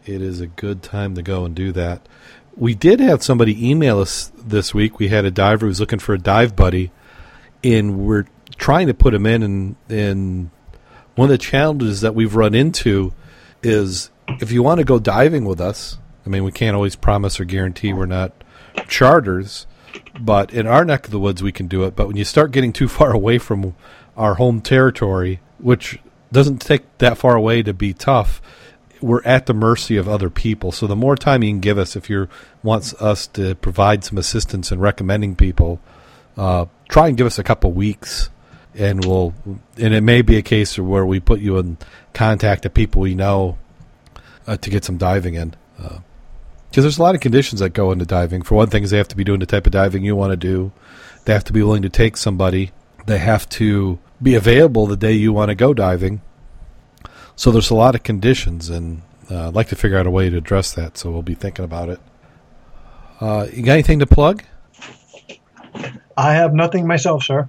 It 0.06 0.22
is 0.22 0.40
a 0.40 0.46
good 0.46 0.82
time 0.82 1.14
to 1.14 1.22
go 1.22 1.44
and 1.44 1.54
do 1.54 1.70
that. 1.72 2.08
We 2.56 2.74
did 2.74 2.98
have 3.00 3.22
somebody 3.22 3.70
email 3.70 4.00
us 4.00 4.32
this 4.34 4.72
week. 4.72 4.98
We 4.98 5.08
had 5.08 5.26
a 5.26 5.30
diver 5.30 5.66
who's 5.66 5.80
looking 5.80 5.98
for 5.98 6.14
a 6.14 6.18
dive 6.18 6.56
buddy, 6.56 6.90
and 7.62 7.98
we're 7.98 8.24
trying 8.56 8.86
to 8.86 8.94
put 8.94 9.12
him 9.12 9.26
in. 9.26 9.42
And, 9.42 9.76
and 9.90 10.50
one 11.14 11.26
of 11.26 11.30
the 11.30 11.38
challenges 11.38 12.00
that 12.00 12.14
we've 12.14 12.34
run 12.34 12.54
into 12.54 13.12
is 13.62 14.10
if 14.40 14.50
you 14.50 14.62
want 14.62 14.78
to 14.78 14.84
go 14.84 14.98
diving 14.98 15.44
with 15.44 15.60
us, 15.60 15.98
I 16.24 16.30
mean, 16.30 16.42
we 16.42 16.52
can't 16.52 16.74
always 16.74 16.96
promise 16.96 17.38
or 17.38 17.44
guarantee 17.44 17.92
we're 17.92 18.06
not 18.06 18.32
charters, 18.88 19.66
but 20.18 20.52
in 20.52 20.66
our 20.66 20.84
neck 20.84 21.06
of 21.06 21.10
the 21.10 21.18
woods 21.18 21.42
we 21.42 21.52
can 21.52 21.66
do 21.66 21.84
it. 21.84 21.96
But 21.96 22.08
when 22.08 22.16
you 22.16 22.24
start 22.24 22.52
getting 22.52 22.72
too 22.72 22.88
far 22.88 23.12
away 23.12 23.38
from 23.38 23.74
our 24.16 24.34
home 24.34 24.60
territory, 24.60 25.40
which 25.58 25.98
doesn't 26.32 26.58
take 26.58 26.98
that 26.98 27.18
far 27.18 27.36
away 27.36 27.62
to 27.62 27.72
be 27.72 27.92
tough, 27.92 28.40
we're 29.00 29.22
at 29.24 29.46
the 29.46 29.54
mercy 29.54 29.96
of 29.96 30.08
other 30.08 30.30
people. 30.30 30.72
So 30.72 30.86
the 30.86 30.96
more 30.96 31.16
time 31.16 31.42
you 31.42 31.50
can 31.50 31.60
give 31.60 31.78
us, 31.78 31.96
if 31.96 32.08
you 32.08 32.28
wants 32.62 32.94
us 32.94 33.26
to 33.28 33.54
provide 33.54 34.04
some 34.04 34.18
assistance 34.18 34.72
in 34.72 34.80
recommending 34.80 35.36
people, 35.36 35.80
uh, 36.36 36.66
try 36.88 37.08
and 37.08 37.16
give 37.16 37.26
us 37.26 37.38
a 37.38 37.44
couple 37.44 37.72
weeks, 37.72 38.30
and 38.74 39.04
we'll. 39.04 39.34
And 39.76 39.94
it 39.94 40.02
may 40.02 40.22
be 40.22 40.36
a 40.36 40.42
case 40.42 40.78
where 40.78 41.06
we 41.06 41.20
put 41.20 41.40
you 41.40 41.58
in 41.58 41.78
contact 42.12 42.66
of 42.66 42.74
people 42.74 43.02
we 43.02 43.14
know 43.14 43.58
uh, 44.46 44.56
to 44.56 44.70
get 44.70 44.84
some 44.84 44.96
diving 44.96 45.34
in. 45.34 45.54
Because 46.76 46.84
there's 46.84 46.98
a 46.98 47.02
lot 47.02 47.14
of 47.14 47.22
conditions 47.22 47.60
that 47.60 47.70
go 47.70 47.90
into 47.90 48.04
diving. 48.04 48.42
For 48.42 48.54
one 48.54 48.68
thing, 48.68 48.82
is 48.82 48.90
they 48.90 48.98
have 48.98 49.08
to 49.08 49.16
be 49.16 49.24
doing 49.24 49.40
the 49.40 49.46
type 49.46 49.64
of 49.64 49.72
diving 49.72 50.04
you 50.04 50.14
want 50.14 50.32
to 50.32 50.36
do. 50.36 50.72
They 51.24 51.32
have 51.32 51.44
to 51.44 51.52
be 51.54 51.62
willing 51.62 51.80
to 51.80 51.88
take 51.88 52.18
somebody. 52.18 52.70
They 53.06 53.16
have 53.16 53.48
to 53.48 53.98
be 54.22 54.34
available 54.34 54.86
the 54.86 54.94
day 54.94 55.12
you 55.12 55.32
want 55.32 55.48
to 55.48 55.54
go 55.54 55.72
diving. 55.72 56.20
So 57.34 57.50
there's 57.50 57.70
a 57.70 57.74
lot 57.74 57.94
of 57.94 58.02
conditions, 58.02 58.68
and 58.68 59.00
uh, 59.30 59.48
I'd 59.48 59.54
like 59.54 59.68
to 59.68 59.74
figure 59.74 59.96
out 59.96 60.06
a 60.06 60.10
way 60.10 60.28
to 60.28 60.36
address 60.36 60.74
that. 60.74 60.98
So 60.98 61.10
we'll 61.10 61.22
be 61.22 61.34
thinking 61.34 61.64
about 61.64 61.88
it. 61.88 61.98
Uh, 63.22 63.46
you 63.50 63.62
got 63.62 63.72
anything 63.72 64.00
to 64.00 64.06
plug? 64.06 64.42
I 66.14 66.34
have 66.34 66.52
nothing 66.52 66.86
myself, 66.86 67.22
sir. 67.24 67.48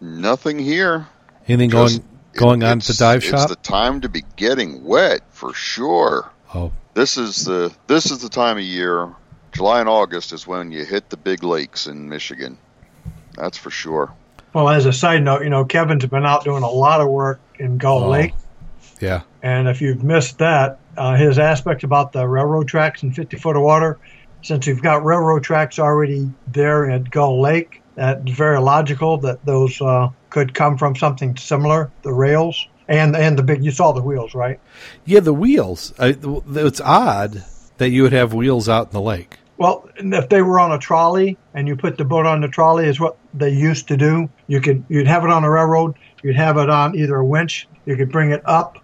nothing 0.00 0.58
here. 0.58 1.06
Anything 1.46 1.70
Just- 1.70 1.98
going 1.98 2.08
going 2.34 2.62
it- 2.62 2.64
on 2.64 2.78
at 2.78 2.82
the 2.82 2.90
it's- 2.94 2.98
dive 2.98 3.22
It's 3.32 3.46
the 3.46 3.54
time 3.62 4.00
to 4.00 4.08
be 4.08 4.24
getting 4.34 4.82
wet 4.82 5.20
for 5.30 5.54
sure. 5.54 6.32
oh, 6.52 6.72
This 6.94 7.16
is 7.16 7.44
the 7.44 7.72
this 7.86 8.10
is 8.10 8.18
the 8.20 8.28
time 8.28 8.58
of 8.58 8.62
year. 8.64 9.08
July 9.52 9.80
and 9.80 9.88
August 9.88 10.32
is 10.32 10.46
when 10.46 10.72
you 10.72 10.84
hit 10.84 11.10
the 11.10 11.16
big 11.16 11.42
lakes 11.42 11.86
in 11.86 12.08
Michigan. 12.08 12.56
That's 13.36 13.58
for 13.58 13.70
sure. 13.70 14.12
Well, 14.54 14.68
as 14.68 14.86
a 14.86 14.92
side 14.92 15.22
note, 15.22 15.42
you 15.42 15.50
know, 15.50 15.64
Kevin's 15.64 16.06
been 16.06 16.24
out 16.26 16.44
doing 16.44 16.62
a 16.62 16.68
lot 16.70 17.00
of 17.00 17.08
work 17.08 17.40
in 17.58 17.76
Gull 17.78 18.04
Oh. 18.04 18.08
Lake. 18.10 18.32
yeah. 19.00 19.22
And 19.42 19.68
if 19.68 19.80
you've 19.82 20.02
missed 20.04 20.38
that, 20.38 20.78
uh, 20.96 21.16
his 21.16 21.38
aspect 21.38 21.84
about 21.84 22.12
the 22.12 22.26
railroad 22.28 22.68
tracks 22.68 23.02
and 23.02 23.14
50 23.14 23.36
foot 23.38 23.56
of 23.56 23.62
water, 23.62 23.98
since 24.42 24.66
we've 24.66 24.82
got 24.82 25.04
railroad 25.04 25.42
tracks 25.42 25.78
already 25.78 26.30
there 26.48 26.90
at 26.90 27.10
Gull 27.10 27.40
Lake, 27.40 27.82
that's 27.94 28.30
very 28.30 28.58
logical 28.60 29.18
that 29.18 29.44
those 29.44 29.80
uh, 29.80 30.08
could 30.30 30.54
come 30.54 30.78
from 30.78 30.96
something 30.96 31.36
similar, 31.36 31.90
the 32.02 32.12
rails 32.12 32.66
and 32.92 33.16
and 33.16 33.38
the 33.38 33.42
big. 33.42 33.64
You 33.64 33.70
saw 33.70 33.92
the 33.92 34.02
wheels, 34.02 34.34
right? 34.34 34.60
Yeah, 35.04 35.20
the 35.20 35.32
wheels. 35.32 35.94
I, 35.98 36.16
it's 36.54 36.80
odd 36.80 37.42
that 37.78 37.88
you 37.88 38.02
would 38.02 38.12
have 38.12 38.34
wheels 38.34 38.68
out 38.68 38.88
in 38.88 38.92
the 38.92 39.00
lake. 39.00 39.38
Well, 39.56 39.88
if 39.96 40.28
they 40.28 40.42
were 40.42 40.60
on 40.60 40.72
a 40.72 40.78
trolley 40.78 41.38
and 41.54 41.66
you 41.66 41.76
put 41.76 41.96
the 41.96 42.04
boat 42.04 42.26
on 42.26 42.40
the 42.42 42.48
trolley, 42.48 42.86
is 42.86 43.00
what 43.00 43.16
they 43.32 43.50
used 43.50 43.88
to 43.88 43.96
do. 43.96 44.28
You 44.46 44.60
could 44.60 44.84
you'd 44.88 45.06
have 45.06 45.24
it 45.24 45.30
on 45.30 45.42
a 45.42 45.50
railroad. 45.50 45.94
You'd 46.22 46.36
have 46.36 46.58
it 46.58 46.68
on 46.68 46.94
either 46.94 47.16
a 47.16 47.24
winch. 47.24 47.66
You 47.86 47.96
could 47.96 48.12
bring 48.12 48.30
it 48.30 48.42
up 48.44 48.78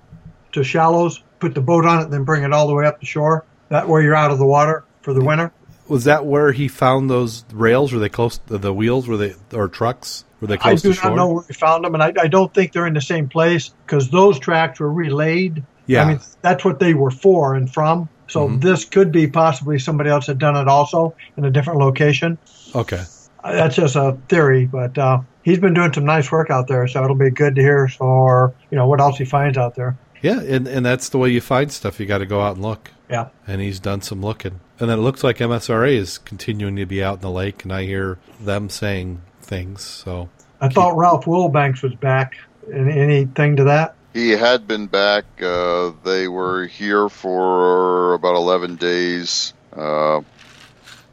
to 0.52 0.64
shallows, 0.64 1.22
put 1.38 1.54
the 1.54 1.60
boat 1.60 1.84
on 1.84 2.02
it, 2.02 2.10
then 2.10 2.24
bring 2.24 2.42
it 2.42 2.52
all 2.52 2.66
the 2.66 2.74
way 2.74 2.86
up 2.86 3.00
the 3.00 3.06
shore. 3.06 3.44
That 3.68 3.88
way 3.88 4.02
you're 4.02 4.16
out 4.16 4.30
of 4.30 4.38
the 4.38 4.46
water 4.46 4.84
for 5.02 5.12
the 5.12 5.22
winter. 5.22 5.52
Was 5.88 6.04
that 6.04 6.26
where 6.26 6.52
he 6.52 6.68
found 6.68 7.08
those 7.10 7.44
rails? 7.52 7.92
Were 7.92 7.98
they 7.98 8.08
close? 8.08 8.38
To 8.48 8.58
the 8.58 8.72
wheels 8.74 9.08
were 9.08 9.16
they 9.16 9.34
or 9.52 9.68
trucks? 9.68 10.24
Were 10.40 10.46
they 10.46 10.56
close 10.56 10.84
I 10.84 10.88
do 10.88 10.94
to 10.94 11.00
shore? 11.00 11.10
not 11.10 11.16
know 11.16 11.28
where 11.32 11.44
we 11.48 11.54
found 11.54 11.84
them, 11.84 11.94
and 11.94 12.02
I, 12.02 12.12
I 12.20 12.28
don't 12.28 12.52
think 12.52 12.72
they're 12.72 12.86
in 12.86 12.94
the 12.94 13.00
same 13.00 13.28
place 13.28 13.70
because 13.86 14.10
those 14.10 14.38
tracks 14.38 14.78
were 14.80 14.92
relayed. 14.92 15.62
Yeah. 15.86 16.04
I 16.04 16.08
mean 16.08 16.20
that's 16.42 16.64
what 16.64 16.78
they 16.78 16.94
were 16.94 17.10
for 17.10 17.54
and 17.54 17.72
from. 17.72 18.08
So 18.28 18.46
Mhm. 18.48 18.60
this 18.60 18.84
could 18.84 19.10
be 19.10 19.26
possibly 19.26 19.78
somebody 19.78 20.10
else 20.10 20.26
had 20.26 20.38
done 20.38 20.54
it 20.56 20.68
also 20.68 21.14
in 21.38 21.44
a 21.46 21.50
different 21.50 21.80
location. 21.80 22.36
Okay. 22.74 23.02
Uh, 23.42 23.52
That's 23.52 23.76
just 23.76 23.96
a 23.96 24.18
theory, 24.28 24.66
but 24.66 24.98
uh, 24.98 25.20
he's 25.42 25.58
been 25.60 25.72
doing 25.72 25.92
some 25.94 26.04
nice 26.04 26.30
work 26.30 26.50
out 26.50 26.66
there, 26.68 26.86
so 26.88 27.02
it'll 27.04 27.16
be 27.16 27.30
good 27.30 27.54
to 27.54 27.62
hear 27.62 27.88
for 27.88 28.52
you 28.70 28.76
know 28.76 28.86
what 28.86 29.00
else 29.00 29.16
he 29.16 29.24
finds 29.24 29.56
out 29.56 29.76
there. 29.76 29.96
Yeah, 30.20 30.40
and 30.40 30.66
and 30.68 30.84
that's 30.84 31.08
the 31.08 31.18
way 31.18 31.30
you 31.30 31.40
find 31.40 31.72
stuff. 31.72 31.98
You 32.00 32.06
got 32.06 32.18
to 32.18 32.26
go 32.26 32.42
out 32.42 32.56
and 32.56 32.62
look. 32.62 32.90
Yeah. 33.10 33.28
And 33.46 33.60
he's 33.60 33.80
done 33.80 34.02
some 34.02 34.20
looking, 34.20 34.60
and 34.78 34.90
then 34.90 34.98
it 34.98 35.02
looks 35.02 35.24
like 35.24 35.38
MSRA 35.38 35.94
is 35.94 36.18
continuing 36.18 36.76
to 36.76 36.86
be 36.86 37.02
out 37.02 37.16
in 37.16 37.20
the 37.20 37.30
lake, 37.30 37.64
and 37.64 37.72
I 37.72 37.84
hear 37.84 38.18
them 38.40 38.68
saying 38.68 39.22
things. 39.40 39.82
So 39.82 40.28
I 40.60 40.68
thought 40.68 40.96
Ralph 40.96 41.24
Wilbanks 41.24 41.82
was 41.82 41.94
back. 41.94 42.34
Any, 42.72 42.92
anything 42.92 43.56
to 43.56 43.64
that? 43.64 43.94
He 44.12 44.30
had 44.30 44.66
been 44.66 44.86
back. 44.86 45.24
Uh, 45.40 45.92
they 46.04 46.28
were 46.28 46.66
here 46.66 47.08
for 47.08 48.14
about 48.14 48.34
11 48.34 48.76
days, 48.76 49.52
uh, 49.74 50.22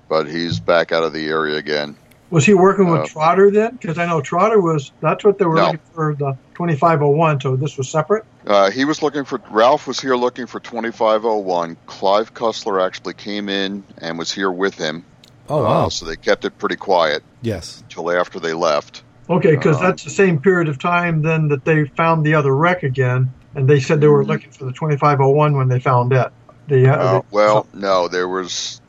but 0.09 0.27
he's 0.27 0.59
back 0.59 0.91
out 0.91 1.03
of 1.03 1.13
the 1.13 1.27
area 1.27 1.57
again. 1.57 1.95
Was 2.31 2.45
he 2.45 2.53
working 2.53 2.89
with 2.89 3.01
Uh, 3.01 3.05
Trotter 3.05 3.51
then? 3.51 3.77
Because 3.79 3.97
I 3.97 4.05
know 4.05 4.19
Trotter 4.21 4.59
was. 4.59 4.91
That's 5.01 5.23
what 5.23 5.37
they 5.37 5.45
were 5.45 5.55
No. 5.55 5.65
looking 5.65 5.79
for 5.93 6.15
the 6.17 6.37
2501. 6.55 7.39
So 7.41 7.55
this 7.55 7.77
was 7.77 7.89
separate. 7.89 8.23
Uh, 8.47 8.71
he 8.71 8.83
was 8.85 9.01
looking 9.01 9.23
for 9.25 9.39
Ralph 9.51 9.87
was 9.87 9.99
here 9.99 10.15
looking 10.15 10.47
for 10.47 10.59
2501. 10.59 11.77
Clive 11.85 12.33
Cussler 12.33 12.83
actually 12.83 13.13
came 13.13 13.47
in 13.49 13.83
and 13.99 14.17
was 14.17 14.31
here 14.31 14.51
with 14.51 14.75
him. 14.75 15.05
oh 15.49 15.59
Uh, 15.59 15.63
wow, 15.63 15.89
so 15.89 16.05
they 16.05 16.15
kept 16.15 16.43
it 16.45 16.57
pretty 16.57 16.75
quiet 16.75 17.23
yes, 17.41 17.81
until 17.83 18.11
after 18.11 18.39
they 18.39 18.53
left. 18.53 19.03
Okay, 19.29 19.55
because 19.55 19.77
Um, 19.77 19.83
that's 19.83 20.03
the 20.03 20.09
same 20.09 20.39
period 20.39 20.67
of 20.67 20.79
time 20.79 21.21
then 21.21 21.47
that 21.49 21.65
they 21.65 21.85
found 21.97 22.25
the 22.25 22.33
other 22.35 22.55
wreck 22.55 22.81
again, 22.83 23.29
and 23.55 23.67
they 23.67 23.79
said 23.79 24.01
they 24.01 24.07
were 24.07 24.25
looking 24.25 24.51
for 24.51 24.65
the 24.65 24.71
2501 24.71 25.55
when 25.55 25.67
they 25.69 25.79
found 25.79 26.11
it. 26.13 26.27
The, 26.67 26.87
uh, 26.87 26.95
Uh, 26.95 27.13
the- 27.13 27.21
well, 27.31 27.67
no, 27.73 28.07
there 28.07 28.27
was. 28.27 28.81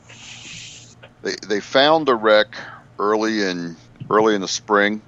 They 1.23 1.35
they 1.47 1.59
found 1.59 2.05
the 2.07 2.15
wreck 2.15 2.47
early 2.99 3.41
in 3.43 3.75
early 4.09 4.35
in 4.35 4.41
the 4.41 4.47
spring, 4.47 5.01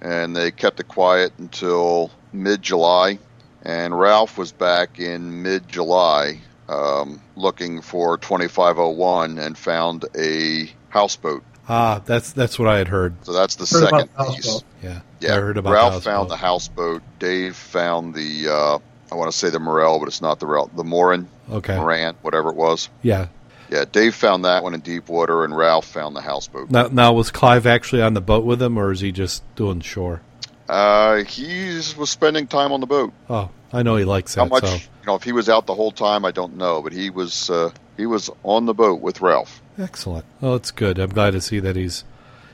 and 0.00 0.34
they 0.36 0.50
kept 0.50 0.80
it 0.80 0.88
quiet 0.88 1.32
until 1.38 2.10
mid 2.32 2.62
July. 2.62 3.18
And 3.64 3.96
Ralph 3.98 4.38
was 4.38 4.50
back 4.52 4.98
in 4.98 5.42
mid 5.42 5.68
July, 5.68 6.40
um, 6.68 7.20
looking 7.36 7.80
for 7.80 8.18
2501, 8.18 9.38
and 9.38 9.56
found 9.56 10.04
a 10.18 10.70
houseboat. 10.88 11.42
Ah, 11.68 12.00
that's 12.04 12.32
that's 12.32 12.58
what 12.58 12.66
I 12.68 12.78
had 12.78 12.88
heard. 12.88 13.14
So 13.24 13.32
that's 13.32 13.54
the 13.54 13.66
Heard 13.66 13.88
second 13.90 14.10
the 14.18 14.24
piece. 14.32 14.64
Yeah, 14.82 15.00
Yeah, 15.20 15.36
I 15.36 15.40
heard 15.40 15.56
about 15.58 15.72
Ralph 15.72 15.94
the 15.94 16.00
found 16.00 16.28
the 16.30 16.36
houseboat. 16.36 17.02
Dave 17.20 17.54
found 17.54 18.14
the. 18.14 18.48
Uh, 18.48 18.78
I 19.12 19.14
want 19.14 19.30
to 19.30 19.36
say 19.36 19.50
the 19.50 19.60
Morel, 19.60 19.98
but 20.00 20.08
it's 20.08 20.20
not 20.22 20.40
the 20.40 20.46
Morel. 20.46 20.70
The 20.74 20.82
Morin, 20.84 21.28
Okay, 21.50 21.76
Moran, 21.76 22.16
whatever 22.22 22.48
it 22.48 22.56
was. 22.56 22.88
yeah. 23.02 23.26
Yeah, 23.72 23.86
Dave 23.90 24.14
found 24.14 24.44
that 24.44 24.62
one 24.62 24.74
in 24.74 24.80
deep 24.80 25.08
water, 25.08 25.46
and 25.46 25.56
Ralph 25.56 25.86
found 25.86 26.14
the 26.14 26.20
houseboat. 26.20 26.70
Now, 26.70 26.88
now 26.88 27.14
was 27.14 27.30
Clive 27.30 27.66
actually 27.66 28.02
on 28.02 28.12
the 28.12 28.20
boat 28.20 28.44
with 28.44 28.60
him, 28.60 28.78
or 28.78 28.92
is 28.92 29.00
he 29.00 29.12
just 29.12 29.42
doing 29.56 29.80
shore? 29.80 30.20
Uh, 30.68 31.24
he 31.24 31.80
was 31.96 32.10
spending 32.10 32.46
time 32.46 32.72
on 32.72 32.80
the 32.80 32.86
boat. 32.86 33.14
Oh, 33.30 33.48
I 33.72 33.82
know 33.82 33.96
he 33.96 34.04
likes 34.04 34.34
that. 34.34 34.42
How 34.42 34.46
much? 34.46 34.64
So 34.64 34.74
You 34.74 35.06
know, 35.06 35.14
if 35.14 35.22
he 35.22 35.32
was 35.32 35.48
out 35.48 35.64
the 35.64 35.74
whole 35.74 35.90
time, 35.90 36.26
I 36.26 36.32
don't 36.32 36.58
know, 36.58 36.82
but 36.82 36.92
he 36.92 37.08
was. 37.08 37.48
Uh, 37.48 37.70
he 37.96 38.04
was 38.04 38.28
on 38.42 38.66
the 38.66 38.74
boat 38.74 39.00
with 39.00 39.22
Ralph. 39.22 39.62
excellent. 39.78 40.26
Well, 40.42 40.54
it's 40.54 40.70
good. 40.70 40.98
I'm 40.98 41.10
glad 41.10 41.30
to 41.30 41.40
see 41.40 41.58
that 41.60 41.74
he's 41.74 42.04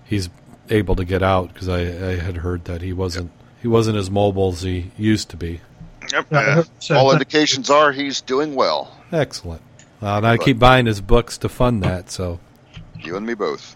he's 0.04 0.28
able 0.70 0.94
to 0.94 1.04
get 1.04 1.22
out 1.22 1.52
because 1.52 1.68
I, 1.68 1.80
I 1.80 2.16
had 2.16 2.38
heard 2.38 2.64
that 2.66 2.80
he 2.80 2.92
wasn't 2.92 3.32
he 3.60 3.66
wasn't 3.66 3.98
as 3.98 4.08
mobile 4.08 4.50
as 4.52 4.62
he 4.62 4.92
used 4.96 5.30
to 5.30 5.36
be. 5.36 5.60
Yep. 6.12 6.26
Yeah, 6.30 6.38
I 6.38 6.42
heard 6.42 6.58
it 6.66 6.70
said 6.78 6.96
all 6.96 7.10
indications 7.10 7.70
are 7.70 7.90
he's 7.90 8.20
doing 8.20 8.54
well. 8.54 8.96
Excellent. 9.10 9.62
Uh, 10.00 10.16
and 10.18 10.26
I 10.26 10.36
keep 10.36 10.58
buying 10.58 10.86
his 10.86 11.00
books 11.00 11.38
to 11.38 11.48
fund 11.48 11.82
that. 11.82 12.10
So, 12.10 12.38
You 13.00 13.16
and 13.16 13.26
me 13.26 13.34
both. 13.34 13.74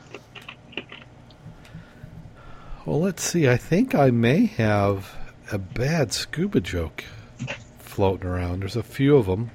well, 2.86 3.00
let's 3.00 3.22
see. 3.22 3.48
I 3.48 3.56
think 3.56 3.94
I 3.94 4.10
may 4.10 4.46
have 4.46 5.14
a 5.50 5.58
bad 5.58 6.12
scuba 6.12 6.60
joke 6.60 7.04
floating 7.78 8.26
around. 8.28 8.60
There's 8.60 8.76
a 8.76 8.82
few 8.82 9.16
of 9.16 9.26
them. 9.26 9.50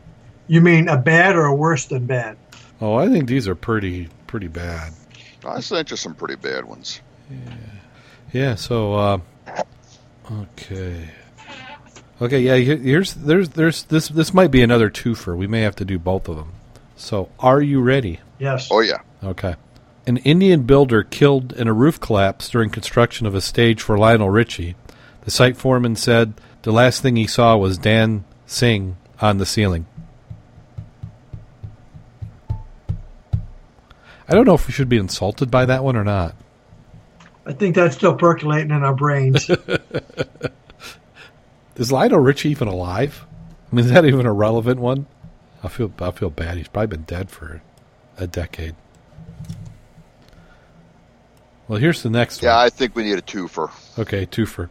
You 0.48 0.62
mean 0.62 0.88
a 0.88 0.98
bad 0.98 1.36
or 1.36 1.46
a 1.46 1.56
worse 1.56 1.86
than 1.86 2.06
bad? 2.06 2.38
Oh, 2.80 2.96
I 2.96 3.10
think 3.10 3.28
these 3.28 3.48
are 3.48 3.56
pretty 3.56 4.10
pretty 4.28 4.48
bad. 4.48 4.94
I 5.46 5.60
sent 5.62 5.92
you 5.92 5.98
some 5.98 6.14
pretty 6.16 6.36
bad 6.36 6.66
ones. 6.66 7.02
Yeah. 7.30 7.56
Yeah. 8.34 8.56
So, 8.56 8.94
uh, 8.94 9.18
okay, 10.32 11.10
okay. 12.22 12.40
Yeah. 12.42 12.56
here- 12.58 12.78
Here's 12.78 13.14
there's 13.14 13.50
there's 13.50 13.84
this 13.84 14.08
this 14.10 14.34
might 14.34 14.52
be 14.52 14.62
another 14.62 14.90
twofer. 14.90 15.36
We 15.36 15.48
may 15.48 15.62
have 15.62 15.76
to 15.78 15.86
do 15.86 15.98
both 16.00 16.28
of 16.30 16.36
them. 16.38 16.52
So, 16.98 17.30
are 17.40 17.62
you 17.62 17.82
ready? 17.82 18.20
Yes. 18.40 18.68
Oh 18.72 18.82
yeah. 18.82 19.02
Okay. 19.24 19.56
An 20.06 20.18
Indian 20.18 20.64
builder 20.64 21.04
killed 21.04 21.54
in 21.54 21.68
a 21.68 21.74
roof 21.74 22.00
collapse 22.00 22.50
during 22.50 22.70
construction 22.70 23.28
of 23.28 23.36
a 23.36 23.42
stage 23.42 23.82
for 23.82 23.98
Lionel 23.98 24.30
Richie. 24.30 24.76
The 25.22 25.32
site 25.32 25.58
foreman 25.58 25.96
said 25.96 26.34
the 26.64 26.72
last 26.72 27.02
thing 27.02 27.16
he 27.16 27.28
saw 27.28 27.56
was 27.56 27.78
Dan 27.78 28.26
Singh 28.46 28.98
on 29.22 29.38
the 29.38 29.46
ceiling. 29.46 29.86
I 34.28 34.34
don't 34.34 34.46
know 34.46 34.56
if 34.56 34.68
we 34.68 34.74
should 34.74 34.90
be 34.90 34.98
insulted 34.98 35.52
by 35.52 35.66
that 35.66 35.84
one 35.84 35.96
or 35.96 36.04
not. 36.04 36.36
I 37.46 37.54
think 37.54 37.76
that's 37.76 37.96
still 37.96 38.16
percolating 38.16 38.72
in 38.72 38.84
our 38.84 38.96
brains. 38.96 39.50
Is 41.78 41.92
Lionel 41.92 42.20
Richie 42.20 42.50
even 42.50 42.68
alive? 42.68 43.26
I 43.72 43.76
mean, 43.76 43.86
is 43.86 43.92
that 43.92 44.06
even 44.06 44.26
a 44.26 44.34
relevant 44.34 44.80
one? 44.80 45.06
I 45.64 45.68
feel 45.70 45.92
I 46.00 46.12
feel 46.12 46.30
bad. 46.30 46.58
He's 46.58 46.68
probably 46.68 46.88
been 46.98 47.04
dead 47.04 47.30
for 47.30 47.62
a 48.18 48.28
decade. 48.28 48.76
Well, 51.68 51.80
here's 51.80 52.02
the 52.04 52.10
next 52.10 52.42
Yeah, 52.42 52.50
one. 52.56 52.60
Yeah, 52.60 52.66
I 52.66 52.70
think 52.70 52.96
we 52.96 53.04
need 53.04 53.18
a 53.18 53.22
twofer. 53.22 53.70
Okay, 54.00 54.26
twofer. 54.26 54.70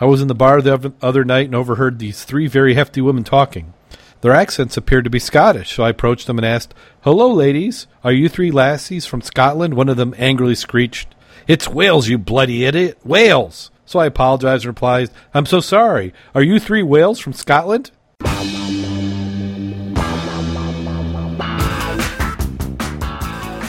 I 0.00 0.04
was 0.06 0.22
in 0.22 0.28
the 0.28 0.34
bar 0.34 0.62
the 0.62 0.92
other 1.02 1.24
night 1.24 1.46
and 1.46 1.54
overheard 1.54 1.98
these 1.98 2.24
three 2.24 2.46
very 2.46 2.74
hefty 2.74 3.00
women 3.00 3.24
talking. 3.24 3.74
Their 4.20 4.32
accents 4.32 4.76
appeared 4.76 5.04
to 5.04 5.10
be 5.10 5.18
Scottish, 5.18 5.74
so 5.74 5.82
I 5.84 5.90
approached 5.90 6.26
them 6.26 6.38
and 6.38 6.46
asked, 6.46 6.74
Hello, 7.02 7.30
ladies. 7.32 7.86
Are 8.02 8.12
you 8.12 8.28
three 8.28 8.50
lassies 8.50 9.06
from 9.06 9.22
Scotland? 9.22 9.74
One 9.74 9.88
of 9.88 9.96
them 9.96 10.14
angrily 10.18 10.54
screeched, 10.54 11.14
It's 11.46 11.68
Wales, 11.68 12.08
you 12.08 12.18
bloody 12.18 12.64
idiot. 12.64 12.98
Wales! 13.04 13.70
So 13.86 13.98
I 13.98 14.06
apologized 14.06 14.64
and 14.64 14.68
replied, 14.70 15.10
I'm 15.32 15.46
so 15.46 15.60
sorry. 15.60 16.12
Are 16.34 16.42
you 16.42 16.58
three 16.58 16.82
whales 16.82 17.18
from 17.20 17.32
Scotland? 17.32 17.90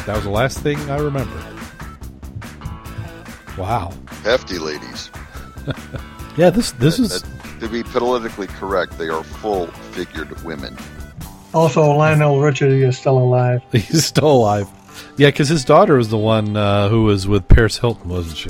That 0.10 0.16
was 0.16 0.24
the 0.24 0.32
last 0.32 0.62
thing 0.62 0.76
I 0.90 0.98
remember. 0.98 1.40
Wow. 3.60 3.94
Hefty 4.24 4.58
ladies. 4.58 5.12
Yeah, 6.36 6.50
this 6.50 6.72
this 6.72 6.98
is 6.98 7.22
That- 7.22 7.60
to 7.60 7.68
be 7.68 7.84
politically 7.84 8.48
correct, 8.48 8.98
they 8.98 9.10
are 9.10 9.24
full-figured 9.24 10.42
women. 10.44 10.76
also, 11.54 11.92
Lionel 11.92 12.40
Richie 12.42 12.82
is 12.84 12.98
still 12.98 13.20
alive. 13.20 13.62
He's 13.72 14.04
still 14.06 14.32
alive. 14.32 14.68
Yeah, 15.18 15.28
because 15.28 15.50
his 15.50 15.64
daughter 15.64 15.96
was 15.98 16.10
the 16.10 16.18
one 16.18 16.58
uh, 16.58 16.90
who 16.90 17.04
was 17.04 17.28
with 17.28 17.48
Paris 17.48 17.78
Hilton, 17.78 18.10
wasn't 18.10 18.38
she? 18.38 18.50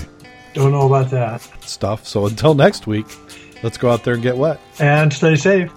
Don't 0.53 0.72
know 0.72 0.86
about 0.88 1.10
that. 1.12 1.41
Stuff. 1.66 2.07
So 2.07 2.26
until 2.26 2.53
next 2.53 2.88
week, 2.88 3.07
let's 3.64 3.78
go 3.78 3.89
out 3.91 4.05
there 4.05 4.14
and 4.14 4.24
get 4.24 4.38
wet. 4.38 4.62
And 4.80 5.12
stay 5.12 5.36
safe. 5.36 5.72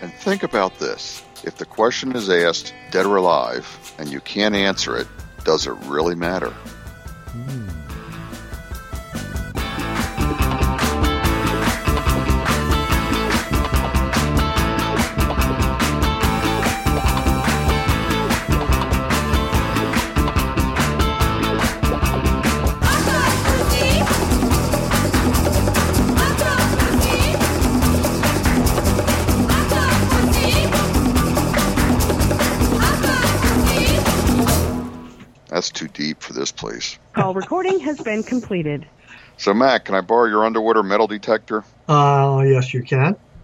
And 0.00 0.10
think 0.14 0.42
about 0.44 0.78
this: 0.78 1.22
if 1.44 1.56
the 1.58 1.66
question 1.66 2.14
is 2.16 2.30
asked, 2.30 2.72
"Dead 2.92 3.04
or 3.04 3.16
alive," 3.16 3.66
and 3.98 4.08
you 4.08 4.20
can't 4.20 4.54
answer 4.54 4.96
it, 4.96 5.06
does 5.44 5.66
it 5.66 5.74
really 5.84 6.14
matter? 6.14 6.54
That's 7.34 7.87
too 35.78 35.88
deep 35.88 36.22
for 36.22 36.32
this 36.32 36.50
place. 36.50 36.98
Call 37.14 37.34
recording 37.34 37.78
has 37.80 37.98
been 38.00 38.24
completed. 38.24 38.84
So, 39.36 39.54
Matt, 39.54 39.84
can 39.84 39.94
I 39.94 40.00
borrow 40.00 40.28
your 40.28 40.44
underwater 40.44 40.82
metal 40.82 41.06
detector? 41.06 41.62
Uh, 41.86 42.42
yes, 42.44 42.74
you 42.74 42.82
can. 42.82 43.16